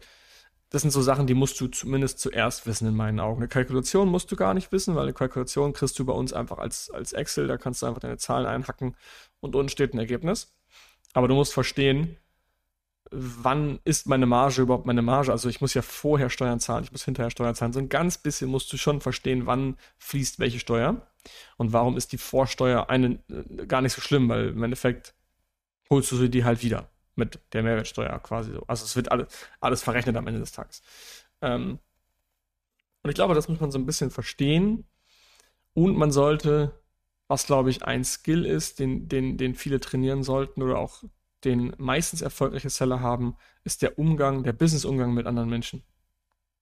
das 0.72 0.82
sind 0.82 0.92
so 0.92 1.02
Sachen, 1.02 1.26
die 1.26 1.34
musst 1.34 1.62
du 1.62 1.68
zumindest 1.70 2.20
zuerst 2.20 2.68
wissen 2.68 2.90
in 2.90 2.96
meinen 2.96 3.22
Augen. 3.22 3.40
Eine 3.40 3.48
Kalkulation 3.48 4.10
musst 4.10 4.30
du 4.30 4.36
gar 4.36 4.54
nicht 4.54 4.74
wissen, 4.74 4.96
weil 4.96 5.04
eine 5.04 5.14
Kalkulation 5.14 5.72
kriegst 5.72 5.98
du 5.98 6.04
bei 6.04 6.12
uns 6.12 6.34
einfach 6.34 6.58
als, 6.58 6.90
als 6.90 7.14
Excel, 7.14 7.48
da 7.48 7.56
kannst 7.56 7.82
du 7.82 7.86
einfach 7.86 8.02
deine 8.02 8.18
Zahlen 8.18 8.46
einhacken 8.46 8.98
und 9.40 9.56
unten 9.56 9.70
steht 9.70 9.94
ein 9.94 10.00
Ergebnis. 10.00 10.54
Aber 11.14 11.30
du 11.30 11.36
musst 11.36 11.54
verstehen, 11.54 12.18
wann 13.12 13.80
ist 13.84 14.08
meine 14.08 14.26
Marge 14.26 14.62
überhaupt 14.62 14.86
meine 14.86 15.02
Marge? 15.02 15.32
Also 15.32 15.50
ich 15.50 15.62
muss 15.62 15.74
ja 15.74 15.82
vorher 15.82 16.30
Steuern 16.30 16.60
zahlen, 16.60 16.84
ich 16.84 16.92
muss 16.92 17.06
hinterher 17.06 17.30
Steuern 17.30 17.56
zahlen. 17.56 17.74
So 17.74 17.80
ein 17.80 17.90
ganz 17.90 18.18
bisschen 18.18 18.50
musst 18.50 18.72
du 18.74 18.78
schon 18.78 19.02
verstehen, 19.02 19.46
wann 19.46 19.78
fließt 19.98 20.40
welche 20.40 20.60
Steuer 20.60 21.08
und 21.58 21.74
warum 21.74 21.98
ist 21.98 22.12
die 22.12 22.18
Vorsteuer 22.18 22.90
eine, 22.90 23.20
äh, 23.30 23.66
gar 23.68 23.82
nicht 23.82 23.94
so 23.94 24.02
schlimm, 24.02 24.30
weil 24.30 24.50
im 24.50 24.64
Endeffekt 24.64 25.16
holst 25.90 26.12
du 26.12 26.18
sie 26.18 26.30
die 26.30 26.44
halt 26.44 26.64
wieder 26.64 26.90
mit 27.16 27.40
der 27.54 27.64
Mehrwertsteuer 27.64 28.20
quasi 28.20 28.52
so. 28.52 28.64
Also 28.68 28.86
es 28.86 28.96
wird 28.96 29.12
alles, 29.12 29.28
alles 29.60 29.84
verrechnet 29.84 30.16
am 30.18 30.28
Ende 30.28 30.40
des 30.40 30.52
Tages. 30.52 30.82
Ähm, 31.42 31.80
und 33.04 33.10
ich 33.10 33.16
glaube, 33.16 33.36
das 33.36 33.48
muss 33.48 33.60
man 33.60 33.72
so 33.72 33.78
ein 33.78 33.86
bisschen 33.86 34.12
verstehen. 34.12 34.86
Und 35.74 35.98
man 35.98 36.12
sollte, 36.12 36.82
was 37.28 37.46
glaube 37.46 37.70
ich 37.70 37.84
ein 37.84 38.04
Skill 38.04 38.46
ist, 38.46 38.80
den, 38.80 39.08
den, 39.08 39.38
den 39.38 39.56
viele 39.56 39.80
trainieren 39.80 40.24
sollten 40.24 40.64
oder 40.64 40.80
auch 40.80 41.04
den 41.46 41.74
meistens 41.78 42.22
erfolgreiche 42.22 42.70
Seller 42.70 43.00
haben, 43.00 43.36
ist 43.64 43.82
der 43.82 43.98
Umgang, 43.98 44.44
der 44.44 44.54
Business-Umgang 44.54 45.14
mit 45.14 45.28
anderen 45.28 45.50
Menschen. 45.50 45.84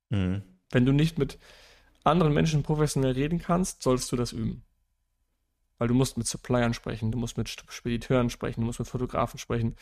Mhm. 0.09 0.43
Wenn 0.71 0.85
du 0.85 0.91
nicht 0.91 1.17
mit 1.17 1.39
anderen 2.03 2.33
Menschen 2.33 2.63
professionell 2.63 3.13
reden 3.13 3.39
kannst, 3.39 3.81
solltest 3.81 4.11
du 4.11 4.15
das 4.15 4.33
üben. 4.33 4.63
Weil 5.77 5.87
du 5.87 5.93
musst 5.93 6.17
mit 6.17 6.27
Suppliern 6.27 6.73
sprechen, 6.73 7.11
du 7.11 7.17
musst 7.17 7.37
mit 7.37 7.49
Spediteuren 7.49 8.29
sprechen, 8.29 8.61
du 8.61 8.65
musst 8.67 8.79
mit 8.79 8.87
Fotografen 8.87 9.39
sprechen. 9.39 9.75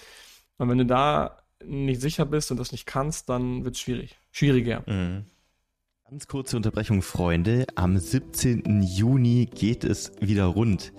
Und 0.57 0.69
wenn 0.69 0.77
du 0.77 0.85
da 0.85 1.43
nicht 1.63 2.01
sicher 2.01 2.25
bist 2.25 2.51
und 2.51 2.57
das 2.57 2.71
nicht 2.71 2.85
kannst, 2.85 3.29
dann 3.29 3.65
wird 3.65 3.75
es 3.75 3.81
schwierig. 3.81 4.17
Schwieriger. 4.31 4.83
Mhm. 4.87 5.25
Ganz 6.09 6.27
kurze 6.27 6.57
Unterbrechung, 6.57 7.01
Freunde. 7.01 7.65
Am 7.75 7.97
17. 7.97 8.83
Juni 8.83 9.45
geht 9.45 9.83
es 9.83 10.11
wieder 10.19 10.45
rund 10.45 10.91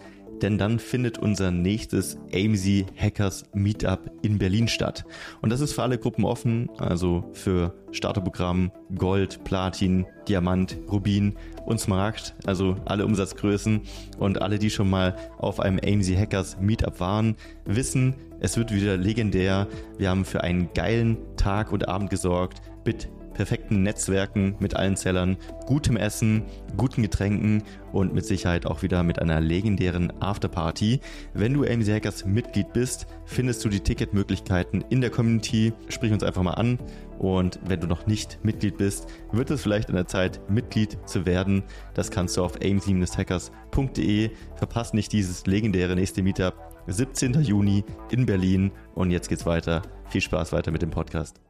denn 0.43 0.59
dann 0.59 0.79
findet 0.79 1.19
unser 1.19 1.51
nächstes 1.51 2.19
AMZ 2.35 2.87
Hackers 2.97 3.45
Meetup 3.55 4.11
in 4.23 4.39
Berlin 4.39 4.69
statt. 4.69 5.05
Und 5.41 5.51
das 5.51 5.61
ist 5.61 5.73
für 5.73 5.83
alle 5.83 5.99
Gruppen 5.99 6.25
offen, 6.25 6.69
also 6.79 7.25
für 7.33 7.75
Starterprogramm 7.93 8.73
Gold, 8.97 9.45
Platin, 9.45 10.07
Diamant, 10.29 10.77
Rubin 10.91 11.37
und 11.65 11.79
Smaragd, 11.79 12.35
also 12.45 12.77
alle 12.85 13.07
Umsatzgrößen 13.07 13.83
und 14.19 14.43
alle, 14.43 14.59
die 14.59 14.71
schon 14.71 14.91
mal 14.91 15.17
auf 15.39 15.61
einem 15.61 15.79
AMZ 15.79 16.11
Hackers 16.17 16.59
Meetup 16.61 17.01
waren, 17.01 17.37
wissen, 17.65 18.15
es 18.41 18.57
wird 18.57 18.75
wieder 18.75 18.97
legendär. 18.97 19.69
Wir 19.99 20.11
haben 20.11 20.25
für 20.25 20.43
einen 20.43 20.73
geilen 20.75 21.17
Tag 21.37 21.73
und 21.73 21.89
Abend 21.89 22.11
gesorgt 22.11 22.61
mit 22.85 23.09
perfekten 23.35 23.83
Netzwerken 23.83 24.55
mit 24.59 24.77
allen 24.77 24.97
Zellern, 24.97 25.37
gutem 25.67 25.97
Essen, 25.97 26.45
guten 26.77 27.03
Getränken 27.03 27.63
und 27.93 28.15
mit 28.15 28.25
Sicherheit 28.25 28.67
auch 28.67 28.83
wieder 28.83 29.03
mit 29.03 29.19
einer 29.19 29.41
legendären 29.41 30.13
Afterparty. 30.21 31.01
Wenn 31.35 31.55
du 31.55 31.65
AMZ 31.65 31.89
Hackers 31.89 32.25
Mitglied 32.25 32.73
bist, 32.73 33.07
findest 33.25 33.65
du 33.65 33.69
die 33.69 33.81
Ticketmöglichkeiten 33.81 34.85
in 34.91 35.01
der 35.01 35.11
Community. 35.11 35.73
Sprich 35.89 36.13
uns 36.13 36.23
einfach 36.23 36.43
mal 36.43 36.53
an. 36.53 36.79
Und 37.19 37.61
wenn 37.67 37.81
du 37.81 37.87
noch 37.87 38.07
nicht 38.07 38.39
Mitglied 38.43 38.79
bist, 38.79 39.07
wird 39.31 39.51
es 39.51 39.63
vielleicht 39.63 39.89
an 39.89 39.95
der 39.95 40.07
Zeit, 40.07 40.41
Mitglied 40.51 40.99
zu 41.07 41.25
werden. 41.25 41.63
Das 41.95 42.11
kannst 42.11 42.37
du 42.37 42.45
auf 42.45 42.57
amz-hackers.de. 42.61 44.31
Verpasst 44.57 44.95
nicht 44.95 45.13
dieses 45.13 45.47
legendäre 45.47 45.95
nächste 45.95 46.23
Meetup. 46.23 46.55
17. 46.89 47.41
Juni 47.43 47.85
in 48.11 48.27
Berlin. 48.27 48.73
Und 48.95 49.11
jetzt 49.11 49.29
geht's 49.29 49.47
weiter. 49.47 49.83
Viel 50.09 50.21
Spaß 50.21 50.53
weiter 50.53 50.73
mit 50.73 50.83
dem 50.83 50.91
Podcast. 50.91 51.41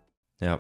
Ja, 0.41 0.59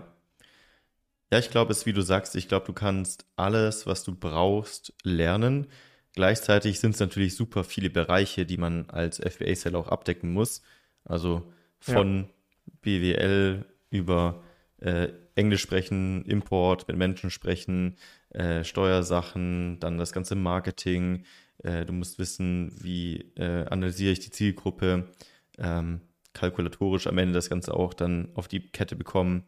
ja, 1.32 1.38
ich 1.38 1.48
glaube, 1.48 1.72
es 1.72 1.78
ist 1.78 1.86
wie 1.86 1.94
du 1.94 2.02
sagst, 2.02 2.36
ich 2.36 2.46
glaube, 2.46 2.66
du 2.66 2.74
kannst 2.74 3.24
alles, 3.36 3.86
was 3.86 4.04
du 4.04 4.14
brauchst, 4.14 4.92
lernen. 5.02 5.66
Gleichzeitig 6.12 6.78
sind 6.78 6.92
es 6.92 7.00
natürlich 7.00 7.36
super 7.36 7.64
viele 7.64 7.88
Bereiche, 7.88 8.44
die 8.44 8.58
man 8.58 8.90
als 8.90 9.16
FBA-Seller 9.18 9.78
auch 9.78 9.88
abdecken 9.88 10.34
muss. 10.34 10.60
Also 11.06 11.50
von 11.80 12.24
ja. 12.24 12.72
BWL 12.82 13.64
über 13.88 14.42
äh, 14.80 15.08
Englisch 15.34 15.62
sprechen, 15.62 16.22
Import, 16.26 16.86
mit 16.86 16.98
Menschen 16.98 17.30
sprechen, 17.30 17.96
äh, 18.28 18.62
Steuersachen, 18.62 19.80
dann 19.80 19.96
das 19.96 20.12
ganze 20.12 20.34
Marketing. 20.34 21.24
Äh, 21.64 21.86
du 21.86 21.94
musst 21.94 22.18
wissen, 22.18 22.74
wie 22.78 23.32
äh, 23.36 23.64
analysiere 23.70 24.12
ich 24.12 24.20
die 24.20 24.32
Zielgruppe, 24.32 25.08
ähm, 25.56 26.02
kalkulatorisch 26.34 27.06
am 27.06 27.16
Ende 27.16 27.32
das 27.32 27.48
Ganze 27.48 27.72
auch 27.72 27.94
dann 27.94 28.28
auf 28.34 28.48
die 28.48 28.60
Kette 28.60 28.96
bekommen. 28.96 29.44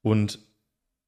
Und 0.00 0.38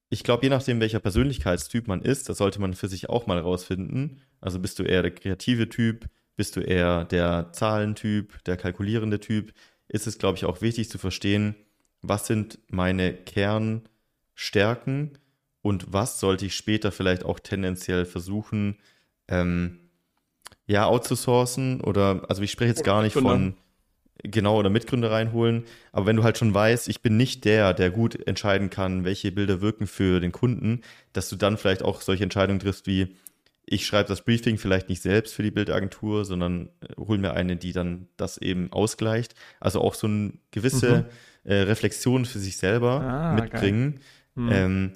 ich 0.09 0.23
glaube, 0.23 0.45
je 0.45 0.51
nachdem, 0.51 0.81
welcher 0.81 1.01
Persönlichkeitstyp 1.01 1.89
man 1.89 2.03
ist, 2.03 2.29
das 2.29 2.39
sollte 2.39 2.61
man 2.61 2.75
für 2.75 2.89
sich 2.89 3.09
auch 3.09 3.27
mal 3.27 3.39
rausfinden. 3.39 4.21
Also 4.41 4.61
bist 4.61 4.79
du 4.79 4.85
eher 4.85 5.03
der 5.03 5.11
kreative 5.11 5.69
Typ, 5.69 6.07
bist 6.37 6.57
du 6.57 6.61
eher 6.61 7.05
der 7.05 7.51
Zahlentyp, 7.53 8.45
der 8.45 8.57
kalkulierende 8.57 9.19
Typ, 9.19 9.53
ist 9.89 10.07
es, 10.07 10.19
glaube 10.19 10.37
ich, 10.37 10.45
auch 10.45 10.61
wichtig 10.61 10.91
zu 10.91 10.99
verstehen, 10.99 11.57
was 12.03 12.27
sind 12.27 12.59
meine 12.69 13.15
Kernstärken 13.15 15.19
und 15.63 15.93
was 15.93 16.21
sollte 16.21 16.47
ich 16.47 16.55
später 16.55 16.93
vielleicht 16.93 17.25
auch 17.25 17.41
tendenziell 17.41 18.05
versuchen, 18.05 18.77
ähm, 19.29 19.81
ja, 20.67 20.87
outzusourcen? 20.87 21.81
Oder, 21.81 22.27
also 22.29 22.43
ich 22.43 22.53
spreche 22.53 22.71
jetzt 22.71 22.85
gar 22.85 23.03
nicht 23.03 23.15
von, 23.15 23.57
genau 24.31 24.59
oder 24.59 24.71
Mitgründer 24.71 25.11
reinholen. 25.11 25.65
Aber 25.93 26.07
wenn 26.07 26.17
du 26.17 26.25
halt 26.25 26.39
schon 26.39 26.55
weißt, 26.55 26.89
ich 26.89 27.03
bin 27.03 27.17
nicht 27.17 27.45
der, 27.45 27.75
der 27.75 27.91
gut 27.91 28.27
entscheiden 28.27 28.71
kann, 28.71 29.05
welche 29.05 29.33
Bilder 29.33 29.61
wirken 29.61 29.87
für 29.87 30.21
den 30.21 30.33
Kunden, 30.33 30.83
dass 31.13 31.29
du 31.29 31.37
dann 31.37 31.57
vielleicht 31.57 31.83
auch 31.83 32.01
solche 32.01 32.25
Entscheidungen 32.25 32.61
triffst 32.61 32.87
wie, 32.87 33.17
ich 33.67 33.85
schreibe 33.85 34.09
das 34.09 34.23
Briefing 34.23 34.59
vielleicht 34.59 34.89
nicht 34.89 35.03
selbst 35.03 35.35
für 35.35 35.43
die 35.43 35.51
Bildagentur, 35.51 36.25
sondern 36.25 36.69
äh, 36.81 36.95
hol 36.97 37.19
mir 37.19 37.35
eine, 37.35 37.57
die 37.57 37.73
dann 37.73 38.09
das 38.17 38.39
eben 38.39 38.73
ausgleicht. 38.73 39.35
Also 39.59 39.81
auch 39.81 39.95
so 39.95 40.07
eine 40.07 40.35
gewisse 40.53 41.09
mhm. 41.45 41.51
äh, 41.51 41.55
Reflexion 41.63 42.25
für 42.25 42.39
sich 42.39 42.57
selber 42.57 43.01
ah, 43.01 43.33
mitbringen. 43.35 44.01
Mhm. 44.37 44.53
Ähm, 44.53 44.93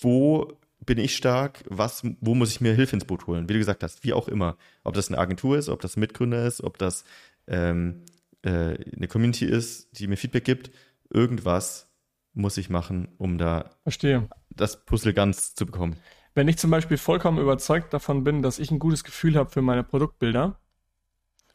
wo 0.00 0.58
bin 0.84 0.98
ich 0.98 1.16
stark? 1.16 1.64
Was, 1.68 2.02
wo 2.20 2.34
muss 2.34 2.50
ich 2.50 2.60
mir 2.60 2.74
Hilfe 2.74 2.96
ins 2.96 3.04
Boot 3.04 3.26
holen? 3.26 3.48
Wie 3.48 3.54
du 3.54 3.58
gesagt 3.58 3.82
hast, 3.82 4.04
wie 4.04 4.12
auch 4.12 4.28
immer. 4.28 4.56
Ob 4.82 4.94
das 4.94 5.08
eine 5.08 5.18
Agentur 5.18 5.56
ist, 5.56 5.68
ob 5.68 5.80
das 5.80 5.96
ein 5.96 6.00
Mitgründer 6.00 6.44
ist, 6.44 6.62
ob 6.62 6.78
das 6.78 7.04
ähm, 7.46 8.02
äh, 8.44 8.76
eine 8.96 9.08
Community 9.08 9.44
ist, 9.44 9.98
die 9.98 10.06
mir 10.06 10.16
Feedback 10.16 10.44
gibt, 10.44 10.70
irgendwas 11.10 11.90
muss 12.34 12.56
ich 12.56 12.68
machen, 12.68 13.08
um 13.18 13.38
da 13.38 13.70
Verstehe. 13.82 14.28
das 14.50 14.84
Puzzle 14.84 15.14
ganz 15.14 15.54
zu 15.54 15.66
bekommen. 15.66 15.96
Wenn 16.34 16.48
ich 16.48 16.58
zum 16.58 16.70
Beispiel 16.70 16.96
vollkommen 16.96 17.38
überzeugt 17.38 17.94
davon 17.94 18.24
bin, 18.24 18.42
dass 18.42 18.58
ich 18.58 18.70
ein 18.70 18.80
gutes 18.80 19.04
Gefühl 19.04 19.36
habe 19.36 19.50
für 19.50 19.62
meine 19.62 19.84
Produktbilder 19.84 20.58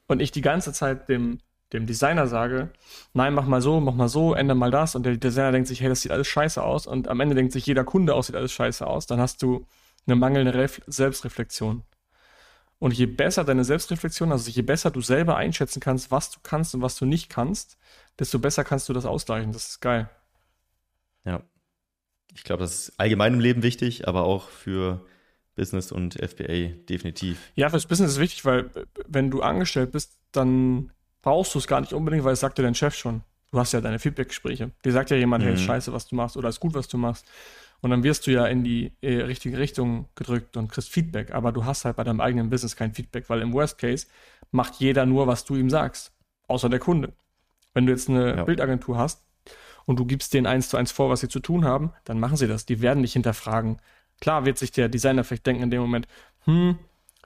und 0.08 0.22
ich 0.22 0.32
die 0.32 0.42
ganze 0.42 0.72
Zeit 0.72 1.10
dem, 1.10 1.40
dem 1.74 1.86
Designer 1.86 2.28
sage, 2.28 2.72
nein, 3.14 3.34
mach 3.34 3.46
mal 3.46 3.62
so, 3.62 3.82
mach 3.82 3.94
mal 3.94 4.08
so, 4.08 4.34
ändere 4.34 4.58
mal 4.58 4.72
das 4.72 4.96
und 4.96 5.06
der 5.06 5.18
Designer 5.18 5.52
denkt 5.52 5.68
sich, 5.68 5.82
hey, 5.82 5.90
das 5.90 6.02
sieht 6.02 6.12
alles 6.12 6.28
scheiße 6.28 6.64
aus 6.64 6.88
und 6.88 7.10
am 7.10 7.20
Ende 7.20 7.36
denkt 7.36 7.52
sich 7.52 7.66
jeder 7.66 7.84
Kunde 7.84 8.16
auch, 8.16 8.24
sieht 8.24 8.38
alles 8.38 8.54
scheiße 8.54 8.88
aus, 8.88 9.06
dann 9.06 9.20
hast 9.20 9.42
du 9.42 9.66
eine 10.08 10.16
mangelnde 10.16 10.54
Ref 10.54 10.82
Selbstreflexion. 10.88 11.84
Und 12.80 12.94
je 12.94 13.06
besser 13.06 13.44
deine 13.44 13.66
Selbstreflexion, 13.66 14.32
also 14.32 14.50
je 14.50 14.62
besser 14.62 14.90
du 14.90 15.02
selber 15.02 15.36
einschätzen 15.36 15.82
kannst, 15.82 16.12
was 16.12 16.32
du 16.32 16.40
kannst 16.42 16.74
und 16.74 16.82
was 16.82 16.98
du 16.98 17.06
nicht 17.06 17.30
kannst, 17.30 17.78
desto 18.18 18.40
besser 18.40 18.64
kannst 18.64 18.88
du 18.88 18.94
das 18.94 19.06
ausgleichen. 19.06 19.52
Das 19.52 19.68
ist 19.68 19.82
geil. 19.82 20.10
Ja. 21.26 21.44
Ich 22.34 22.44
glaube, 22.44 22.62
das 22.62 22.90
ist 22.90 23.00
allgemein 23.00 23.34
im 23.34 23.40
Leben 23.40 23.64
wichtig, 23.64 24.08
aber 24.08 24.24
auch 24.24 24.50
für 24.50 25.06
Business 25.56 25.92
und 25.92 26.14
FBA 26.14 26.74
definitiv. 26.88 27.52
Ja, 27.56 27.70
fürs 27.70 27.86
Business 27.86 28.14
ist 28.14 28.20
wichtig, 28.20 28.46
weil 28.46 28.70
wenn 29.08 29.30
du 29.30 29.42
angestellt 29.42 29.92
bist, 29.92 30.18
dann 30.32 30.92
brauchst 31.22 31.54
du 31.54 31.60
es 31.60 31.68
gar 31.68 31.82
nicht 31.82 31.92
unbedingt, 31.92 32.24
weil 32.24 32.34
es 32.34 32.40
sagt 32.40 32.58
dir 32.58 32.64
dein 32.64 32.76
Chef 32.76 32.96
schon. 32.96 33.24
Du 33.52 33.60
hast 33.60 33.74
ja 33.74 33.82
deine 33.82 34.00
Feedback-Gespräche. 34.00 34.72
Dir 34.86 34.92
sagt 34.92 35.10
ja 35.10 35.18
jemand, 35.18 35.44
mhm. 35.44 35.50
hey, 35.50 35.58
scheiße, 35.58 35.92
was 35.92 36.08
du 36.08 36.16
machst 36.16 36.38
oder 36.38 36.48
ist 36.48 36.60
gut, 36.60 36.76
was 36.76 36.88
du 36.88 36.98
machst. 36.98 37.26
Und 37.82 37.92
dann 37.92 38.04
wirst 38.04 38.28
du 38.28 38.32
ja 38.32 38.46
in 38.46 38.64
die 38.64 38.92
äh, 39.02 39.22
richtige 39.22 39.58
Richtung 39.58 40.10
gedrückt 40.16 40.58
und 40.58 40.70
kriegst 40.70 40.90
Feedback. 40.90 41.34
Aber 41.34 41.52
du 41.52 41.66
hast 41.66 41.86
halt 41.86 41.96
bei 41.96 42.04
deinem 42.04 42.20
eigenen 42.20 42.50
Business 42.50 42.76
kein 42.76 42.94
Feedback, 42.94 43.30
weil 43.30 43.42
im 43.42 43.54
Worst 43.54 43.78
Case 43.78 44.08
macht 44.52 44.76
jeder 44.76 45.06
nur, 45.06 45.28
was 45.28 45.46
du 45.46 45.56
ihm 45.56 45.70
sagst. 45.70 46.12
Außer 46.48 46.70
der 46.70 46.80
Kunde. 46.80 47.14
Wenn 47.74 47.86
du 47.86 47.92
jetzt 47.92 48.10
eine 48.10 48.38
ja. 48.38 48.44
Bildagentur 48.44 48.98
hast 48.98 49.24
und 49.86 49.98
du 49.98 50.06
gibst 50.06 50.34
denen 50.34 50.48
eins 50.48 50.70
zu 50.70 50.78
eins 50.78 50.92
vor, 50.92 51.10
was 51.10 51.22
sie 51.22 51.30
zu 51.30 51.40
tun 51.40 51.64
haben, 51.64 51.94
dann 52.04 52.20
machen 52.20 52.38
sie 52.38 52.48
das. 52.48 52.66
Die 52.66 52.82
werden 52.82 53.02
nicht 53.02 53.14
hinterfragen. 53.14 53.80
Klar 54.20 54.46
wird 54.46 54.58
sich 54.58 54.72
der 54.72 54.90
Designer 54.90 55.24
vielleicht 55.24 55.46
denken 55.48 55.64
in 55.64 55.72
dem 55.72 55.82
Moment, 55.82 56.08
hm, 56.44 56.78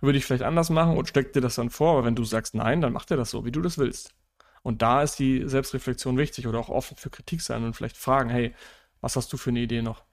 würde 0.02 0.18
ich 0.18 0.26
vielleicht 0.26 0.44
anders 0.44 0.70
machen 0.70 0.98
und 0.98 1.08
steckt 1.08 1.36
dir 1.36 1.42
das 1.42 1.56
dann 1.56 1.70
vor, 1.70 1.94
aber 1.94 2.06
wenn 2.06 2.16
du 2.16 2.24
sagst 2.24 2.54
nein, 2.56 2.82
dann 2.82 2.94
macht 2.94 3.10
er 3.10 3.18
das 3.18 3.32
so, 3.32 3.46
wie 3.46 3.52
du 3.52 3.62
das 3.62 3.78
willst. 3.78 4.14
Und 4.62 4.82
da 4.82 5.02
ist 5.02 5.18
die 5.18 5.48
Selbstreflexion 5.48 6.18
wichtig 6.18 6.46
oder 6.46 6.60
auch 6.60 6.70
offen 6.70 6.98
für 6.98 7.10
Kritik 7.10 7.42
sein 7.42 7.64
und 7.64 7.74
vielleicht 7.76 7.98
fragen, 7.98 8.30
hey, 8.30 8.54
was 9.02 9.16
hast 9.16 9.32
du 9.34 9.38
für 9.38 9.50
eine 9.50 9.60
Idee 9.60 9.82
noch? 9.82 10.04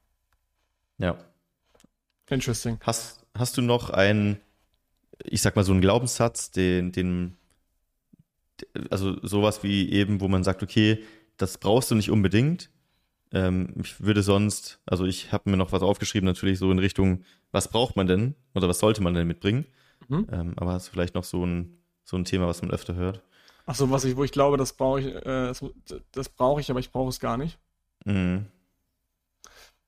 Ja. 1.01 1.16
Interesting. 2.28 2.78
Hast, 2.82 3.26
hast 3.34 3.57
du 3.57 3.62
noch 3.62 3.90
einen, 3.90 4.38
ich 5.24 5.42
sag 5.42 5.57
mal, 5.57 5.64
so 5.64 5.72
einen 5.72 5.80
Glaubenssatz, 5.80 6.51
den, 6.51 6.92
den, 6.92 7.36
also 8.90 9.16
sowas 9.26 9.62
wie 9.62 9.90
eben, 9.90 10.20
wo 10.20 10.28
man 10.28 10.44
sagt, 10.44 10.62
okay, 10.62 11.03
das 11.36 11.59
brauchst 11.59 11.90
du 11.90 11.94
nicht 11.94 12.11
unbedingt. 12.11 12.70
Ähm, 13.32 13.74
ich 13.82 14.01
würde 14.01 14.22
sonst, 14.22 14.80
also 14.86 15.07
ich 15.07 15.32
habe 15.32 15.51
mir 15.51 15.57
noch 15.57 15.72
was 15.72 15.82
aufgeschrieben, 15.82 16.26
natürlich 16.26 16.59
so 16.59 16.70
in 16.70 16.78
Richtung, 16.78 17.24
was 17.51 17.68
braucht 17.68 17.96
man 17.96 18.07
denn 18.07 18.34
oder 18.55 18.68
was 18.68 18.78
sollte 18.78 19.03
man 19.03 19.14
denn 19.14 19.26
mitbringen? 19.26 19.66
Mhm. 20.09 20.26
Ähm, 20.30 20.53
aber 20.57 20.72
hast 20.72 20.88
du 20.88 20.92
vielleicht 20.92 21.14
noch 21.14 21.24
so 21.24 21.44
ein, 21.44 21.78
so 22.05 22.16
ein 22.16 22.24
Thema, 22.24 22.46
was 22.46 22.62
man 22.62 22.70
öfter 22.70 22.94
hört? 22.94 23.22
Ach 23.66 23.74
so, 23.74 23.90
was 23.90 24.05
ich, 24.05 24.16
wo 24.16 24.24
ich 24.24 24.32
glaube, 24.32 24.57
das 24.57 24.72
brauche 24.74 25.01
ich, 25.01 25.07
äh, 25.07 25.22
das, 25.22 25.64
das 26.12 26.28
brauche 26.28 26.61
ich, 26.61 26.70
aber 26.70 26.80
ich 26.80 26.90
brauche 26.90 27.09
es 27.09 27.20
gar 27.20 27.36
nicht. 27.36 27.59
Mhm. 28.05 28.46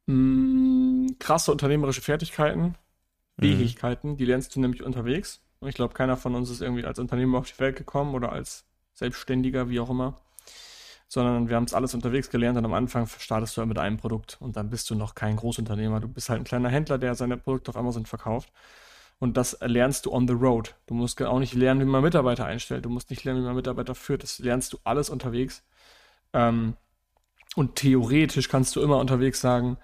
Mhm, 0.07 1.17
krasse 1.19 1.53
unternehmerische 1.53 2.03
Fertigkeiten, 2.03 2.75
mhm. 3.37 3.43
Fähigkeiten, 3.43 4.11
mhm. 4.11 4.17
die 4.17 4.25
lernst 4.25 4.55
du 4.55 4.61
nämlich 4.61 4.83
unterwegs. 4.83 5.41
Und 5.61 5.69
ich 5.69 5.75
glaube, 5.75 5.95
keiner 5.95 6.17
von 6.17 6.35
uns 6.35 6.51
ist 6.51 6.61
irgendwie 6.61 6.85
als 6.85 6.99
Unternehmer 6.99 7.39
auf 7.39 7.51
die 7.51 7.59
Welt 7.61 7.77
gekommen 7.77 8.15
oder 8.15 8.33
als 8.33 8.65
Selbstständiger, 8.95 9.69
wie 9.69 9.81
auch 9.81 9.91
immer. 9.91 10.17
Sondern 11.09 11.49
wir 11.49 11.57
haben 11.57 11.65
es 11.65 11.75
alles 11.75 11.95
unterwegs 11.95 12.31
gelernt 12.31 12.59
und 12.59 12.65
am 12.65 12.73
Anfang 12.73 13.07
startest 13.07 13.57
du 13.57 13.61
halt 13.61 13.69
mit 13.69 13.79
einem 13.79 13.99
Produkt 13.99 14.39
und 14.41 14.57
dann 14.57 14.71
bist 14.71 14.89
du 14.91 14.95
noch 14.95 15.15
kein 15.15 15.37
Großunternehmer. 15.37 16.01
Du 16.01 16.09
bist 16.09 16.31
halt 16.31 16.41
ein 16.41 16.45
kleiner 16.45 16.71
Händler, 16.71 16.99
der 16.99 17.15
seine 17.15 17.37
Produkte 17.37 17.71
auf 17.71 17.77
Amazon 17.77 18.07
verkauft. 18.07 18.51
Und 19.19 19.37
das 19.37 19.57
lernst 19.61 20.07
du 20.07 20.13
on 20.13 20.27
the 20.27 20.35
road. 20.35 20.75
Du 20.87 20.95
musst 20.95 21.23
auch 21.23 21.39
nicht 21.39 21.55
lernen, 21.55 21.81
wie 21.81 21.85
man 21.85 22.03
Mitarbeiter 22.03 22.45
einstellt. 22.45 22.85
Du 22.85 22.89
musst 22.89 23.09
nicht 23.09 23.23
lernen, 23.23 23.43
wie 23.43 23.47
man 23.47 23.55
Mitarbeiter 23.55 23.95
führt. 23.95 24.25
Das 24.25 24.41
lernst 24.41 24.73
du 24.73 24.79
alles 24.83 25.11
unterwegs. 25.11 25.63
Ähm, 26.33 26.75
und 27.55 27.77
theoretisch 27.77 28.49
kannst 28.49 28.77
du 28.77 28.81
immer 28.81 28.99
unterwegs 28.99 29.41
sagen, 29.41 29.77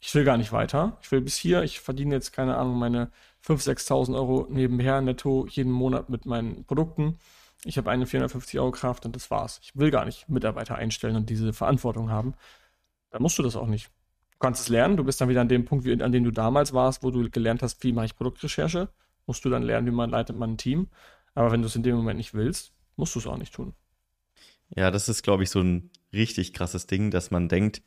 ich 0.00 0.12
will 0.14 0.24
gar 0.24 0.36
nicht 0.36 0.52
weiter. 0.52 0.98
Ich 1.02 1.12
will 1.12 1.20
bis 1.20 1.36
hier, 1.36 1.62
ich 1.62 1.80
verdiene 1.80 2.14
jetzt, 2.14 2.32
keine 2.32 2.56
Ahnung, 2.56 2.78
meine 2.78 3.10
5.000, 3.46 3.86
6.000 3.88 4.14
Euro 4.16 4.46
nebenher 4.50 5.00
netto 5.00 5.46
jeden 5.48 5.70
Monat 5.70 6.10
mit 6.10 6.26
meinen 6.26 6.64
Produkten. 6.64 7.18
Ich 7.64 7.78
habe 7.78 7.90
eine 7.90 8.06
450 8.06 8.58
Euro 8.58 8.72
Kraft 8.72 9.06
und 9.06 9.14
das 9.14 9.30
war's. 9.30 9.60
Ich 9.62 9.76
will 9.76 9.92
gar 9.92 10.04
nicht 10.04 10.28
Mitarbeiter 10.28 10.74
einstellen 10.74 11.14
und 11.14 11.30
diese 11.30 11.52
Verantwortung 11.52 12.10
haben. 12.10 12.34
Dann 13.10 13.22
musst 13.22 13.38
du 13.38 13.42
das 13.44 13.54
auch 13.54 13.68
nicht. 13.68 13.90
Du 14.32 14.38
kannst 14.40 14.62
es 14.62 14.68
lernen. 14.68 14.96
Du 14.96 15.04
bist 15.04 15.20
dann 15.20 15.28
wieder 15.28 15.40
an 15.40 15.48
dem 15.48 15.64
Punkt, 15.64 15.86
an 15.86 16.10
dem 16.10 16.24
du 16.24 16.32
damals 16.32 16.72
warst, 16.72 17.04
wo 17.04 17.12
du 17.12 17.30
gelernt 17.30 17.62
hast, 17.62 17.82
wie 17.84 17.92
mache 17.92 18.06
ich 18.06 18.16
Produktrecherche. 18.16 18.88
Musst 19.26 19.44
du 19.44 19.50
dann 19.50 19.62
lernen, 19.62 19.86
wie 19.86 19.92
man 19.92 20.10
leitet 20.10 20.36
man 20.36 20.54
ein 20.54 20.58
Team. 20.58 20.88
Aber 21.34 21.52
wenn 21.52 21.62
du 21.62 21.68
es 21.68 21.76
in 21.76 21.84
dem 21.84 21.94
Moment 21.94 22.16
nicht 22.16 22.34
willst, 22.34 22.72
musst 22.96 23.14
du 23.14 23.20
es 23.20 23.26
auch 23.28 23.36
nicht 23.36 23.54
tun. 23.54 23.74
Ja, 24.70 24.90
das 24.90 25.08
ist, 25.08 25.22
glaube 25.22 25.44
ich, 25.44 25.50
so 25.50 25.60
ein 25.60 25.90
richtig 26.12 26.52
krasses 26.52 26.86
Ding, 26.86 27.10
dass 27.10 27.30
man 27.30 27.48
denkt, 27.48 27.82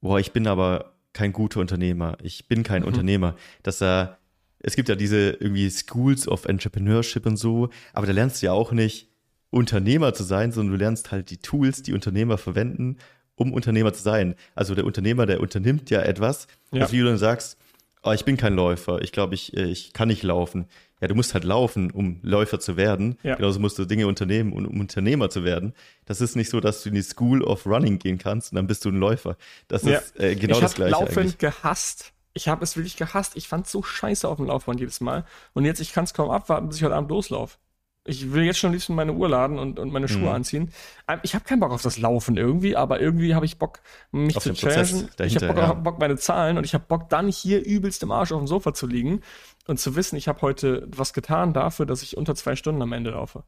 boah, 0.00 0.18
ich 0.18 0.32
bin 0.32 0.46
aber 0.46 0.94
kein 1.12 1.32
guter 1.32 1.60
Unternehmer, 1.60 2.18
ich 2.22 2.48
bin 2.48 2.62
kein 2.62 2.82
mhm. 2.82 2.88
Unternehmer, 2.88 3.36
dass 3.62 3.80
er, 3.80 4.18
es 4.60 4.76
gibt 4.76 4.88
ja 4.88 4.94
diese 4.94 5.30
irgendwie 5.30 5.70
Schools 5.70 6.28
of 6.28 6.44
Entrepreneurship 6.44 7.26
und 7.26 7.36
so, 7.36 7.70
aber 7.92 8.06
da 8.06 8.12
lernst 8.12 8.42
du 8.42 8.46
ja 8.46 8.52
auch 8.52 8.72
nicht 8.72 9.08
Unternehmer 9.50 10.12
zu 10.12 10.24
sein, 10.24 10.52
sondern 10.52 10.72
du 10.72 10.78
lernst 10.78 11.12
halt 11.12 11.30
die 11.30 11.38
Tools, 11.38 11.82
die 11.82 11.94
Unternehmer 11.94 12.36
verwenden, 12.36 12.98
um 13.36 13.52
Unternehmer 13.52 13.92
zu 13.92 14.02
sein. 14.02 14.34
Also 14.54 14.74
der 14.74 14.84
Unternehmer, 14.84 15.26
der 15.26 15.40
unternimmt 15.40 15.90
ja 15.90 16.02
etwas, 16.02 16.48
ja. 16.72 16.90
Wie 16.90 16.98
du 16.98 17.04
dann 17.04 17.18
sagst, 17.18 17.58
oh, 18.06 18.12
ich 18.12 18.24
bin 18.24 18.36
kein 18.36 18.54
Läufer, 18.54 19.02
ich 19.02 19.12
glaube, 19.12 19.34
ich, 19.34 19.56
äh, 19.56 19.64
ich 19.64 19.92
kann 19.92 20.08
nicht 20.08 20.22
laufen. 20.22 20.66
Ja, 21.00 21.08
du 21.08 21.14
musst 21.14 21.34
halt 21.34 21.44
laufen, 21.44 21.90
um 21.90 22.20
Läufer 22.22 22.58
zu 22.58 22.78
werden. 22.78 23.18
Ja. 23.22 23.34
Genauso 23.34 23.60
musst 23.60 23.78
du 23.78 23.84
Dinge 23.84 24.06
unternehmen, 24.06 24.52
um 24.52 24.80
Unternehmer 24.80 25.28
zu 25.28 25.44
werden. 25.44 25.74
Das 26.06 26.22
ist 26.22 26.36
nicht 26.36 26.48
so, 26.48 26.60
dass 26.60 26.82
du 26.82 26.88
in 26.88 26.94
die 26.94 27.02
School 27.02 27.42
of 27.42 27.66
Running 27.66 27.98
gehen 27.98 28.16
kannst 28.16 28.52
und 28.52 28.56
dann 28.56 28.66
bist 28.66 28.84
du 28.84 28.88
ein 28.88 28.98
Läufer. 28.98 29.36
Das 29.68 29.82
ja. 29.82 29.98
ist 29.98 30.18
äh, 30.18 30.34
genau 30.36 30.54
ich 30.54 30.62
das 30.62 30.74
Gleiche. 30.74 30.90
Ich 30.90 30.94
habe 30.94 31.06
Laufen 31.06 31.18
eigentlich. 31.18 31.38
gehasst. 31.38 32.12
Ich 32.32 32.48
habe 32.48 32.64
es 32.64 32.76
wirklich 32.76 32.96
gehasst. 32.96 33.36
Ich 33.36 33.48
fand 33.48 33.66
es 33.66 33.72
so 33.72 33.82
scheiße 33.82 34.26
auf 34.26 34.36
dem 34.36 34.46
Laufband 34.46 34.80
jedes 34.80 35.00
Mal. 35.00 35.24
Und 35.52 35.64
jetzt, 35.64 35.80
ich 35.80 35.92
kann 35.92 36.04
es 36.04 36.14
kaum 36.14 36.30
abwarten, 36.30 36.68
bis 36.68 36.78
ich 36.78 36.84
heute 36.84 36.94
Abend 36.94 37.10
loslaufe. 37.10 37.58
Ich 38.06 38.32
will 38.32 38.44
jetzt 38.44 38.58
schon 38.58 38.68
am 38.68 38.72
liebsten 38.74 38.94
meine 38.94 39.12
Uhr 39.12 39.28
laden 39.28 39.58
und, 39.58 39.78
und 39.78 39.92
meine 39.92 40.08
Schuhe 40.08 40.22
mhm. 40.22 40.28
anziehen. 40.28 40.72
Ähm, 41.08 41.20
ich 41.22 41.34
habe 41.34 41.44
keinen 41.44 41.60
Bock 41.60 41.72
auf 41.72 41.82
das 41.82 41.98
Laufen 41.98 42.36
irgendwie, 42.36 42.76
aber 42.76 43.00
irgendwie 43.00 43.34
habe 43.34 43.44
ich 43.44 43.58
Bock, 43.58 43.80
mich 44.12 44.36
auf 44.36 44.44
zu 44.44 44.54
challengen. 44.54 45.08
ich 45.18 45.36
habe 45.36 45.46
Bock, 45.48 45.56
ja. 45.56 45.72
Bock, 45.74 45.98
meine 45.98 46.16
Zahlen 46.16 46.58
und 46.58 46.64
ich 46.64 46.74
habe 46.74 46.84
Bock, 46.86 47.08
dann 47.08 47.28
hier 47.28 47.64
übelst 47.64 48.02
im 48.02 48.10
Arsch 48.10 48.32
auf 48.32 48.38
dem 48.38 48.46
Sofa 48.46 48.74
zu 48.74 48.86
liegen 48.86 49.22
und 49.66 49.78
zu 49.78 49.96
wissen, 49.96 50.16
ich 50.16 50.28
habe 50.28 50.40
heute 50.42 50.86
was 50.90 51.12
getan 51.12 51.52
dafür, 51.52 51.86
dass 51.86 52.02
ich 52.02 52.16
unter 52.16 52.34
zwei 52.34 52.56
Stunden 52.56 52.82
am 52.82 52.92
Ende 52.92 53.10
laufe. 53.10 53.44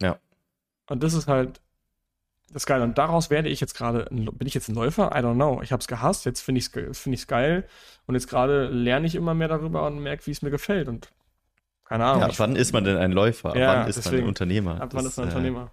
Ja. 0.00 0.18
Und 0.88 1.02
das 1.02 1.14
ist 1.14 1.28
halt 1.28 1.60
das 2.52 2.62
ist 2.62 2.66
geil. 2.66 2.82
Und 2.82 2.98
daraus 2.98 3.30
werde 3.30 3.48
ich 3.48 3.60
jetzt 3.60 3.74
gerade, 3.74 4.06
bin 4.10 4.46
ich 4.46 4.54
jetzt 4.54 4.68
ein 4.68 4.74
Läufer? 4.74 5.12
I 5.14 5.20
don't 5.20 5.34
know. 5.34 5.62
Ich 5.62 5.70
habe 5.70 5.80
es 5.80 5.86
gehasst, 5.86 6.26
jetzt 6.26 6.40
finde 6.40 6.58
ich 6.58 6.74
es 6.74 6.98
find 6.98 7.14
ich's 7.14 7.28
geil. 7.28 7.64
Und 8.06 8.14
jetzt 8.14 8.28
gerade 8.28 8.66
lerne 8.66 9.06
ich 9.06 9.14
immer 9.14 9.34
mehr 9.34 9.48
darüber 9.48 9.86
und 9.86 10.00
merke, 10.00 10.26
wie 10.26 10.32
es 10.32 10.42
mir 10.42 10.50
gefällt. 10.50 10.88
Und 10.88 11.12
keine 11.90 12.04
Ahnung. 12.04 12.30
Ja, 12.30 12.38
wann 12.38 12.54
ist 12.54 12.72
man 12.72 12.84
denn 12.84 12.96
ein 12.96 13.10
Läufer? 13.10 13.56
Ja, 13.56 13.80
wann 13.80 13.88
ist 13.88 13.96
deswegen, 13.96 14.18
man 14.18 14.24
ein 14.26 14.28
Unternehmer? 14.28 14.80
Ab 14.80 14.90
wann 14.92 15.04
ist 15.04 15.16
man 15.16 15.26
ein 15.26 15.32
Unternehmer? 15.32 15.72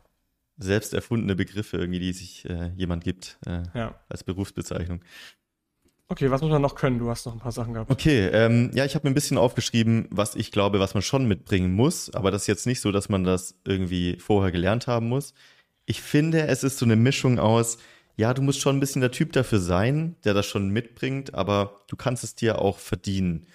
Äh, 0.60 0.64
selbst 0.64 0.96
erfundene 0.96 1.36
Begriffe 1.36 1.78
irgendwie, 1.78 2.00
die 2.00 2.12
sich 2.12 2.50
äh, 2.50 2.72
jemand 2.76 3.04
gibt 3.04 3.38
äh, 3.46 3.62
ja. 3.76 3.94
als 4.10 4.24
Berufsbezeichnung. 4.24 5.02
Okay, 6.08 6.32
was 6.32 6.42
muss 6.42 6.50
man 6.50 6.64
noch 6.64 6.74
können? 6.74 6.98
Du 6.98 7.08
hast 7.08 7.28
noch 7.28 7.34
ein 7.34 7.40
paar 7.40 7.52
Sachen 7.52 7.76
gehabt. 7.76 7.92
Okay, 7.92 8.30
ähm, 8.34 8.72
ja, 8.74 8.84
ich 8.84 8.96
habe 8.96 9.06
mir 9.06 9.12
ein 9.12 9.14
bisschen 9.14 9.38
aufgeschrieben, 9.38 10.08
was 10.10 10.34
ich 10.34 10.52
glaube, 10.52 10.80
was 10.80 10.96
man 10.96 11.04
schon 11.04 11.28
mitbringen 11.28 11.74
muss, 11.74 12.12
aber 12.12 12.32
das 12.32 12.44
ist 12.44 12.48
jetzt 12.48 12.66
nicht 12.66 12.82
so, 12.82 12.92
dass 12.92 13.10
man 13.10 13.24
das 13.24 13.54
irgendwie 13.64 14.18
vorher 14.18 14.52
gelernt 14.52 14.88
haben 14.88 15.10
muss. 15.10 15.36
Ich 15.86 16.02
finde, 16.02 16.48
es 16.48 16.64
ist 16.64 16.80
so 16.80 16.86
eine 16.86 16.96
Mischung 16.96 17.38
aus, 17.38 17.78
ja, 18.16 18.34
du 18.34 18.42
musst 18.42 18.60
schon 18.60 18.78
ein 18.78 18.80
bisschen 18.80 19.02
der 19.02 19.12
Typ 19.12 19.34
dafür 19.34 19.60
sein, 19.60 20.16
der 20.24 20.34
das 20.34 20.48
schon 20.48 20.70
mitbringt, 20.70 21.36
aber 21.36 21.82
du 21.88 21.96
kannst 21.96 22.24
es 22.24 22.34
dir 22.34 22.60
auch 22.60 22.80
verdienen. 22.80 23.46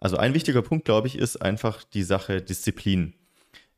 Also 0.00 0.16
ein 0.16 0.34
wichtiger 0.34 0.62
Punkt, 0.62 0.86
glaube 0.86 1.06
ich, 1.06 1.16
ist 1.16 1.36
einfach 1.36 1.84
die 1.84 2.02
Sache 2.02 2.40
Disziplin. 2.40 3.12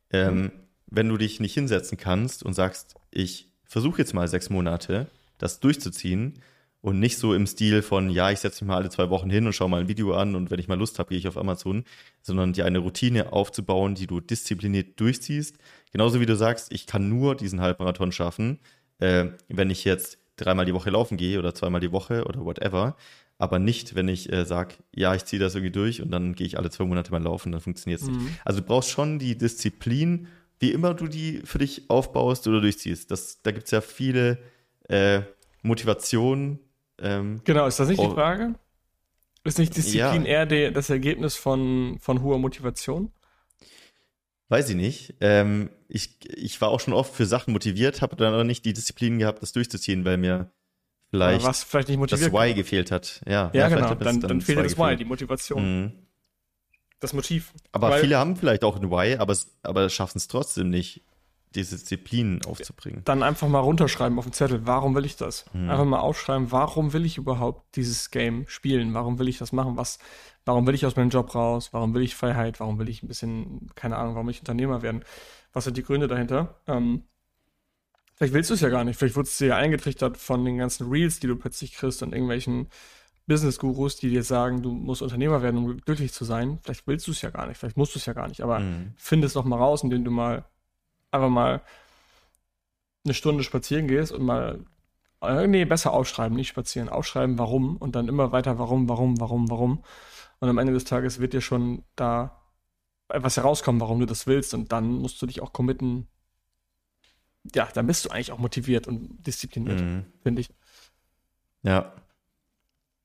Ähm, 0.09 0.41
mhm. 0.41 0.51
Wenn 0.87 1.09
du 1.09 1.17
dich 1.17 1.39
nicht 1.39 1.53
hinsetzen 1.53 1.97
kannst 1.97 2.43
und 2.43 2.53
sagst, 2.53 2.95
ich 3.11 3.49
versuche 3.65 3.99
jetzt 3.99 4.13
mal 4.13 4.27
sechs 4.27 4.49
Monate, 4.49 5.07
das 5.37 5.59
durchzuziehen 5.59 6.39
und 6.79 6.99
nicht 6.99 7.17
so 7.17 7.33
im 7.33 7.45
Stil 7.45 7.81
von, 7.81 8.09
ja, 8.09 8.31
ich 8.31 8.39
setze 8.39 8.63
mich 8.63 8.69
mal 8.69 8.77
alle 8.77 8.89
zwei 8.89 9.09
Wochen 9.09 9.29
hin 9.29 9.45
und 9.45 9.53
schaue 9.53 9.69
mal 9.69 9.81
ein 9.81 9.87
Video 9.89 10.13
an 10.13 10.35
und 10.35 10.49
wenn 10.49 10.59
ich 10.59 10.69
mal 10.69 10.77
Lust 10.77 10.97
habe, 10.97 11.09
gehe 11.09 11.17
ich 11.17 11.27
auf 11.27 11.37
Amazon, 11.37 11.83
sondern 12.21 12.53
dir 12.53 12.65
eine 12.65 12.79
Routine 12.79 13.33
aufzubauen, 13.33 13.95
die 13.95 14.07
du 14.07 14.21
diszipliniert 14.21 14.99
durchziehst. 14.99 15.57
Genauso 15.91 16.21
wie 16.21 16.25
du 16.25 16.37
sagst, 16.37 16.71
ich 16.71 16.87
kann 16.87 17.09
nur 17.09 17.35
diesen 17.35 17.59
Halbmarathon 17.59 18.13
schaffen, 18.13 18.59
äh, 18.99 19.25
wenn 19.49 19.69
ich 19.69 19.83
jetzt 19.83 20.19
dreimal 20.37 20.65
die 20.65 20.73
Woche 20.73 20.89
laufen 20.89 21.17
gehe 21.17 21.37
oder 21.37 21.53
zweimal 21.53 21.81
die 21.81 21.91
Woche 21.91 22.23
oder 22.25 22.45
whatever 22.45 22.95
aber 23.43 23.59
nicht, 23.59 23.93
wenn 23.93 24.07
ich 24.07 24.31
äh, 24.31 24.45
sage, 24.45 24.75
ja, 24.95 25.13
ich 25.13 25.25
ziehe 25.25 25.37
das 25.37 25.53
irgendwie 25.53 25.73
durch 25.73 26.01
und 26.01 26.11
dann 26.11 26.33
gehe 26.33 26.47
ich 26.47 26.57
alle 26.57 26.69
zwei 26.69 26.85
Monate 26.85 27.11
mal 27.11 27.21
laufen, 27.21 27.51
dann 27.51 27.59
funktioniert 27.59 28.01
es 28.01 28.07
mhm. 28.07 28.23
nicht. 28.23 28.29
Also 28.45 28.61
du 28.61 28.65
brauchst 28.65 28.89
schon 28.89 29.19
die 29.19 29.37
Disziplin, 29.37 30.27
wie 30.59 30.71
immer 30.71 30.93
du 30.93 31.07
die 31.07 31.41
für 31.43 31.57
dich 31.57 31.89
aufbaust 31.89 32.47
oder 32.47 32.61
durchziehst. 32.61 33.11
Das, 33.11 33.41
da 33.41 33.51
gibt 33.51 33.65
es 33.65 33.71
ja 33.71 33.81
viele 33.81 34.39
äh, 34.87 35.23
Motivationen. 35.61 36.59
Ähm, 36.99 37.41
genau, 37.43 37.67
ist 37.67 37.81
das 37.81 37.89
nicht 37.89 38.01
die 38.01 38.05
oh. 38.05 38.13
Frage? 38.13 38.55
Ist 39.43 39.59
nicht 39.59 39.75
Disziplin 39.75 40.23
ja. 40.23 40.31
eher 40.31 40.45
die, 40.45 40.71
das 40.71 40.89
Ergebnis 40.89 41.35
von, 41.35 41.97
von 41.99 42.21
hoher 42.21 42.39
Motivation? 42.39 43.11
Weiß 44.47 44.69
ich 44.69 44.77
nicht. 44.77 45.15
Ähm, 45.19 45.69
ich, 45.89 46.17
ich 46.33 46.61
war 46.61 46.69
auch 46.69 46.79
schon 46.79 46.93
oft 46.93 47.13
für 47.13 47.25
Sachen 47.25 47.51
motiviert, 47.51 48.01
habe 48.01 48.15
dann 48.15 48.33
aber 48.33 48.45
nicht 48.45 48.63
die 48.63 48.71
Disziplin 48.71 49.19
gehabt, 49.19 49.41
das 49.41 49.51
durchzuziehen, 49.51 50.05
weil 50.05 50.17
mir 50.17 50.49
vielleicht, 51.13 51.45
was 51.45 51.63
vielleicht 51.63 51.89
nicht 51.89 51.97
motiviert 51.99 52.33
das 52.33 52.41
Y 52.41 52.55
gefehlt 52.55 52.91
hat. 52.91 53.21
Ja, 53.27 53.51
ja, 53.53 53.61
ja 53.61 53.69
genau. 53.69 53.93
Dann, 53.93 53.99
dann, 53.99 54.19
dann 54.21 54.41
fehlt 54.41 54.59
das 54.59 54.73
Y, 54.73 54.97
die 54.97 55.05
Motivation. 55.05 55.81
Mhm. 55.81 55.91
das 56.99 57.13
Motiv. 57.13 57.53
Aber 57.71 57.89
Weil- 57.91 58.01
viele 58.01 58.17
haben 58.17 58.35
vielleicht 58.35 58.63
auch 58.63 58.75
ein 58.77 58.89
Why, 58.89 59.17
aber, 59.17 59.35
aber 59.61 59.89
schaffen 59.89 60.17
es 60.17 60.27
trotzdem 60.27 60.69
nicht, 60.69 61.03
diese 61.53 61.75
Disziplin 61.75 62.41
aufzubringen. 62.47 63.03
dann 63.05 63.21
einfach 63.21 63.47
mal 63.47 63.59
runterschreiben 63.59 64.17
auf 64.17 64.25
den 64.25 64.33
Zettel, 64.33 64.65
warum 64.65 64.95
will 64.95 65.05
ich 65.05 65.17
das? 65.17 65.45
Mhm. 65.53 65.69
Einfach 65.69 65.85
mal 65.85 65.99
aufschreiben, 65.99 66.51
warum 66.51 66.93
will 66.93 67.05
ich 67.05 67.17
überhaupt 67.19 67.75
dieses 67.75 68.09
Game 68.09 68.45
spielen? 68.47 68.95
Warum 68.95 69.19
will 69.19 69.27
ich 69.27 69.37
das 69.37 69.51
machen? 69.51 69.77
Was, 69.77 69.99
warum 70.45 70.65
will 70.65 70.73
ich 70.73 70.83
aus 70.85 70.95
meinem 70.95 71.11
Job 71.11 71.35
raus? 71.35 71.69
Warum 71.71 71.93
will 71.93 72.01
ich 72.01 72.15
Freiheit? 72.15 72.59
Warum 72.59 72.79
will 72.79 72.89
ich 72.89 73.03
ein 73.03 73.07
bisschen, 73.07 73.69
keine 73.75 73.97
Ahnung, 73.97 74.15
warum 74.15 74.25
will 74.25 74.33
ich 74.33 74.39
Unternehmer 74.39 74.81
werden? 74.81 75.03
Was 75.51 75.65
sind 75.65 75.77
die 75.77 75.83
Gründe 75.83 76.07
dahinter? 76.07 76.59
Ähm, 76.65 77.03
vielleicht 78.23 78.33
willst 78.35 78.49
du 78.51 78.53
es 78.53 78.61
ja 78.61 78.69
gar 78.69 78.85
nicht. 78.85 78.97
Vielleicht 78.97 79.17
wurdest 79.17 79.41
du 79.41 79.47
ja 79.47 79.57
eingetrichtert 79.57 80.15
von 80.15 80.45
den 80.45 80.57
ganzen 80.57 80.89
Reels, 80.89 81.19
die 81.19 81.27
du 81.27 81.35
plötzlich 81.35 81.73
kriegst 81.73 82.01
und 82.03 82.13
irgendwelchen 82.13 82.69
Business-Gurus, 83.27 83.97
die 83.97 84.09
dir 84.09 84.23
sagen, 84.23 84.61
du 84.61 84.71
musst 84.71 85.01
Unternehmer 85.01 85.41
werden, 85.41 85.57
um 85.57 85.77
glücklich 85.77 86.13
zu 86.13 86.23
sein. 86.23 86.59
Vielleicht 86.63 86.87
willst 86.87 87.05
du 87.07 87.11
es 87.11 87.21
ja 87.21 87.31
gar 87.31 87.47
nicht. 87.47 87.57
Vielleicht 87.57 87.75
musst 87.75 87.95
du 87.95 87.99
es 87.99 88.05
ja 88.05 88.13
gar 88.13 88.29
nicht. 88.29 88.41
Aber 88.41 88.59
Mhm. 88.59 88.93
finde 88.95 89.27
es 89.27 89.33
doch 89.33 89.43
mal 89.43 89.57
raus, 89.57 89.83
indem 89.83 90.05
du 90.05 90.11
mal 90.11 90.45
einfach 91.11 91.29
mal 91.29 91.61
eine 93.03 93.13
Stunde 93.13 93.43
spazieren 93.43 93.87
gehst 93.89 94.13
und 94.13 94.23
mal, 94.23 94.63
äh, 95.21 95.45
nee, 95.45 95.65
besser 95.65 95.91
aufschreiben, 95.91 96.35
nicht 96.35 96.47
spazieren, 96.47 96.87
aufschreiben, 96.87 97.37
warum 97.37 97.75
und 97.75 97.93
dann 97.95 98.07
immer 98.07 98.31
weiter, 98.31 98.57
warum, 98.57 98.87
warum, 98.87 99.19
warum, 99.19 99.49
warum. 99.49 99.83
Und 100.39 100.47
am 100.47 100.57
Ende 100.57 100.71
des 100.71 100.85
Tages 100.85 101.19
wird 101.19 101.33
dir 101.33 101.41
schon 101.41 101.83
da 101.97 102.41
etwas 103.09 103.35
herauskommen, 103.35 103.81
warum 103.81 103.99
du 103.99 104.05
das 104.05 104.27
willst 104.27 104.53
und 104.53 104.71
dann 104.71 104.93
musst 104.93 105.21
du 105.21 105.25
dich 105.25 105.41
auch 105.41 105.51
committen. 105.51 106.07
Ja, 107.55 107.67
dann 107.73 107.87
bist 107.87 108.05
du 108.05 108.09
eigentlich 108.09 108.31
auch 108.31 108.37
motiviert 108.39 108.87
und 108.87 109.25
diszipliniert, 109.25 109.81
Mhm. 109.81 110.05
finde 110.21 110.41
ich. 110.41 110.49
Ja. 111.63 111.93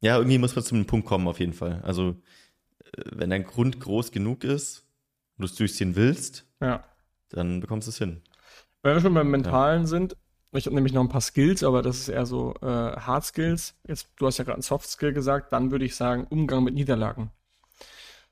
Ja, 0.01 0.17
irgendwie 0.17 0.39
muss 0.39 0.55
man 0.55 0.65
zu 0.65 0.75
einem 0.75 0.87
Punkt 0.87 1.07
kommen, 1.07 1.27
auf 1.27 1.41
jeden 1.41 1.53
Fall. 1.53 1.81
Also, 1.83 2.11
äh, 2.97 3.03
wenn 3.13 3.31
dein 3.31 3.45
Grund 3.45 3.81
groß 3.81 4.13
genug 4.13 4.45
ist 4.45 4.85
und 5.37 5.43
du 5.43 5.45
es 5.47 5.55
durchziehen 5.57 5.97
willst, 5.97 6.47
Ja. 6.61 6.85
dann 7.31 7.61
bekommst 7.61 7.89
du 7.89 7.91
es 7.91 7.99
hin. 7.99 8.23
Wenn 8.83 8.95
wir 8.95 9.01
schon 9.01 9.15
beim 9.15 9.31
Mentalen 9.31 9.87
sind, 9.87 10.17
ich 10.53 10.67
habe 10.67 10.75
nämlich 10.77 10.93
noch 10.93 11.03
ein 11.03 11.09
paar 11.09 11.21
Skills, 11.21 11.63
aber 11.65 11.83
das 11.83 11.99
ist 11.99 12.09
eher 12.09 12.27
so 12.27 12.55
äh, 12.63 12.67
Hard 12.67 13.25
Skills. 13.25 13.75
Jetzt, 13.87 14.09
du 14.17 14.27
hast 14.27 14.39
ja 14.39 14.45
gerade 14.45 14.59
ein 14.61 14.63
Soft 14.63 14.89
Skill 14.89 15.13
gesagt, 15.13 15.53
dann 15.53 15.73
würde 15.73 15.85
ich 15.85 15.97
sagen, 15.97 16.27
Umgang 16.31 16.63
mit 16.65 16.75
Niederlagen. 16.75 17.31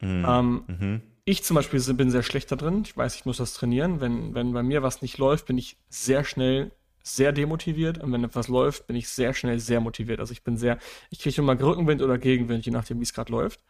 Mhm. 0.00 0.24
Ähm, 0.26 0.64
Mhm. 0.68 1.02
Ich 1.26 1.44
zum 1.44 1.56
Beispiel 1.56 1.80
bin 1.94 2.10
sehr 2.10 2.22
schlecht 2.22 2.50
da 2.52 2.56
drin. 2.56 2.82
Ich 2.86 2.96
weiß, 2.96 3.16
ich 3.16 3.26
muss 3.26 3.38
das 3.38 3.52
trainieren. 3.52 4.00
Wenn, 4.00 4.34
wenn 4.34 4.52
bei 4.54 4.62
mir 4.62 4.82
was 4.82 5.02
nicht 5.02 5.18
läuft, 5.18 5.46
bin 5.46 5.58
ich 5.58 5.76
sehr 5.90 6.24
schnell 6.24 6.72
sehr 7.02 7.32
demotiviert. 7.32 7.98
Und 7.98 8.12
wenn 8.12 8.24
etwas 8.24 8.48
läuft, 8.48 8.86
bin 8.86 8.96
ich 8.96 9.08
sehr 9.08 9.34
schnell 9.34 9.58
sehr 9.58 9.80
motiviert. 9.80 10.20
Also 10.20 10.32
ich 10.32 10.44
bin 10.44 10.56
sehr, 10.56 10.78
ich 11.10 11.18
kriege 11.20 11.42
immer 11.42 11.60
Rückenwind 11.60 12.00
oder 12.02 12.18
Gegenwind, 12.18 12.64
je 12.64 12.72
nachdem, 12.72 13.00
wie 13.00 13.04
es 13.04 13.12
gerade 13.12 13.32
läuft. 13.32 13.64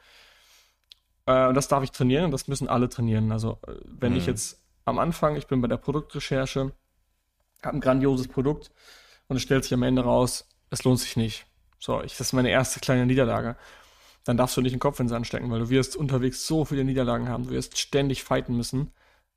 Äh, 1.27 1.49
und 1.49 1.55
das 1.55 1.69
darf 1.69 1.83
ich 1.85 1.91
trainieren 1.93 2.27
und 2.27 2.31
das 2.31 2.49
müssen 2.49 2.69
alle 2.69 2.89
trainieren. 2.89 3.33
Also 3.33 3.59
äh, 3.67 3.75
wenn 3.85 4.15
ich 4.17 4.27
Mhm. 4.27 4.31
jetzt 4.31 4.63
am 4.85 4.99
Anfang, 4.99 5.37
ich 5.37 5.47
bin 5.47 5.61
bei 5.61 5.69
der 5.69 5.77
Produktrecherche, 5.79 6.73
habe 7.63 7.77
ein 7.77 7.81
grandioses 7.81 8.29
Produkt 8.29 8.73
und 9.29 9.37
es 9.37 9.43
stellt 9.43 9.65
sich 9.65 9.75
am 9.75 9.83
Ende 9.83 10.03
raus, 10.05 10.49
es 10.71 10.85
lohnt 10.85 11.01
sich 11.01 11.17
nicht. 11.17 11.47
So, 11.79 12.03
ich, 12.03 12.13
das 12.17 12.29
ist 12.29 12.33
meine 12.33 12.51
erste 12.51 12.81
kleine 12.81 13.07
Niederlage. 13.07 13.57
Dann 14.27 14.37
darfst 14.37 14.57
du 14.57 14.61
nicht 14.61 14.73
den 14.73 14.81
Kopf 14.81 14.99
in 14.99 15.05
den 15.07 15.11
Sand 15.11 15.27
stecken, 15.29 15.51
weil 15.53 15.61
du 15.61 15.71
wirst 15.71 15.95
unterwegs 15.95 16.49
so 16.49 16.65
viele 16.65 16.85
Niederlagen 16.85 17.29
haben, 17.29 17.45
du 17.45 17.51
wirst 17.51 17.79
ständig 17.79 18.25
fighten 18.25 18.57
müssen 18.57 18.91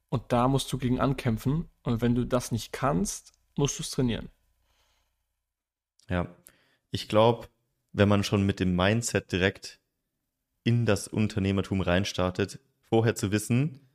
und 0.09 0.23
da 0.29 0.47
musst 0.47 0.73
du 0.73 0.79
gegen 0.79 0.99
ankämpfen 0.99 1.69
und 1.83 2.01
wenn 2.01 2.15
du 2.15 2.25
das 2.25 2.51
nicht 2.51 2.73
kannst, 2.73 3.33
musst 3.55 3.77
du 3.77 3.83
es 3.83 3.91
trainieren. 3.91 4.29
Ja. 6.09 6.35
Ich 6.89 7.07
glaube, 7.07 7.49
wenn 7.93 8.09
man 8.09 8.23
schon 8.23 8.47
mit 8.47 8.59
dem 8.59 8.75
Mindset 8.75 9.31
direkt 9.31 9.79
in 10.63 10.87
das 10.87 11.07
Unternehmertum 11.07 11.81
reinstartet, 11.81 12.59
vorher 12.81 13.13
zu 13.13 13.31
wissen, 13.31 13.87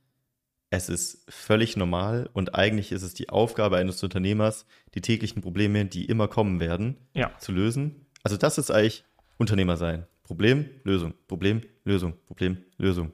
es 0.69 0.87
ist 0.87 1.25
völlig 1.29 1.75
normal 1.75 2.29
und 2.31 2.55
eigentlich 2.55 2.93
ist 2.93 3.03
es 3.03 3.13
die 3.13 3.27
Aufgabe 3.27 3.75
eines 3.75 4.01
Unternehmers, 4.01 4.65
die 4.93 5.01
täglichen 5.01 5.41
Probleme, 5.41 5.85
die 5.85 6.05
immer 6.05 6.29
kommen 6.29 6.61
werden, 6.61 6.95
Ja. 7.13 7.37
zu 7.37 7.51
lösen. 7.51 8.05
Also 8.23 8.37
das 8.37 8.57
ist 8.57 8.71
eigentlich 8.71 9.03
Unternehmer 9.37 9.75
sein. 9.75 10.07
Problem, 10.25 10.69
Lösung, 10.83 11.13
Problem, 11.27 11.61
Lösung, 11.85 12.13
Problem, 12.25 12.57
Lösung. 12.77 13.13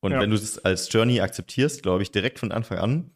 Und 0.00 0.12
Ja. 0.12 0.20
wenn 0.20 0.30
du 0.30 0.36
es 0.36 0.58
als 0.64 0.90
Journey 0.92 1.20
akzeptierst, 1.20 1.82
glaube 1.82 2.02
ich, 2.02 2.10
direkt 2.10 2.38
von 2.38 2.50
Anfang 2.52 2.78
an, 2.78 3.10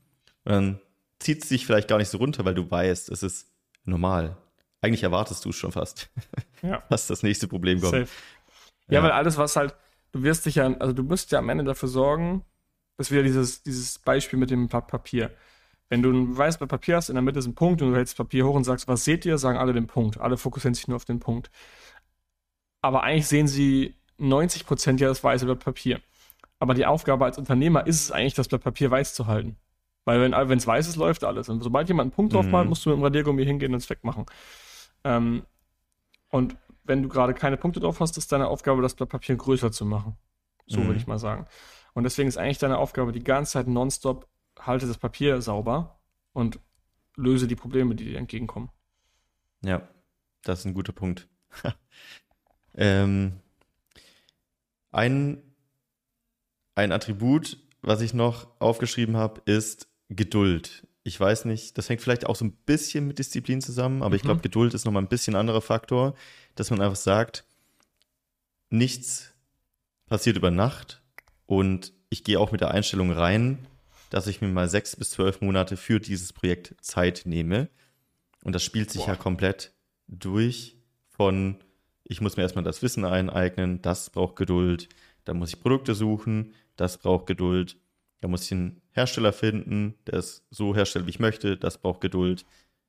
dann 0.44 0.80
zieht 1.18 1.42
es 1.42 1.48
dich 1.48 1.66
vielleicht 1.66 1.88
gar 1.88 1.98
nicht 1.98 2.08
so 2.08 2.18
runter, 2.18 2.44
weil 2.44 2.54
du 2.54 2.70
weißt, 2.70 3.10
es 3.10 3.22
ist 3.22 3.50
normal. 3.84 4.36
Eigentlich 4.82 5.02
erwartest 5.02 5.44
du 5.44 5.50
es 5.50 5.56
schon 5.56 5.72
fast, 5.72 6.10
Ja. 6.62 6.82
dass 6.88 7.06
das 7.06 7.22
nächste 7.22 7.48
Problem 7.48 7.80
kommt. 7.80 7.92
Ja, 7.94 8.04
Ja. 8.88 9.02
weil 9.02 9.10
alles, 9.12 9.36
was 9.36 9.56
halt, 9.56 9.74
du 10.12 10.22
wirst 10.22 10.46
dich 10.46 10.56
ja, 10.56 10.66
also 10.78 10.92
du 10.92 11.02
musst 11.02 11.32
ja 11.32 11.38
am 11.38 11.48
Ende 11.48 11.64
dafür 11.64 11.88
sorgen, 11.88 12.44
dass 12.96 13.10
wieder 13.10 13.22
dieses, 13.22 13.62
dieses 13.62 13.98
Beispiel 13.98 14.38
mit 14.38 14.50
dem 14.50 14.68
Papier. 14.68 15.30
Wenn 15.88 16.02
du 16.02 16.10
ein 16.10 16.36
weißes 16.36 16.58
Papier 16.58 16.96
hast, 16.96 17.08
in 17.08 17.14
der 17.16 17.22
Mitte 17.22 17.38
ist 17.40 17.46
ein 17.46 17.54
Punkt 17.54 17.82
und 17.82 17.90
du 17.90 17.96
hältst 17.96 18.12
das 18.14 18.18
Papier 18.24 18.46
hoch 18.46 18.54
und 18.54 18.64
sagst, 18.64 18.86
was 18.86 19.04
seht 19.04 19.24
ihr, 19.24 19.38
sagen 19.38 19.58
alle 19.58 19.72
den 19.72 19.86
Punkt. 19.86 20.18
Alle 20.20 20.36
fokussieren 20.36 20.74
sich 20.74 20.86
nur 20.86 20.96
auf 20.96 21.04
den 21.04 21.18
Punkt. 21.18 21.50
Aber 22.82 23.02
eigentlich 23.02 23.26
sehen 23.28 23.46
sie 23.48 23.94
90 24.18 24.66
Prozent 24.66 25.00
ja 25.00 25.08
das 25.08 25.22
weiße 25.22 25.44
Blatt 25.44 25.60
Papier. 25.60 26.00
Aber 26.58 26.74
die 26.74 26.86
Aufgabe 26.86 27.24
als 27.24 27.38
Unternehmer 27.38 27.86
ist 27.86 28.02
es 28.04 28.12
eigentlich, 28.12 28.34
das 28.34 28.48
Blatt 28.48 28.62
Papier 28.62 28.90
weiß 28.90 29.14
zu 29.14 29.26
halten. 29.26 29.56
Weil 30.04 30.20
wenn 30.20 30.58
es 30.58 30.66
weiß 30.66 30.88
ist, 30.88 30.96
läuft 30.96 31.24
alles. 31.24 31.48
Und 31.48 31.62
sobald 31.62 31.88
jemand 31.88 32.06
einen 32.06 32.12
Punkt 32.12 32.32
drauf 32.32 32.46
Mhm. 32.46 32.52
malt, 32.52 32.68
musst 32.68 32.84
du 32.84 32.90
mit 32.90 32.98
dem 32.98 33.02
Radiergummi 33.04 33.44
hingehen 33.44 33.72
und 33.72 33.78
es 33.78 33.90
wegmachen. 33.90 34.26
Ähm, 35.04 35.44
und 36.30 36.56
wenn 36.84 37.02
du 37.02 37.08
gerade 37.08 37.34
keine 37.34 37.56
Punkte 37.56 37.80
drauf 37.80 38.00
hast, 38.00 38.16
ist 38.18 38.32
deine 38.32 38.48
Aufgabe, 38.48 38.82
das 38.82 38.94
Blatt 38.94 39.10
Papier 39.10 39.36
größer 39.36 39.72
zu 39.72 39.84
machen. 39.84 40.16
So 40.66 40.80
Mhm. 40.80 40.86
würde 40.86 40.98
ich 40.98 41.06
mal 41.06 41.18
sagen. 41.18 41.46
Und 41.94 42.04
deswegen 42.04 42.28
ist 42.28 42.36
eigentlich 42.38 42.58
deine 42.58 42.78
Aufgabe 42.78 43.12
die 43.12 43.24
ganze 43.24 43.52
Zeit 43.52 43.68
nonstop, 43.68 44.28
halte 44.58 44.86
das 44.86 44.98
Papier 44.98 45.40
sauber 45.42 46.00
und 46.32 46.60
löse 47.16 47.46
die 47.46 47.56
Probleme, 47.56 47.94
die 47.94 48.04
dir 48.04 48.18
entgegenkommen. 48.18 48.70
Ja, 49.62 49.88
das 50.42 50.60
ist 50.60 50.64
ein 50.66 50.74
guter 50.74 50.92
Punkt. 50.92 51.28
ähm, 52.74 53.32
ein, 54.92 55.42
ein 56.74 56.92
Attribut, 56.92 57.58
was 57.82 58.00
ich 58.00 58.14
noch 58.14 58.48
aufgeschrieben 58.60 59.16
habe, 59.16 59.42
ist 59.44 59.88
Geduld. 60.08 60.86
Ich 61.02 61.18
weiß 61.18 61.46
nicht, 61.46 61.78
das 61.78 61.88
hängt 61.88 62.02
vielleicht 62.02 62.26
auch 62.26 62.36
so 62.36 62.44
ein 62.44 62.52
bisschen 62.52 63.06
mit 63.06 63.18
Disziplin 63.18 63.60
zusammen, 63.60 64.02
aber 64.02 64.16
ich 64.16 64.22
Mhm. 64.22 64.26
glaube, 64.26 64.40
Geduld 64.42 64.74
ist 64.74 64.84
nochmal 64.84 65.02
ein 65.02 65.08
bisschen 65.08 65.34
anderer 65.34 65.62
Faktor, 65.62 66.14
dass 66.56 66.70
man 66.70 66.80
einfach 66.80 66.96
sagt, 66.96 67.44
nichts 68.68 69.32
passiert 70.06 70.36
über 70.36 70.50
Nacht 70.50 71.02
und 71.46 71.92
ich 72.10 72.24
gehe 72.24 72.38
auch 72.38 72.52
mit 72.52 72.60
der 72.60 72.72
Einstellung 72.72 73.12
rein, 73.12 73.66
dass 74.10 74.26
ich 74.26 74.40
mir 74.40 74.48
mal 74.48 74.68
sechs 74.68 74.96
bis 74.96 75.10
zwölf 75.10 75.40
Monate 75.40 75.76
für 75.76 76.00
dieses 76.00 76.32
Projekt 76.32 76.74
Zeit 76.80 77.22
nehme. 77.24 77.68
Und 78.42 78.54
das 78.54 78.64
spielt 78.64 78.90
sich 78.90 79.02
Boah. 79.02 79.10
ja 79.10 79.16
komplett 79.16 79.72
durch 80.08 80.76
von, 81.08 81.56
ich 82.10 82.20
muss 82.20 82.36
mir 82.36 82.42
erstmal 82.42 82.64
das 82.64 82.82
Wissen 82.82 83.04
eineignen, 83.04 83.80
das 83.82 84.10
braucht 84.10 84.34
Geduld, 84.34 84.88
da 85.24 85.32
muss 85.32 85.54
ich 85.54 85.60
Produkte 85.60 85.94
suchen, 85.94 86.52
das 86.74 86.98
braucht 86.98 87.26
Geduld, 87.26 87.76
da 88.20 88.26
muss 88.26 88.44
ich 88.46 88.52
einen 88.52 88.82
Hersteller 88.90 89.32
finden, 89.32 89.94
der 90.08 90.14
es 90.14 90.44
so 90.50 90.74
herstellt, 90.74 91.06
wie 91.06 91.10
ich 91.10 91.20
möchte, 91.20 91.56
das 91.56 91.78
braucht 91.78 92.00
Geduld, 92.00 92.44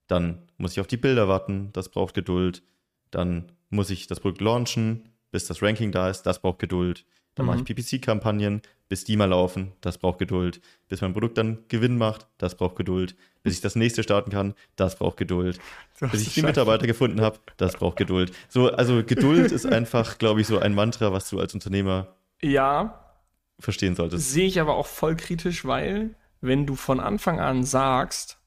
dann 0.07 0.41
muss 0.57 0.71
ich 0.71 0.79
auf 0.79 0.87
die 0.87 0.97
Bilder 0.97 1.27
warten, 1.27 1.69
das 1.73 1.89
braucht 1.89 2.15
Geduld, 2.15 2.63
dann 3.11 3.51
muss 3.69 3.91
ich 3.91 4.07
das 4.07 4.19
Produkt 4.19 4.41
launchen, 4.41 5.09
bis 5.29 5.45
das 5.45 5.61
Ranking 5.61 5.91
da 5.91 6.09
ist, 6.09 6.23
das 6.23 6.41
braucht 6.41 6.57
Geduld, 6.57 7.05
dann 7.35 7.45
mache 7.45 7.57
Mhm. 7.57 7.65
ich 7.67 7.75
PPC-Kampagnen, 7.75 8.61
bis 8.89 9.03
die 9.05 9.15
mal 9.17 9.25
laufen, 9.25 9.71
das 9.81 9.97
braucht 9.97 10.19
Geduld, 10.19 10.61
bis 10.89 11.01
mein 11.01 11.13
Produkt 11.13 11.37
dann 11.37 11.59
Gewinn 11.69 11.97
macht, 11.97 12.27
das 12.37 12.55
braucht 12.55 12.75
Geduld, 12.75 13.15
bis 13.43 13.55
ich 13.55 13.61
das 13.61 13.75
nächste 13.75 14.03
starten 14.03 14.31
kann, 14.31 14.53
das 14.75 14.97
braucht 14.97 15.17
Geduld, 15.17 15.59
bis 16.11 16.21
ich 16.21 16.33
die 16.33 16.41
Mitarbeiter 16.43 16.87
gefunden 16.87 17.21
habe, 17.21 17.39
das 17.57 17.77
braucht 17.77 17.97
Geduld. 17.97 18.33
So, 18.49 18.69
also 18.71 19.03
Geduld 19.03 19.51
ist 19.51 19.65
einfach, 19.65 20.17
glaube 20.17 20.41
ich, 20.41 20.47
so 20.47 20.59
ein 20.59 20.73
Mantra, 20.75 21.13
was 21.13 21.29
du 21.29 21.39
als 21.39 21.53
Unternehmer 21.53 22.15
Ja, 22.41 23.15
verstehen 23.59 23.95
solltest. 23.95 24.31
sehe 24.31 24.45
ich 24.47 24.59
aber 24.59 24.75
auch 24.75 24.87
voll 24.87 25.15
kritisch, 25.15 25.65
weil 25.65 26.15
wenn 26.41 26.65
du 26.65 26.75
von 26.75 26.99
Anfang 26.99 27.39
an 27.39 27.63
sagst, 27.63 28.39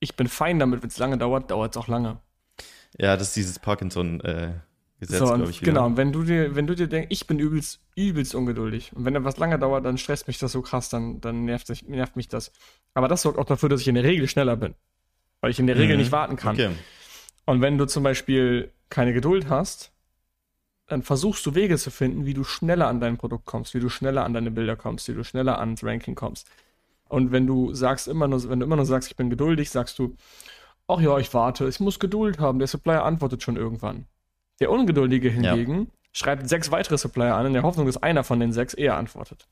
ich 0.00 0.16
bin 0.16 0.28
fein 0.28 0.58
damit, 0.58 0.82
wenn 0.82 0.88
es 0.90 0.98
lange 0.98 1.18
dauert, 1.18 1.50
dauert 1.50 1.76
es 1.76 1.82
auch 1.82 1.88
lange. 1.88 2.20
Ja, 2.98 3.16
das 3.16 3.28
ist 3.28 3.36
dieses 3.36 3.58
Parkinson-Gesetz, 5.00 5.18
So, 5.18 5.32
und 5.34 5.50
ich. 5.50 5.60
genau, 5.60 5.86
und 5.86 5.96
wenn 5.96 6.12
du 6.12 6.22
dir, 6.24 6.54
wenn 6.56 6.66
du 6.66 6.74
dir 6.74 6.86
denkst, 6.86 7.08
ich 7.10 7.26
bin 7.26 7.38
übelst, 7.38 7.80
übelst 7.96 8.34
ungeduldig 8.34 8.92
und 8.94 9.04
wenn 9.04 9.14
etwas 9.14 9.36
lange 9.38 9.58
dauert, 9.58 9.84
dann 9.84 9.98
stresst 9.98 10.26
mich 10.26 10.38
das 10.38 10.52
so 10.52 10.62
krass, 10.62 10.88
dann, 10.88 11.20
dann 11.20 11.44
nervt, 11.44 11.66
sich, 11.66 11.86
nervt 11.86 12.16
mich 12.16 12.28
das. 12.28 12.52
Aber 12.94 13.08
das 13.08 13.22
sorgt 13.22 13.38
auch 13.38 13.44
dafür, 13.44 13.68
dass 13.68 13.80
ich 13.80 13.88
in 13.88 13.94
der 13.96 14.04
Regel 14.04 14.28
schneller 14.28 14.56
bin. 14.56 14.74
Weil 15.40 15.50
ich 15.52 15.58
in 15.60 15.66
der 15.66 15.76
Regel 15.78 15.96
Mhm. 15.96 16.02
nicht 16.02 16.12
warten 16.12 16.36
kann. 16.36 16.56
Okay. 16.56 16.70
Und 17.46 17.60
wenn 17.60 17.78
du 17.78 17.86
zum 17.86 18.02
Beispiel 18.02 18.72
keine 18.90 19.12
Geduld 19.12 19.48
hast, 19.48 19.92
dann 20.86 21.02
versuchst 21.02 21.44
du 21.46 21.54
Wege 21.54 21.78
zu 21.78 21.90
finden, 21.90 22.26
wie 22.26 22.34
du 22.34 22.44
schneller 22.44 22.88
an 22.88 23.00
dein 23.00 23.16
Produkt 23.16 23.46
kommst, 23.46 23.74
wie 23.74 23.80
du 23.80 23.88
schneller 23.88 24.24
an 24.24 24.34
deine 24.34 24.50
Bilder 24.50 24.76
kommst, 24.76 25.08
wie 25.08 25.14
du 25.14 25.24
schneller 25.24 25.58
ans 25.58 25.82
Ranking 25.84 26.14
kommst. 26.14 26.48
Und 27.08 27.32
wenn 27.32 27.46
du 27.46 27.74
sagst 27.74 28.08
immer 28.08 28.28
nur, 28.28 28.48
wenn 28.48 28.60
du 28.60 28.66
immer 28.66 28.76
nur 28.76 28.86
sagst, 28.86 29.10
ich 29.10 29.16
bin 29.16 29.30
geduldig, 29.30 29.70
sagst 29.70 29.98
du, 29.98 30.16
ach 30.88 31.00
ja, 31.00 31.18
ich 31.18 31.32
warte, 31.34 31.68
ich 31.68 31.80
muss 31.80 31.98
Geduld 32.00 32.38
haben, 32.40 32.58
der 32.58 32.68
Supplier 32.68 33.04
antwortet 33.04 33.42
schon 33.42 33.56
irgendwann. 33.56 34.06
Der 34.60 34.70
Ungeduldige 34.70 35.30
hingegen 35.30 35.90
schreibt 36.12 36.48
sechs 36.48 36.70
weitere 36.70 36.96
Supplier 36.98 37.34
an, 37.34 37.46
in 37.46 37.52
der 37.54 37.62
Hoffnung, 37.62 37.86
dass 37.86 37.96
einer 38.02 38.22
von 38.24 38.38
den 38.40 38.52
sechs 38.52 38.72
eher 38.74 38.96
antwortet. 38.96 39.46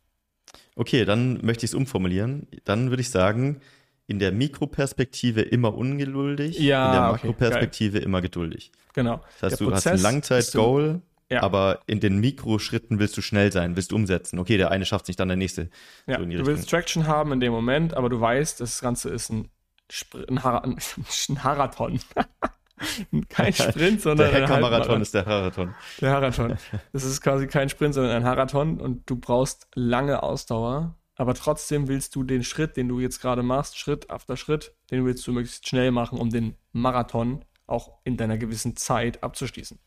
Okay, 0.76 1.04
dann 1.04 1.44
möchte 1.44 1.64
ich 1.66 1.70
es 1.72 1.74
umformulieren. 1.74 2.46
Dann 2.64 2.90
würde 2.90 3.00
ich 3.02 3.10
sagen, 3.10 3.60
in 4.06 4.18
der 4.18 4.32
Mikroperspektive 4.32 5.42
immer 5.42 5.74
ungeduldig, 5.74 6.58
Ja, 6.58 6.86
in 6.86 6.92
der 6.92 7.02
okay, 7.10 7.26
Makroperspektive 7.28 7.98
immer 7.98 8.20
geduldig. 8.20 8.72
Genau. 8.94 9.20
Das 9.40 9.52
heißt, 9.52 9.60
Der 9.60 9.66
du 9.66 9.72
hast 9.74 9.84
Prozess 9.84 9.86
ein 9.86 9.94
ist 9.94 10.00
so- 10.02 10.08
Langzeit-Goal, 10.08 11.02
Ja. 11.30 11.42
aber 11.42 11.80
in 11.86 12.00
den 12.00 12.18
Mikroschritten 12.20 12.98
willst 12.98 13.16
du 13.16 13.22
schnell 13.22 13.50
sein, 13.52 13.74
willst 13.76 13.92
umsetzen. 13.92 14.38
Okay, 14.38 14.56
der 14.56 14.70
eine 14.70 14.84
schafft 14.84 15.04
es 15.04 15.08
nicht, 15.08 15.20
dann 15.20 15.28
der 15.28 15.36
nächste. 15.36 15.68
Ja, 16.06 16.18
so 16.18 16.24
du 16.26 16.46
willst 16.46 16.68
Traction 16.70 17.06
haben 17.06 17.32
in 17.32 17.40
dem 17.40 17.52
Moment, 17.52 17.94
aber 17.94 18.08
du 18.08 18.20
weißt, 18.20 18.60
das 18.60 18.80
Ganze 18.80 19.10
ist 19.10 19.30
ein, 19.30 19.48
Spr 19.90 20.24
ein, 20.28 20.42
Har 20.42 20.64
ein 20.64 21.44
Harathon. 21.44 22.00
kein 23.28 23.52
Sprint, 23.52 24.00
sondern 24.00 24.30
Der 24.30 24.42
ein 24.42 24.48
Hacker-Marathon 24.48 25.00
ist 25.00 25.14
der 25.14 25.24
Marathon. 25.26 25.74
Der 26.00 26.10
Harathon. 26.10 26.56
Das 26.92 27.04
ist 27.04 27.20
quasi 27.20 27.46
kein 27.46 27.68
Sprint, 27.68 27.94
sondern 27.94 28.16
ein 28.16 28.24
Harathon 28.24 28.80
und 28.80 29.08
du 29.08 29.16
brauchst 29.16 29.68
lange 29.74 30.22
Ausdauer, 30.22 30.94
aber 31.16 31.34
trotzdem 31.34 31.88
willst 31.88 32.14
du 32.14 32.24
den 32.24 32.42
Schritt, 32.42 32.76
den 32.76 32.88
du 32.88 33.00
jetzt 33.00 33.20
gerade 33.20 33.42
machst, 33.42 33.78
Schritt 33.78 34.10
after 34.10 34.36
Schritt, 34.36 34.74
den 34.90 35.04
willst 35.04 35.26
du 35.26 35.32
möglichst 35.32 35.68
schnell 35.68 35.90
machen, 35.90 36.18
um 36.18 36.30
den 36.30 36.56
Marathon 36.72 37.44
auch 37.66 37.98
in 38.04 38.16
deiner 38.16 38.38
gewissen 38.38 38.76
Zeit 38.76 39.22
abzuschließen. 39.22 39.78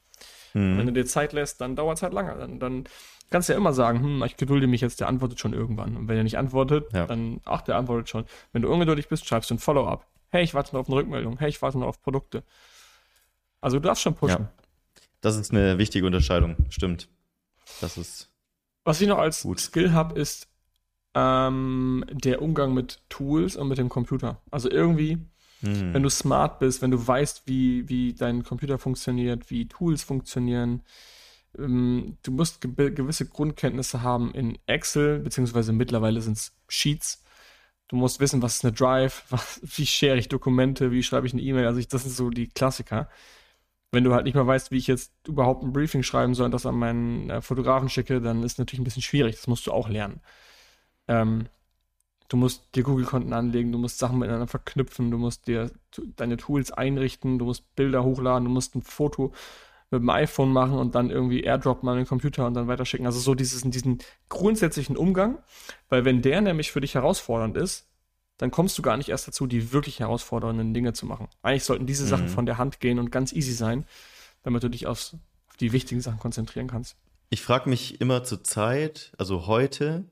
Hm. 0.53 0.77
Wenn 0.77 0.85
du 0.87 0.93
dir 0.93 1.05
Zeit 1.05 1.33
lässt, 1.33 1.61
dann 1.61 1.75
dauert 1.75 1.97
es 1.97 2.03
halt 2.03 2.13
lange. 2.13 2.35
Dann, 2.37 2.59
dann 2.59 2.83
kannst 3.29 3.49
du 3.49 3.53
ja 3.53 3.57
immer 3.57 3.73
sagen, 3.73 3.99
hm, 4.01 4.23
ich 4.25 4.37
gedulde 4.37 4.67
mich 4.67 4.81
jetzt, 4.81 4.99
der 5.01 5.07
antwortet 5.07 5.39
schon 5.39 5.53
irgendwann. 5.53 5.97
Und 5.97 6.07
wenn 6.07 6.17
er 6.17 6.23
nicht 6.23 6.37
antwortet, 6.37 6.91
Ja. 6.93 7.05
dann, 7.05 7.41
ach, 7.45 7.61
der 7.61 7.75
antwortet 7.75 8.09
schon. 8.09 8.25
Wenn 8.53 8.61
du 8.61 8.71
ungeduldig 8.71 9.07
bist, 9.09 9.27
schreibst 9.27 9.49
du 9.49 9.55
ein 9.55 9.59
Follow-up. 9.59 10.07
Hey, 10.29 10.43
ich 10.43 10.53
warte 10.53 10.73
noch 10.73 10.81
auf 10.81 10.87
eine 10.87 10.95
Rückmeldung. 10.95 11.37
Hey, 11.37 11.49
ich 11.49 11.61
warte 11.61 11.77
noch 11.77 11.87
auf 11.87 12.01
Produkte. 12.01 12.43
Also 13.61 13.77
du 13.79 13.87
darfst 13.87 14.03
schon 14.03 14.15
pushen. 14.15 14.43
Ja. 14.43 14.51
Das 15.21 15.37
ist 15.37 15.51
eine 15.51 15.77
wichtige 15.77 16.05
Unterscheidung, 16.05 16.55
stimmt. 16.69 17.07
Das 17.81 17.97
ist, 17.97 18.29
Was 18.83 19.01
ich 19.01 19.07
noch 19.07 19.17
als 19.17 19.41
Gut. 19.41 19.59
Skill 19.59 19.91
habe, 19.91 20.19
ist 20.19 20.47
ähm, 21.15 22.05
der 22.11 22.41
Umgang 22.41 22.73
mit 22.73 23.01
Tools 23.09 23.55
und 23.55 23.67
mit 23.67 23.77
dem 23.77 23.89
Computer. 23.89 24.41
Also 24.51 24.69
irgendwie, 24.69 25.17
hm. 25.61 25.93
wenn 25.93 26.03
du 26.03 26.09
smart 26.09 26.59
bist, 26.59 26.81
wenn 26.81 26.91
du 26.91 27.07
weißt, 27.07 27.43
wie, 27.47 27.89
wie 27.89 28.13
dein 28.13 28.43
Computer 28.43 28.77
funktioniert, 28.77 29.49
wie 29.49 29.67
Tools 29.67 30.03
funktionieren, 30.03 30.83
ähm, 31.57 32.17
du 32.23 32.31
musst 32.31 32.61
ge 32.61 32.91
gewisse 32.91 33.25
Grundkenntnisse 33.27 34.01
haben 34.01 34.33
in 34.33 34.57
Excel, 34.67 35.19
beziehungsweise 35.19 35.73
mittlerweile 35.73 36.21
sind 36.21 36.37
es 36.37 36.53
Sheets. 36.67 37.23
Du 37.87 37.95
musst 37.95 38.19
wissen, 38.19 38.41
was 38.41 38.55
ist 38.55 38.65
eine 38.65 38.73
Drive, 38.73 39.23
was, 39.29 39.61
wie 39.63 39.85
share 39.85 40.17
ich 40.17 40.27
Dokumente, 40.27 40.91
wie 40.91 41.03
schreibe 41.03 41.27
ich 41.27 41.33
eine 41.33 41.41
E-Mail. 41.41 41.67
Also 41.67 41.79
ich, 41.79 41.87
das 41.87 42.03
sind 42.03 42.13
so 42.13 42.29
die 42.29 42.47
Klassiker. 42.47 43.09
Wenn 43.95 44.03
du 44.03 44.13
halt 44.13 44.25
nicht 44.25 44.35
mehr 44.35 44.45
weißt, 44.45 44.71
wie 44.71 44.77
ich 44.77 44.87
jetzt 44.87 45.13
überhaupt 45.27 45.63
ein 45.63 45.73
Briefing 45.73 46.03
schreiben 46.03 46.35
soll 46.35 46.45
und 46.45 46.51
das 46.51 46.65
an 46.65 46.75
meinen 46.75 47.29
äh, 47.29 47.41
Fotografen 47.41 47.89
schicke, 47.89 48.21
dann 48.21 48.43
ist 48.43 48.59
natürlich 48.59 48.81
ein 48.81 48.83
bisschen 48.83 49.01
schwierig. 49.01 49.37
Das 49.37 49.47
musst 49.47 49.65
du 49.65 49.71
auch 49.71 49.89
lernen. 49.89 50.21
Ähm, 51.07 51.47
du 52.27 52.37
musst 52.37 52.75
dir 52.75 52.83
Google-Konten 52.83 53.33
anlegen, 53.33 53.71
du 53.71 53.77
musst 53.77 53.97
Sachen 53.97 54.19
miteinander 54.19 54.47
verknüpfen, 54.47 55.11
du 55.11 55.17
musst 55.17 55.47
dir 55.47 55.71
deine 56.17 56.37
Tools 56.37 56.71
einrichten, 56.71 57.39
du 57.39 57.45
musst 57.45 57.75
Bilder 57.75 58.03
hochladen, 58.03 58.45
du 58.45 58.51
musst 58.51 58.75
ein 58.75 58.81
Foto 58.81 59.33
mit 59.91 60.01
dem 60.01 60.09
iPhone 60.09 60.51
machen 60.51 60.77
und 60.77 60.95
dann 60.95 61.09
irgendwie 61.09 61.43
airdroppen 61.43 61.87
an 61.87 61.97
den 61.97 62.07
Computer 62.07 62.45
und 62.47 62.55
dann 62.55 62.67
weiterschicken. 62.67 63.05
Also 63.05 63.19
so 63.19 63.33
dieses, 63.33 63.61
diesen 63.61 63.99
grundsätzlichen 64.29 64.97
Umgang, 64.97 65.37
weil 65.89 66.05
wenn 66.05 66.21
der 66.21 66.41
nämlich 66.41 66.71
für 66.71 66.81
dich 66.81 66.95
herausfordernd 66.95 67.55
ist, 67.55 67.87
dann 68.37 68.51
kommst 68.51 68.77
du 68.77 68.81
gar 68.81 68.97
nicht 68.97 69.09
erst 69.09 69.27
dazu, 69.27 69.47
die 69.47 69.71
wirklich 69.71 69.99
herausfordernden 69.99 70.73
Dinge 70.73 70.93
zu 70.93 71.05
machen. 71.05 71.27
Eigentlich 71.41 71.63
sollten 71.63 71.85
diese 71.87 72.05
Sachen 72.05 72.25
Mhm. 72.25 72.29
von 72.29 72.45
der 72.45 72.57
Hand 72.57 72.79
gehen 72.79 72.99
und 72.99 73.11
ganz 73.11 73.31
easy 73.33 73.53
sein, 73.53 73.85
damit 74.43 74.63
du 74.63 74.69
dich 74.69 74.87
aufs, 74.87 75.15
auf 75.47 75.57
die 75.57 75.71
wichtigen 75.71 76.01
Sachen 76.01 76.19
konzentrieren 76.19 76.67
kannst. 76.67 76.95
Ich 77.29 77.41
frage 77.41 77.69
mich 77.69 78.01
immer 78.01 78.23
zur 78.23 78.43
Zeit, 78.43 79.13
also 79.17 79.47
heute, 79.47 80.05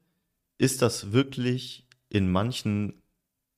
ist 0.57 0.82
das 0.82 1.11
wirklich 1.11 1.86
in 2.09 2.32
manchen 2.32 3.01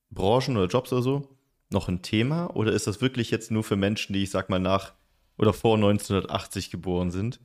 Branchen 0.09 0.57
oder 0.57 0.67
Jobs 0.67 0.91
oder 0.91 1.01
so 1.01 1.29
noch 1.69 1.87
ein 1.87 2.01
Thema? 2.01 2.47
Oder 2.55 2.71
ist 2.73 2.87
das 2.87 3.01
wirklich 3.01 3.31
jetzt 3.31 3.51
nur 3.51 3.63
für 3.63 3.75
Menschen, 3.75 4.13
die 4.13 4.23
ich 4.23 4.31
sag 4.31 4.49
mal 4.49 4.59
nach 4.59 4.93
oder 5.37 5.53
vor 5.53 5.75
1980 5.77 6.71
geboren 6.71 7.11
sind, 7.11 7.39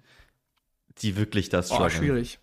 die 0.98 1.16
wirklich 1.16 1.48
das 1.48 1.70
Oh, 1.70 1.88
schwierig. 1.88 2.38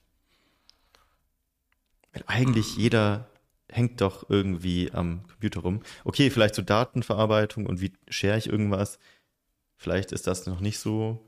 Weil 2.14 2.24
eigentlich 2.28 2.76
jeder 2.78 3.30
hängt 3.70 4.02
doch 4.02 4.30
irgendwie 4.30 4.92
am 4.94 5.28
Computer 5.28 5.60
rum. 5.62 5.82
Okay, 6.06 6.30
vielleicht 6.30 6.56
so 6.56 6.62
Datenverarbeitung 6.62 7.66
und 7.66 7.82
wie 7.82 7.94
share 8.10 8.38
ich 8.38 8.48
irgendwas. 8.48 9.00
Vielleicht 9.76 10.12
ist 10.12 10.26
das 10.28 10.46
noch 10.46 10.60
nicht 10.62 10.80
so 10.80 11.24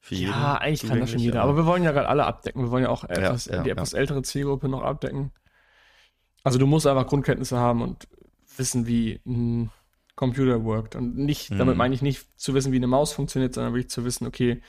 für 0.00 0.14
jeden. 0.14 0.30
Ja, 0.30 0.54
eigentlich 0.56 0.88
kann 0.88 1.00
das 1.00 1.10
schon 1.10 1.18
jeder. 1.18 1.42
Aber 1.42 1.56
wir 1.56 1.66
wollen 1.66 1.82
ja 1.82 1.92
gerade 1.92 2.08
alle 2.08 2.24
abdecken. 2.24 2.62
Wir 2.62 2.70
wollen 2.70 2.84
ja 2.84 2.90
auch 2.90 3.04
etwas, 3.04 3.46
ja, 3.46 3.62
die 3.62 3.68
ja. 3.68 3.74
etwas 3.74 3.92
ältere 3.92 4.22
Zielgruppe 4.22 4.68
noch 4.68 4.82
abdecken. 4.82 5.32
Also 6.42 6.58
du 6.58 6.66
musst 6.66 6.86
einfach 6.86 7.06
Grundkenntnisse 7.06 7.58
haben 7.58 7.82
und 7.82 8.08
wissen, 8.56 8.86
wie 8.86 9.20
ein 9.26 9.70
Computer 10.16 10.64
workt. 10.64 10.96
Und 10.96 11.16
nicht, 11.16 11.50
damit 11.50 11.74
Mhm. 11.74 11.78
meine 11.78 11.94
ich 11.94 12.02
nicht 12.02 12.26
zu 12.40 12.54
wissen, 12.54 12.72
wie 12.72 12.76
eine 12.76 12.86
Maus 12.86 13.12
funktioniert, 13.12 13.52
sondern 13.54 13.74
wirklich 13.74 13.90
zu 13.90 14.04
wissen, 14.04 14.26
okay, 14.26 14.62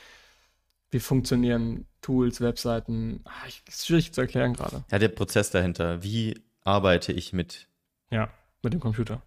wie 0.90 1.00
funktionieren 1.00 1.86
Tools, 2.02 2.40
Webseiten. 2.42 3.20
Ah, 3.24 3.46
ich- 3.48 3.62
ist 3.66 3.86
schwierig 3.86 4.12
zu 4.12 4.20
erklären 4.20 4.52
gerade. 4.52 4.84
ja, 4.90 4.98
der 4.98 5.08
Prozess 5.08 5.50
dahinter. 5.50 6.02
Wie 6.02 6.34
arbeite 6.64 7.12
ich 7.12 7.32
mit 7.32 7.68
Ja, 8.10 8.30
mit 8.62 8.72
dem 8.72 8.80
Computer. 8.80 9.22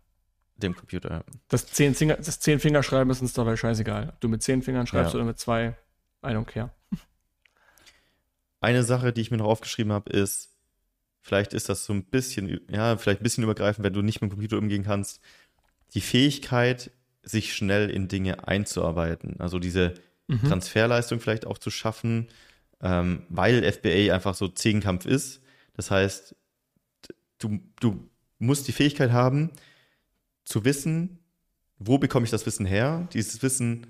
dem 0.57 0.75
Computer? 0.75 1.23
Das 1.49 1.67
zehn, 1.67 1.93
Finger, 1.95 2.15
das 2.17 2.39
zehn 2.39 2.59
Fingerschreiben 2.59 3.09
ist 3.11 3.21
uns 3.21 3.33
dabei 3.33 3.55
scheißegal. 3.57 4.09
Ob 4.09 4.19
du 4.21 4.29
mit 4.29 4.41
zehn 4.43 4.61
Fingern 4.61 4.87
schreibst 4.87 5.13
Ja. 5.13 5.17
oder 5.19 5.25
mit 5.25 5.39
zwei, 5.39 5.75
I 6.23 6.27
don't 6.29 6.45
care. 6.45 6.71
Eine 8.61 8.83
Sache, 8.83 9.13
die 9.13 9.21
ich 9.21 9.31
mir 9.31 9.37
noch 9.37 9.45
aufgeschrieben 9.47 9.91
habe, 9.91 10.09
ist, 10.11 10.49
vielleicht 11.21 11.53
ist 11.53 11.69
das 11.69 11.85
so 11.85 11.93
ein 11.93 12.03
bisschen, 12.05 12.61
ja, 12.69 12.97
vielleicht 12.97 13.21
ein 13.21 13.23
bisschen 13.23 13.43
übergreifend, 13.43 13.83
wenn 13.85 13.93
du 13.93 14.01
nicht 14.01 14.21
mit 14.21 14.29
dem 14.31 14.33
Computer 14.33 14.57
umgehen 14.57 14.83
kannst, 14.83 15.21
die 15.93 16.01
Fähigkeit, 16.01 16.91
sich 17.21 17.55
schnell 17.55 17.89
in 17.89 18.07
Dinge 18.07 18.47
einzuarbeiten. 18.47 19.39
Also 19.39 19.59
diese 19.59 19.95
Mhm. 20.27 20.43
Transferleistung 20.47 21.19
vielleicht 21.19 21.45
auch 21.45 21.57
zu 21.59 21.69
schaffen, 21.69 22.27
ähm, 22.81 23.23
weil 23.29 23.63
FBA 23.63 24.13
einfach 24.13 24.33
so 24.33 24.47
Zehnkampf 24.47 25.05
ist. 25.05 25.41
Das 25.73 25.91
heißt, 25.91 26.35
du, 27.47 27.59
du 27.79 28.09
musst 28.39 28.67
die 28.67 28.71
Fähigkeit 28.71 29.11
haben, 29.11 29.51
zu 30.43 30.63
wissen, 30.65 31.19
wo 31.77 31.97
bekomme 31.97 32.25
ich 32.25 32.31
das 32.31 32.45
Wissen 32.45 32.65
her, 32.65 33.07
dieses 33.13 33.41
Wissen 33.43 33.87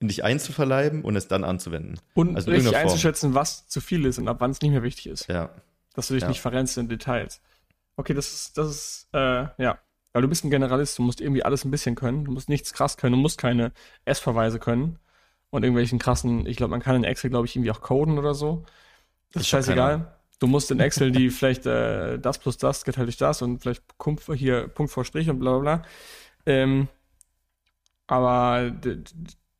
in 0.00 0.08
dich 0.08 0.24
einzuverleiben 0.24 1.02
und 1.04 1.14
es 1.16 1.28
dann 1.28 1.44
anzuwenden. 1.44 2.00
Und 2.14 2.34
Also 2.36 2.50
richtig 2.50 2.74
einzuschätzen, 2.76 3.34
was 3.34 3.68
zu 3.68 3.80
viel 3.80 4.06
ist 4.06 4.18
und 4.18 4.28
ab 4.28 4.36
wann 4.40 4.50
es 4.50 4.60
nicht 4.62 4.70
mehr 4.70 4.82
wichtig 4.82 5.06
ist. 5.08 5.26
Ja, 5.28 5.50
Dass 5.94 6.08
du 6.08 6.14
dich 6.14 6.22
Ja. 6.22 6.28
nicht 6.28 6.40
verrennst 6.40 6.78
in 6.78 6.88
Details. 6.88 7.40
Okay, 7.96 8.14
das 8.14 8.32
ist, 8.32 8.56
das 8.58 8.68
ist, 8.70 9.08
äh, 9.12 9.46
ja. 9.62 9.78
Weil 10.12 10.22
du 10.22 10.28
bist 10.28 10.44
ein 10.44 10.50
Generalist, 10.50 10.98
du 10.98 11.02
musst 11.02 11.20
irgendwie 11.20 11.42
alles 11.44 11.64
ein 11.64 11.70
bisschen 11.70 11.94
können. 11.96 12.24
Du 12.24 12.32
musst 12.32 12.48
nichts 12.48 12.72
krass 12.72 12.96
können, 12.96 13.12
du 13.12 13.18
musst 13.20 13.38
keine 13.38 13.72
S-Verweise 14.06 14.58
können. 14.58 14.98
Und 15.50 15.64
irgendwelchen 15.64 15.98
krassen, 15.98 16.46
ich 16.46 16.56
glaube, 16.56 16.70
man 16.70 16.80
kann 16.80 16.96
in 16.96 17.04
Excel, 17.04 17.28
glaube 17.30 17.46
ich, 17.46 17.54
irgendwie 17.56 17.70
auch 17.72 17.80
coden 17.80 18.18
oder 18.18 18.34
so. 18.34 18.64
Das 19.32 19.42
ist 19.42 19.46
Ich 19.46 19.50
keine 19.52 19.62
scheißegal. 19.64 20.19
Du 20.40 20.46
musst 20.48 20.70
in 20.72 20.80
Excel 20.80 21.12
die 21.12 21.30
vielleicht 21.38 21.66
äh, 21.66 22.18
das 22.18 22.38
plus 22.38 22.56
das 22.58 22.84
geteilt 22.84 23.06
durch 23.06 23.16
das 23.18 23.42
und 23.42 23.60
vielleicht 23.60 23.82
Punkt 23.98 24.20
vor- 24.22 24.34
hier 24.34 24.66
Punkt 24.68 24.90
vor 24.92 25.04
Strich 25.04 25.30
und 25.30 25.38
bla 25.38 25.58
bla 25.58 25.76
bla. 25.76 25.82
Ähm, 26.46 26.88
aber 28.06 28.72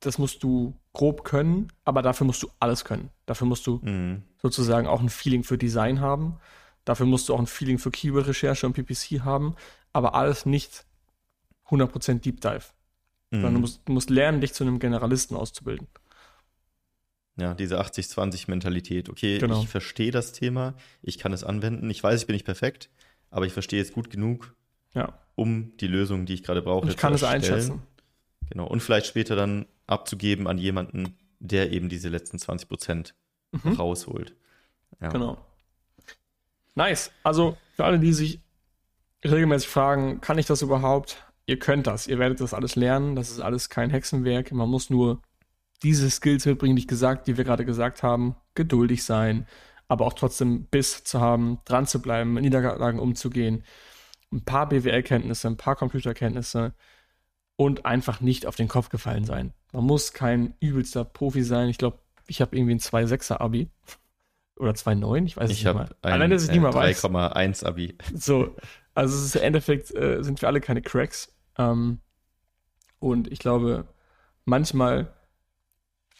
das 0.01 0.19
musst 0.19 0.43
du 0.43 0.75
grob 0.93 1.25
können, 1.25 1.69
aber 1.85 2.03
dafür 2.03 2.27
musst 2.27 2.43
du 2.43 2.49
alles 2.59 2.85
können. 2.85 3.11
Dafür 3.27 3.47
musst 3.47 3.67
du 3.67 3.81
mhm. 3.83 4.23
sozusagen 4.43 4.87
auch 4.89 5.01
ein 5.01 5.09
Feeling 5.11 5.45
für 5.45 5.59
Design 5.59 6.01
haben. 6.01 6.39
Dafür 6.85 7.07
musst 7.07 7.29
du 7.29 7.35
auch 7.35 7.39
ein 7.39 7.47
Feeling 7.47 7.79
für 7.79 7.91
Keyword-Recherche 7.91 8.67
und 8.67 8.73
PPC 8.73 9.21
haben, 9.23 9.55
aber 9.93 10.15
alles 10.15 10.47
nicht 10.47 10.87
100% 11.69 12.21
Deep 12.21 12.41
Dive. 12.41 12.65
Sondern 13.31 13.53
du 13.53 13.59
Mhm. 13.59 13.61
musst, 13.61 13.81
du 13.85 13.93
musst 13.93 14.11
lernen, 14.11 14.41
dich 14.41 14.55
zu 14.55 14.65
einem 14.65 14.81
Generalisten 14.81 15.37
auszubilden. 15.37 15.87
Ja, 17.41 17.55
diese 17.55 17.81
80-20-Mentalität. 17.81 19.09
Okay, 19.09 19.39
Genau. 19.39 19.61
ich 19.63 19.69
verstehe 19.69 20.11
das 20.11 20.33
Thema, 20.33 20.75
ich 21.03 21.19
kann 21.19 21.33
es 21.33 21.43
anwenden. 21.45 21.89
Ich 21.91 22.03
weiß, 22.03 22.21
ich 22.21 22.27
bin 22.27 22.35
nicht 22.35 22.45
perfekt, 22.45 22.91
aber 23.31 23.47
ich 23.47 23.53
verstehe 23.53 23.81
es 23.83 23.93
gut 23.93 24.11
genug, 24.11 24.55
Ja. 24.95 25.19
um 25.37 25.73
die 25.79 25.87
Lösung, 25.87 26.27
die 26.27 26.35
ich 26.35 26.43
gerade 26.43 26.63
brauche, 26.63 26.89
ich 26.89 26.97
kann 26.97 27.15
es 27.15 27.21
zu 27.21 27.27
erstellen. 27.27 27.55
einschätzen. 27.55 27.83
Genau. 28.51 28.67
Und 28.67 28.83
vielleicht 28.83 29.07
später 29.07 29.37
dann 29.37 29.67
abzugeben 29.87 30.47
an 30.47 30.59
jemanden, 30.59 31.17
der 31.39 31.71
eben 31.73 31.89
diese 31.89 32.09
letzten 32.09 32.39
20 32.39 32.69
Prozent 32.69 33.15
Mhm. 33.53 33.73
rausholt. 33.75 34.35
Ja. 35.01 35.09
Genau. 35.09 35.39
Nice. 36.75 37.11
Also 37.23 37.57
für 37.75 37.85
alle, 37.85 37.99
die 37.99 38.13
sich 38.13 38.41
regelmäßig 39.25 39.69
fragen, 39.69 40.21
kann 40.21 40.39
ich 40.39 40.47
das 40.47 40.63
überhaupt? 40.63 41.23
Ihr 41.47 41.59
könnt 41.59 41.87
das. 41.87 42.07
Ihr 42.07 42.19
werdet 42.19 42.41
das 42.41 42.55
alles 42.55 42.77
lernen. 42.77 43.17
Das 43.17 43.31
ist 43.31 43.41
alles 43.41 43.69
kein 43.69 43.91
Hexenwerk. 43.91 44.53
Man 44.53 44.69
muss 44.69 44.89
nur 44.91 45.21
diese 45.83 46.11
Skills 46.11 46.47
mitbringen, 46.47 46.77
die 46.77 46.83
ich 46.83 46.89
gesagt, 46.89 47.27
die 47.27 47.37
wir 47.37 47.45
gerade 47.45 47.65
gesagt 47.65 48.03
haben. 48.03 48.37
Geduldig 48.55 49.05
sein, 49.05 49.47
aber 49.89 50.07
auch 50.07 50.13
trotzdem 50.13 50.65
Biss 50.67 51.05
zu 51.05 51.21
haben, 51.21 51.59
dran 51.65 51.87
zu 51.87 52.01
bleiben, 52.03 52.35
mit 52.35 52.43
Niederlagen 52.45 52.99
umzugehen. 52.99 53.65
Ein 54.33 54.45
paar 54.45 54.69
BWL-Kenntnisse, 54.69 55.49
ein 55.49 55.57
paar 55.57 55.77
Computerkenntnisse 55.77 56.75
und 57.57 57.85
einfach 57.85 58.21
nicht 58.21 58.47
auf 58.47 58.57
den 58.57 58.69
Kopf 58.69 58.89
gefallen 58.91 59.25
sein. 59.25 59.53
Man 59.73 59.85
muss 59.85 60.13
kein 60.13 60.55
übelster 60.61 61.05
Profi 61.05 61.43
sein. 61.43 61.69
Ich 61.69 61.79
glaube, 61.79 61.99
Ich 62.27 62.41
habe 62.41 62.57
irgendwie 62.57 62.75
ein 62.75 62.81
2,6er 62.81 63.41
Abi. 63.41 63.71
Oder 64.57 64.73
2,9, 64.73 65.25
ich 65.25 65.37
weiß 65.37 65.51
es 65.51 65.57
Ich 65.57 65.65
nicht 65.65 65.75
mal. 65.75 65.89
ein 66.03 66.13
Allein, 66.13 66.31
dass 66.31 66.43
ich 66.45 66.51
äh, 66.51 66.53
nicht 66.53 66.61
mal 66.63 66.75
weiß. 66.75 67.03
3,1 67.05 67.65
Abi. 67.65 67.97
So, 68.15 68.55
also 68.95 69.17
es 69.17 69.25
ist 69.25 69.37
im 69.37 69.43
Endeffekt, 69.43 69.95
äh, 69.95 70.23
sind 70.23 70.41
wir 70.43 70.49
alle 70.49 70.61
keine 70.61 70.83
Cracks. 70.83 71.35
Ähm, 71.57 72.01
und 72.99 73.33
ich 73.33 73.39
glaube, 73.39 73.89
manchmal, 74.45 75.13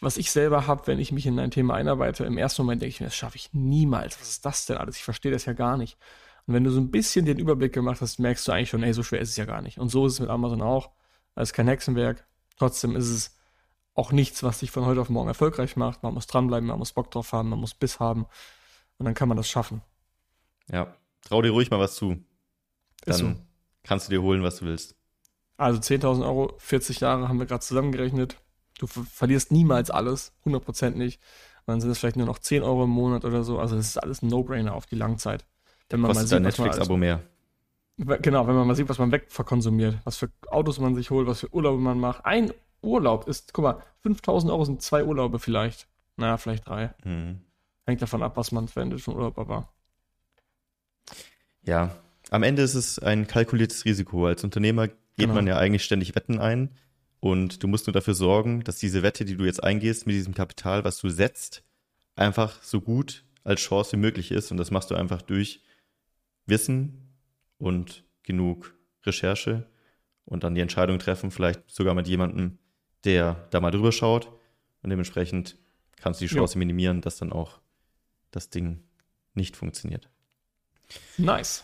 was 0.01 0.17
ich 0.17 0.31
selber 0.31 0.67
habe, 0.67 0.87
wenn 0.87 0.99
ich 0.99 1.11
mich 1.11 1.27
in 1.27 1.39
ein 1.39 1.51
Thema 1.51 1.75
einarbeite, 1.75 2.25
im 2.25 2.37
ersten 2.37 2.63
Moment 2.63 2.81
denke 2.81 2.89
ich 2.89 2.99
mir, 2.99 3.07
das 3.07 3.15
schaffe 3.15 3.35
ich 3.35 3.53
niemals. 3.53 4.19
Was 4.19 4.29
ist 4.29 4.45
das 4.45 4.65
denn 4.65 4.77
alles? 4.77 4.97
Ich 4.97 5.03
verstehe 5.03 5.31
das 5.31 5.45
ja 5.45 5.53
gar 5.53 5.77
nicht. 5.77 5.97
Und 6.47 6.55
wenn 6.55 6.63
du 6.63 6.71
so 6.71 6.81
ein 6.81 6.89
bisschen 6.89 7.25
den 7.25 7.37
Überblick 7.37 7.71
gemacht 7.71 8.01
hast, 8.01 8.17
merkst 8.17 8.47
du 8.47 8.51
eigentlich 8.51 8.69
schon, 8.69 8.81
ey, 8.81 8.93
so 8.93 9.03
schwer 9.03 9.21
ist 9.21 9.29
es 9.29 9.37
ja 9.37 9.45
gar 9.45 9.61
nicht. 9.61 9.77
Und 9.77 9.89
so 9.89 10.07
ist 10.07 10.13
es 10.13 10.19
mit 10.19 10.29
Amazon 10.29 10.63
auch. 10.63 10.89
Es 11.35 11.49
ist 11.49 11.53
kein 11.53 11.67
Hexenwerk. 11.67 12.25
Trotzdem 12.57 12.95
ist 12.95 13.09
es 13.09 13.37
auch 13.93 14.11
nichts, 14.11 14.41
was 14.41 14.59
dich 14.59 14.71
von 14.71 14.85
heute 14.85 15.01
auf 15.01 15.09
morgen 15.09 15.27
erfolgreich 15.27 15.75
macht. 15.75 16.01
Man 16.01 16.15
muss 16.15 16.25
dranbleiben, 16.25 16.67
man 16.67 16.79
muss 16.79 16.93
Bock 16.93 17.11
drauf 17.11 17.31
haben, 17.31 17.49
man 17.49 17.59
muss 17.59 17.75
Biss 17.75 17.99
haben. 17.99 18.25
Und 18.97 19.05
dann 19.05 19.13
kann 19.13 19.27
man 19.27 19.37
das 19.37 19.49
schaffen. 19.49 19.83
Ja, 20.71 20.95
trau 21.21 21.43
dir 21.43 21.51
ruhig 21.51 21.69
mal 21.69 21.79
was 21.79 21.95
zu. 21.95 22.17
Dann 23.05 23.15
so. 23.15 23.35
kannst 23.83 24.07
du 24.07 24.11
dir 24.11 24.23
holen, 24.23 24.41
was 24.41 24.57
du 24.57 24.65
willst. 24.65 24.95
Also 25.57 25.79
10.000 25.79 26.23
Euro, 26.25 26.55
40 26.57 27.01
Jahre 27.01 27.27
haben 27.27 27.37
wir 27.37 27.45
gerade 27.45 27.61
zusammengerechnet. 27.61 28.40
Du 28.81 28.87
ver 28.87 29.03
verlierst 29.03 29.51
niemals 29.51 29.91
alles, 29.91 30.33
100% 30.43 30.91
nicht. 30.95 31.21
Und 31.59 31.73
dann 31.73 31.81
sind 31.81 31.91
es 31.91 31.99
vielleicht 31.99 32.15
nur 32.15 32.25
noch 32.25 32.39
10 32.39 32.63
Euro 32.63 32.85
im 32.85 32.89
Monat 32.89 33.23
oder 33.25 33.43
so. 33.43 33.59
Also 33.59 33.75
das 33.75 33.85
ist 33.85 33.97
alles 33.97 34.23
ein 34.23 34.27
No-Brainer 34.27 34.73
auf 34.73 34.87
die 34.87 34.95
Langzeit. 34.95 35.45
Wenn 35.89 35.99
man 35.99 36.09
Kostet 36.09 36.25
was 36.25 36.31
man 36.31 36.43
Netflix-Abo 36.43 36.97
mehr. 36.97 37.21
Genau, 37.97 38.47
wenn 38.47 38.55
man 38.55 38.65
mal 38.65 38.75
sieht, 38.75 38.89
was 38.89 38.97
man 38.97 39.11
wegverkonsumiert, 39.11 39.99
was 40.03 40.17
für 40.17 40.31
Autos 40.47 40.79
man 40.79 40.95
sich 40.95 41.11
holt, 41.11 41.27
was 41.27 41.41
für 41.41 41.53
Urlaube 41.53 41.79
man 41.79 41.99
macht. 41.99 42.25
Ein 42.25 42.51
Urlaub 42.81 43.27
ist, 43.27 43.53
guck 43.53 43.63
mal, 43.63 43.83
5.000 44.03 44.49
Euro 44.49 44.65
sind 44.65 44.81
zwei 44.81 45.03
Urlaube 45.03 45.37
vielleicht. 45.37 45.87
Naja, 46.17 46.37
vielleicht 46.37 46.67
drei. 46.67 46.95
Mhm. 47.03 47.41
Hängt 47.85 48.01
davon 48.01 48.23
ab, 48.23 48.35
was 48.35 48.51
man 48.51 48.67
verwendet 48.67 49.01
für 49.01 49.13
Urlaub, 49.13 49.37
aber 49.37 49.69
Ja, 51.63 51.95
am 52.31 52.41
Ende 52.41 52.63
ist 52.63 52.73
es 52.73 52.97
ein 52.97 53.27
kalkuliertes 53.27 53.85
Risiko. 53.85 54.25
Als 54.25 54.43
Unternehmer 54.43 54.87
geht 54.87 54.97
Genau. 55.17 55.35
man 55.35 55.45
ja 55.45 55.57
eigentlich 55.57 55.83
ständig 55.83 56.15
Wetten 56.15 56.39
ein 56.39 56.71
und 57.21 57.63
du 57.63 57.67
musst 57.69 57.87
nur 57.87 57.93
dafür 57.93 58.13
sorgen, 58.15 58.63
dass 58.65 58.77
diese 58.77 59.01
Wette, 59.03 59.23
die 59.23 59.37
du 59.37 59.45
jetzt 59.45 59.63
eingehst 59.63 60.05
mit 60.05 60.15
diesem 60.15 60.33
Kapital, 60.33 60.83
was 60.83 60.97
du 60.99 61.07
setzt, 61.09 61.63
einfach 62.15 62.61
so 62.61 62.81
gut 62.81 63.23
als 63.45 63.61
Chance 63.61 63.93
wie 63.93 63.97
möglich 64.01 64.31
ist 64.31 64.51
und 64.51 64.57
das 64.57 64.71
machst 64.71 64.91
du 64.91 64.95
einfach 64.95 65.21
durch 65.21 65.63
Wissen 66.45 67.13
und 67.57 68.03
genug 68.23 68.75
Recherche 69.05 69.67
und 70.25 70.43
dann 70.43 70.55
die 70.55 70.61
Entscheidung 70.61 70.99
treffen, 70.99 71.31
vielleicht 71.31 71.69
sogar 71.69 71.93
mit 71.95 72.07
jemandem, 72.07 72.57
der 73.03 73.47
da 73.51 73.59
mal 73.61 73.71
drüber 73.71 73.91
schaut 73.91 74.27
und 74.83 74.89
dementsprechend 74.89 75.57
kannst 75.97 76.21
du 76.21 76.25
die 76.25 76.33
Ja. 76.33 76.39
Chance 76.39 76.57
minimieren, 76.57 77.01
dass 77.01 77.17
dann 77.17 77.31
auch 77.31 77.59
das 78.31 78.49
Ding 78.49 78.83
nicht 79.33 79.55
funktioniert. 79.55 80.09
nice. 81.17 81.63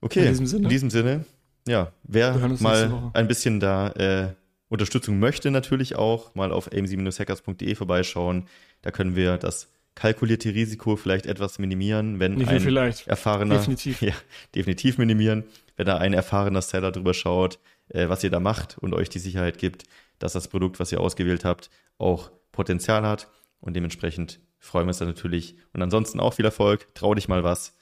Okay, 0.00 0.20
In 0.24 0.28
diesem 0.28 0.46
Sinne. 0.46 0.62
in 0.64 0.68
diesem 0.70 0.90
Sinne 0.90 1.24
ja, 1.66 1.92
wer 2.02 2.36
mal 2.60 3.10
ein 3.14 3.26
bisschen 3.26 3.58
da 3.60 3.88
äh, 3.92 4.34
Unterstützung 4.74 5.18
möchte, 5.18 5.50
natürlich 5.50 5.96
auch 5.96 6.34
mal 6.34 6.52
auf 6.52 6.70
amc-hackers.de 6.72 7.74
vorbeischauen. 7.74 8.46
Da 8.82 8.90
können 8.90 9.16
wir 9.16 9.38
das 9.38 9.70
kalkulierte 9.94 10.52
Risiko 10.52 10.96
vielleicht 10.96 11.26
etwas 11.26 11.58
minimieren, 11.58 12.20
wenn 12.20 12.34
Nicht 12.34 12.50
ein 12.50 12.60
vielleicht. 12.60 13.06
erfahrener, 13.06 13.56
Definitiv. 13.56 14.02
ja, 14.02 14.12
definitiv 14.54 14.98
minimieren, 14.98 15.44
wenn 15.76 15.86
da 15.86 15.98
ein 15.98 16.12
erfahrener 16.12 16.62
Seller 16.62 16.90
drüber 16.92 17.14
schaut, 17.14 17.58
äh, 17.88 18.08
was 18.08 18.24
ihr 18.24 18.30
da 18.30 18.40
macht 18.40 18.76
und 18.78 18.94
euch 18.94 19.08
die 19.08 19.18
Sicherheit 19.18 19.58
gibt, 19.58 19.84
dass 20.18 20.32
das 20.32 20.48
Produkt, 20.48 20.80
was 20.80 20.92
ihr 20.92 21.00
ausgewählt 21.00 21.44
habt, 21.44 21.70
auch 21.98 22.30
Potenzial 22.52 23.06
hat 23.06 23.30
und 23.60 23.74
dementsprechend 23.74 24.40
freuen 24.58 24.86
wir 24.86 24.90
uns 24.90 24.98
da 24.98 25.04
natürlich. 25.04 25.56
Und 25.72 25.82
ansonsten 25.82 26.20
auch 26.20 26.34
viel 26.34 26.44
Erfolg, 26.44 26.92
trau 26.94 27.14
dich 27.14 27.28
mal 27.28 27.44
was 27.44 27.76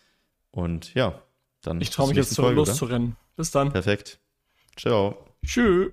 und 0.50 0.94
ja, 0.94 1.22
dann 1.62 1.80
Ich 1.80 1.90
traue 1.90 2.08
mich 2.08 2.16
jetzt 2.16 2.34
zurück 2.34 2.54
loszurennen. 2.54 3.16
Bis 3.36 3.50
dann. 3.50 3.72
Perfekt. 3.72 4.18
Ciao. 4.76 5.24
Tschüss. 5.44 5.92